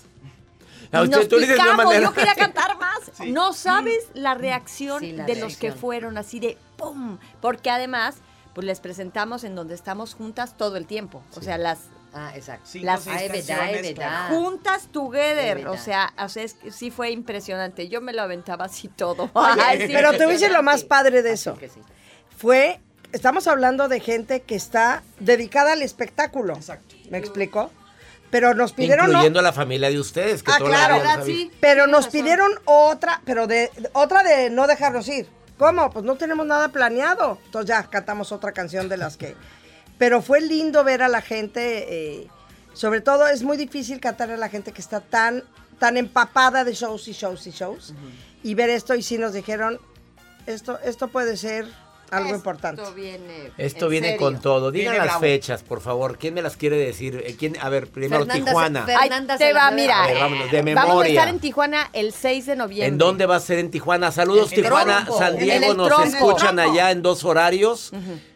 Y 0.93 0.97
Ah, 0.97 1.05
nos 1.05 1.11
tú- 1.23 1.29
tú 1.29 1.37
dices 1.37 1.49
de 1.49 1.55
una 1.55 1.65
picamos, 1.65 1.85
manera- 1.87 2.07
yo 2.07 2.15
quería 2.15 2.35
cantar 2.35 2.79
más. 2.79 2.99
No 3.27 3.53
sabes 3.53 4.09
la 4.15 4.35
reacción 4.35 5.01
Sí, 5.01 5.13
la 5.13 5.25
de 5.25 5.37
los 5.37 5.57
que 5.57 5.73
fueron 5.73 6.17
así 6.19 6.41
de 6.41 6.57
¡pum! 6.77 7.19
Porque 7.41 7.71
además, 7.71 8.17
pues 8.55 8.67
les 8.67 8.81
presentamos 8.81 9.45
en 9.45 9.55
donde 9.55 9.75
estamos 9.75 10.15
juntas 10.15 10.57
todo 10.57 10.77
el 10.77 10.87
tiempo. 10.87 11.23
O 11.37 11.41
sea, 11.43 11.59
las 11.59 11.79
Ah, 12.15 12.33
exacto. 12.35 12.65
Cinco, 12.73 12.87
Las- 12.87 13.07
Ay, 13.07 13.29
verdad, 13.29 13.71
verdad. 13.83 14.29
juntas 14.31 14.89
together. 14.91 15.57
verdad. 15.59 15.73
O 15.73 15.77
sea, 15.77 16.15
o 16.19 16.29
sea, 16.31 16.43
es 16.43 16.55
que 16.55 16.73
sí 16.73 16.91
fue 16.91 17.11
impresionante. 17.11 17.89
Yo 17.91 18.01
me 18.01 18.15
lo 18.15 18.23
aventaba 18.23 18.65
así 18.65 18.89
todo. 18.89 19.31
Oye, 19.35 19.61
Ay, 19.63 19.87
sí, 19.87 19.93
pero 19.93 20.13
te 20.17 20.25
a 20.25 20.27
decir 20.27 20.51
lo 20.51 20.63
más 20.63 20.85
padre 20.85 21.21
de 21.23 21.33
eso. 21.33 21.55
que 21.59 21.69
sí. 21.69 21.81
fue, 22.35 22.81
estamos 23.13 23.47
hablando 23.47 23.89
de 23.89 24.01
gente 24.01 24.41
que 24.41 24.55
está 24.55 25.03
dedicada 25.21 25.73
al 25.73 25.83
espectáculo. 25.83 26.55
Exacto. 26.55 26.95
¿Me 27.11 27.19
explico? 27.19 27.71
Pero 28.31 28.55
nos 28.55 28.73
pidieron... 28.73 29.07
no- 29.07 29.13
Incluyendo 29.13 29.41
a 29.41 29.43
la 29.43 29.53
familia 29.53 29.89
de 29.91 29.99
ustedes, 29.99 30.43
que 30.43 30.51
Ah, 30.53 30.59
toda 30.59 30.71
la 30.71 30.77
claro. 30.77 30.95
los 30.95 31.03
¿Verdad? 31.05 31.21
había- 31.23 31.35
Sí. 31.35 31.51
pero 31.61 31.87
nos 31.87 32.07
razón. 32.07 32.13
pidieron 32.13 32.51
otra, 32.67 33.23
pero 33.25 33.47
de, 33.47 33.71
de- 33.77 33.91
otra 33.95 34.23
de 34.23 34.51
no 34.51 34.67
dejarnos 34.67 35.09
ir. 35.09 35.29
¿Cómo? 35.59 35.91
Pues 35.91 36.05
no 36.05 36.17
tenemos 36.17 36.47
nada 36.47 36.69
planeado. 36.69 37.39
Entonces 37.47 37.69
ya 37.69 37.83
cantamos 37.85 38.31
otra 38.33 38.53
canción 38.53 38.89
de 38.89 38.97
las 38.97 39.17
que... 39.17 39.35
Pero 39.99 40.23
fue 40.23 40.41
lindo 40.41 40.85
ver 40.85 41.03
a 41.03 41.09
la 41.09 41.21
gente, 41.23 42.21
eh, 42.21 42.29
sobre 42.75 43.01
todo 43.01 43.27
es 43.27 43.43
muy 43.43 43.57
difícil 43.57 43.99
cantar 43.99 44.31
a 44.31 44.37
la 44.37 44.49
gente 44.49 44.71
que 44.71 44.81
está 44.81 45.01
tan, 45.01 45.43
tan 45.81 45.97
empapada 45.97 46.63
de 46.63 46.75
shows 46.75 47.09
y 47.09 47.13
shows 47.13 47.45
y 47.49 47.51
shows. 47.51 47.95
Y 48.45 48.55
ver 48.55 48.71
esto 48.71 48.95
y 48.95 49.03
sí 49.03 49.19
nos 49.19 49.33
dijeron, 49.33 49.81
esto, 50.47 50.79
esto 50.85 51.09
puede 51.09 51.37
ser 51.37 51.67
algo 52.11 52.35
importante. 52.35 52.83
Esto 52.83 52.95
viene. 52.95 53.51
Esto 53.59 53.85
en 53.87 53.91
viene 53.91 54.07
serio. 54.09 54.21
con 54.21 54.41
todo. 54.41 54.71
Digan 54.71 54.97
las 54.97 55.05
bravo. 55.07 55.21
fechas, 55.21 55.63
por 55.63 55.81
favor. 55.81 56.19
¿Quién 56.19 56.35
me 56.35 56.43
las 56.43 56.57
quiere 56.57 56.77
decir? 56.77 57.23
Eh, 57.27 57.37
¿Quién? 57.39 57.57
A 57.61 57.69
ver, 57.69 57.89
primero 57.89 58.25
Fernanda, 58.25 58.45
Tijuana. 58.51 58.87
Ay, 58.99 59.11
te 59.39 59.53
va, 59.53 59.71
mira. 59.71 60.05
A 60.05 60.07
ver, 60.07 60.19
vámonos, 60.19 60.51
de 60.51 60.63
Vamos 60.63 60.83
a 60.83 60.87
memoria. 60.89 61.13
estar 61.13 61.29
en 61.29 61.41
Tijuana 61.41 61.91
el 61.93 62.13
6 62.13 62.47
de 62.47 62.57
noviembre. 62.57 62.87
¿En 62.89 62.99
dónde 62.99 63.27
va 63.27 63.37
a 63.37 63.41
ser 63.41 63.59
en 63.59 63.71
Tijuana? 63.71 64.11
Saludos, 64.13 64.53
En 64.53 64.63
Tijuana, 64.63 65.05
Trompo. 65.05 65.19
San 65.19 65.37
Diego. 65.39 65.75
Nos 65.75 65.89
Trompo. 65.89 66.05
escuchan 66.09 66.59
allá 66.59 66.91
en 66.91 67.03
dos 67.03 67.25
horarios. 67.25 67.93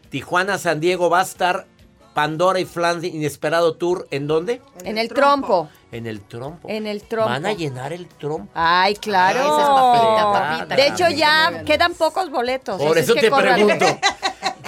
Tijuana, 0.09 0.57
San 0.57 0.79
Diego 0.79 1.09
va 1.09 1.21
a 1.21 1.23
estar 1.23 1.65
Pandora 2.13 2.59
y 2.59 2.65
Flan 2.65 3.03
Inesperado 3.03 3.75
Tour. 3.75 4.07
¿En 4.11 4.27
dónde? 4.27 4.61
En 4.83 4.97
el 4.97 5.09
trompo. 5.09 5.69
En 5.91 6.07
el 6.07 6.21
trompo. 6.21 6.67
En 6.69 6.87
el 6.87 7.03
trompo. 7.03 7.29
Van 7.29 7.45
a 7.45 7.53
llenar 7.53 7.93
el 7.93 8.07
trompo. 8.07 8.51
Ay, 8.53 8.95
claro. 8.95 9.39
Ay, 9.39 9.47
esa 9.47 9.61
es 9.61 9.69
papita, 9.69 10.31
papita. 10.31 10.75
De 10.75 10.87
hecho, 10.87 11.09
ya 11.09 11.63
quedan 11.65 11.93
pocos 11.93 12.29
boletos. 12.29 12.81
Por 12.81 12.97
es 12.97 13.05
eso 13.05 13.15
que 13.15 13.21
te 13.21 13.31
pregunto. 13.31 13.85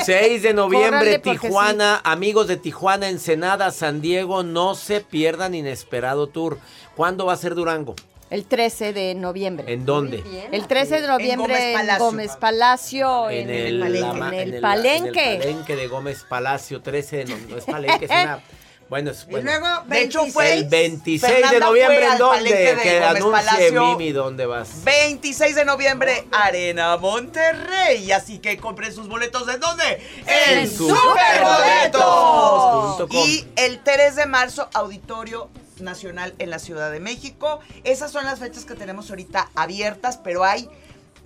6 0.06 0.44
de 0.44 0.54
noviembre, 0.54 1.18
Tijuana, 1.18 2.00
amigos 2.04 2.48
de 2.48 2.58
Tijuana, 2.58 3.10
Ensenada, 3.10 3.72
San 3.72 4.02
Diego, 4.02 4.44
no 4.44 4.76
se 4.76 5.02
pierdan 5.02 5.56
Inesperado 5.56 6.28
Tour. 6.28 6.60
¿Cuándo 6.96 7.26
va 7.26 7.34
a 7.34 7.38
ser 7.38 7.56
Durango? 7.56 7.96
El 8.36 8.44
13 8.46 8.92
de 8.92 9.16
noviembre. 9.16 9.72
¿En 9.72 9.86
dónde? 9.86 10.22
El 10.52 10.68
13 10.68 11.00
de 11.02 11.08
noviembre 11.08 11.54
Gómez 11.54 11.64
en 11.64 11.74
Palacio. 11.74 12.06
Gómez 12.06 12.36
Palacio. 12.36 13.30
En 13.30 13.50
en 13.50 13.56
el, 13.56 13.80
la 13.80 13.88
en 13.88 13.96
el- 14.34 14.60
palenque. 14.60 15.24
en 15.24 15.32
el 15.36 15.40
palenque 15.40 15.76
de 15.78 15.88
Gómez 15.88 16.26
Palacio, 16.28 16.82
13 16.82 17.16
de 17.16 17.24
no, 17.26 17.38
no 17.48 17.56
es 17.58 17.64
palenque, 17.64 18.04
es 18.06 18.12
una... 18.12 18.42
Bueno, 18.88 19.10
es, 19.12 19.24
Y 19.24 19.32
bueno. 19.32 19.50
luego, 19.50 19.68
De 19.88 20.02
hecho, 20.04 20.20
fue 20.28 20.44
26. 20.46 20.64
el 20.64 20.70
26 20.70 21.22
de 21.22 21.28
Fernanda 21.28 21.60
noviembre, 21.66 21.98
fue 21.98 22.06
¿en 22.12 22.18
dónde? 22.20 22.54
de 22.54 22.76
Que 22.84 23.00
Gómez 23.00 23.04
anuncie 23.04 23.32
Palacio. 23.32 23.86
Mimi 23.88 24.12
dónde 24.12 24.46
vas. 24.46 24.84
26 24.84 25.56
de 25.56 25.66
noviembre, 25.66 26.28
Arena 26.32 26.96
Monterrey. 26.98 28.12
Así 28.12 28.38
que 28.38 28.58
compren 28.58 28.94
sus 28.94 29.08
boletos. 29.08 29.48
¿De 29.48 29.58
dónde? 29.58 29.84
En 30.28 30.60
En. 30.60 30.70
Superboletos. 30.70 33.12
Y 33.12 33.44
el 33.56 33.82
3 33.84 34.16
de 34.18 34.26
marzo, 34.28 34.70
Auditorio 34.74 35.50
Nacional 35.82 36.34
en 36.40 36.50
la 36.50 36.60
Ciudad 36.60 36.92
de 36.92 37.00
México. 37.00 37.60
Esas 37.84 38.12
son 38.12 38.26
las 38.26 38.40
fechas 38.40 38.66
que 38.66 38.76
tenemos 38.76 39.10
ahorita 39.10 39.50
abiertas, 39.56 40.18
pero 40.18 40.44
hay. 40.44 40.70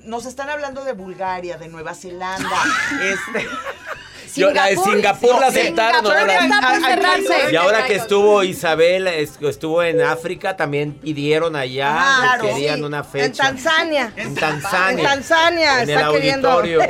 Nos 0.04 0.26
están 0.26 0.50
hablando 0.50 0.86
de 0.86 0.94
Bulgaria, 0.94 1.58
de 1.58 1.68
Nueva 1.68 1.94
Zelanda. 1.94 2.64
este. 3.02 3.48
Yo, 4.36 4.52
la 4.52 4.66
de 4.68 4.78
Singapur 4.78 5.40
la 5.40 5.48
aceptaron. 5.48 6.06
Singapur 6.06 6.30
está 6.30 6.62
por 6.62 6.82
cerrarse. 6.90 7.52
Y 7.52 7.56
ahora 7.56 7.86
que 7.86 7.96
estuvo 7.96 8.44
Isabel, 8.44 9.08
es- 9.08 9.42
estuvo 9.42 9.84
en 9.84 10.02
África, 10.02 10.56
también 10.58 10.94
pidieron 10.94 11.56
allá, 11.56 11.92
claro, 12.20 12.44
querían 12.44 12.78
sí. 12.78 12.84
una 12.84 13.00
En 13.00 13.06
fecha. 13.06 13.44
Tanzania. 13.44 14.14
En 14.16 14.36
Tanzania. 14.36 14.90
En 14.90 15.04
Tanzania, 15.04 15.82
En 15.84 15.90
el 15.90 15.98
auditorio. 16.04 16.80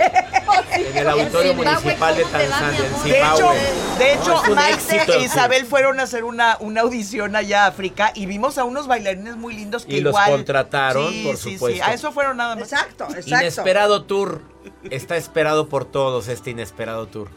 En 0.71 0.97
el 0.97 1.09
auditorio 1.09 1.53
municipal 1.55 2.15
de 2.15 2.23
¿cómo 2.23 2.37
te 2.37 2.49
va, 2.49 2.59
Tanzania, 2.59 2.79
en? 2.85 3.03
De 3.03 3.19
hecho, 3.19 3.51
de 3.97 4.13
hecho 4.13 4.55
Maite 4.55 4.73
éxito 4.73 5.13
e 5.13 5.17
el 5.17 5.23
Isabel 5.23 5.65
fueron 5.65 5.99
a 5.99 6.03
hacer 6.03 6.23
una, 6.23 6.57
una 6.59 6.81
audición 6.81 7.35
allá 7.35 7.65
a 7.65 7.67
África 7.67 8.11
y 8.15 8.25
vimos 8.25 8.57
a 8.57 8.63
unos 8.63 8.87
bailarines 8.87 9.35
muy 9.35 9.53
lindos 9.55 9.85
que 9.85 9.97
Y 9.97 10.01
los 10.01 10.15
contrataron, 10.17 11.11
Sí, 11.11 11.23
por 11.25 11.37
sí, 11.37 11.53
supuesto. 11.53 11.83
Sí, 11.83 11.89
a 11.89 11.93
eso 11.93 12.11
fueron 12.11 12.37
nada 12.37 12.55
más. 12.55 12.71
Exacto, 12.71 13.05
exacto. 13.05 13.29
Inesperado 13.29 14.03
Tour. 14.03 14.41
Está 14.89 15.17
esperado 15.17 15.67
por 15.69 15.85
todos 15.85 16.27
este 16.27 16.51
Inesperado 16.51 17.07
Tour. 17.07 17.29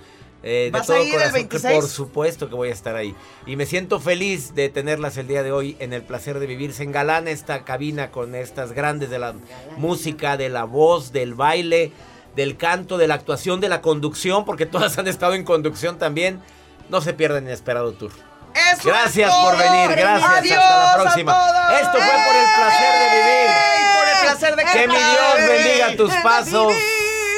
Eh, 0.45 0.65
de 0.67 0.71
¿Vas 0.73 0.89
todo 0.89 0.97
a 0.97 1.01
ir 1.01 1.07
el 1.07 1.13
corazón, 1.13 1.33
que 1.33 1.59
26? 1.59 1.75
por 1.75 1.89
supuesto 1.89 2.49
que 2.49 2.55
voy 2.57 2.71
a 2.71 2.73
estar 2.73 2.97
ahí. 2.97 3.15
Y 3.47 3.55
me 3.55 3.65
siento 3.65 4.01
feliz 4.01 4.55
de 4.55 4.69
tenerlas 4.69 5.17
el 5.17 5.29
día 5.29 5.45
de 5.45 5.53
hoy 5.53 5.77
en 5.79 5.93
el 5.93 6.03
placer 6.03 6.41
de 6.41 6.47
vivir. 6.47 6.73
Se 6.73 6.83
engalana 6.83 7.31
esta 7.31 7.65
cabina 7.65 8.11
con 8.11 8.35
estas 8.35 8.73
grandes 8.73 9.09
de 9.11 9.21
la 9.21 9.35
música, 9.77 10.37
de 10.37 10.49
la 10.49 10.65
voz, 10.65 11.13
del 11.13 11.35
baile, 11.35 11.93
del 12.35 12.57
canto, 12.57 12.99
de 12.99 13.07
la 13.07 13.15
actuación, 13.15 13.61
de 13.61 13.69
la 13.69 13.81
conducción, 13.83 14.45
porque 14.45 14.67
todas 14.67 14.99
han 14.99 15.07
estado 15.07 15.35
en 15.35 15.45
conducción 15.45 15.99
también. 15.99 16.41
No 16.89 17.01
se 17.01 17.13
pierdan 17.15 17.45
Inesperado 17.45 17.93
Tour. 17.93 18.11
¡Eso 18.55 18.89
Gracias 18.89 19.31
es 19.31 19.37
por 19.37 19.57
venir, 19.57 19.97
gracias. 19.97 20.31
Adiós 20.31 20.59
Hasta 20.59 20.87
la 20.87 21.03
próxima. 21.03 21.33
Esto 21.81 21.93
fue 21.93 22.01
por 22.27 22.37
el 22.37 22.49
placer 22.59 22.93
de 22.99 23.17
vivir. 23.17 23.51
Por 23.97 24.09
el 24.09 24.21
placer 24.23 24.57
de 24.57 24.65
Que 24.65 24.89
mi. 24.89 24.95
Dios 24.95 25.49
bendiga 25.49 25.97
tus 25.97 26.11
¡De 26.11 26.21
pasos. 26.23 26.73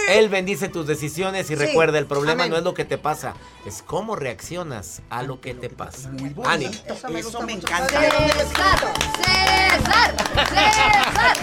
Él 0.08 0.28
bendice 0.28 0.68
tus 0.68 0.86
decisiones 0.86 1.50
y 1.50 1.54
Sí. 1.54 1.54
recuerda, 1.54 1.98
el 1.98 2.06
problema 2.06 2.44
Amén. 2.44 2.50
no 2.50 2.56
es 2.58 2.64
lo 2.64 2.74
que 2.74 2.84
te 2.84 2.98
pasa, 2.98 3.34
es 3.66 3.82
cómo 3.82 4.16
reaccionas 4.16 5.02
a 5.10 5.22
lo 5.22 5.40
que 5.40 5.54
te 5.54 5.70
pasa. 5.70 6.10
Ánimo. 6.44 6.72
Eso 7.16 7.42
me, 7.42 7.52
encanta. 7.54 7.88
César, 7.88 8.94
César, 9.22 10.14
César. 10.48 11.36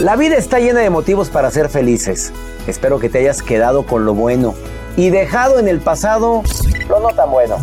La 0.00 0.16
vida 0.16 0.36
está 0.36 0.58
llena 0.58 0.80
de 0.80 0.90
motivos 0.90 1.30
para 1.30 1.50
ser 1.50 1.68
felices. 1.68 2.32
Espero 2.66 2.98
que 2.98 3.08
te 3.08 3.18
hayas 3.18 3.42
quedado 3.42 3.86
con 3.86 4.04
lo 4.04 4.14
bueno 4.14 4.54
y 4.96 5.10
dejado 5.10 5.58
en 5.58 5.68
el 5.68 5.80
pasado 5.80 6.42
lo 6.88 7.00
no 7.00 7.08
tan 7.08 7.30
bueno. 7.30 7.56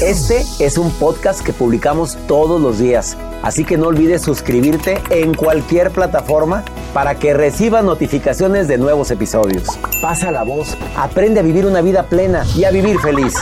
Este 0.00 0.44
es 0.58 0.78
un 0.78 0.90
podcast 0.92 1.44
que 1.44 1.52
publicamos 1.52 2.18
todos 2.26 2.60
los 2.60 2.78
días, 2.78 3.16
así 3.42 3.64
que 3.64 3.76
no 3.76 3.86
olvides 3.86 4.22
suscribirte 4.22 5.00
en 5.10 5.34
cualquier 5.34 5.90
plataforma 5.90 6.64
para 6.92 7.14
que 7.14 7.34
recibas 7.34 7.84
notificaciones 7.84 8.68
de 8.68 8.78
nuevos 8.78 9.10
episodios. 9.10 9.68
Pasa 10.00 10.30
la 10.30 10.42
voz, 10.42 10.76
aprende 10.96 11.40
a 11.40 11.42
vivir 11.42 11.66
una 11.66 11.80
vida 11.80 12.04
plena 12.04 12.44
y 12.56 12.64
a 12.64 12.70
vivir 12.70 12.98
feliz. 12.98 13.34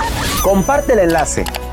Comparte 0.43 0.93
el 0.93 1.01
enlace 1.01 1.45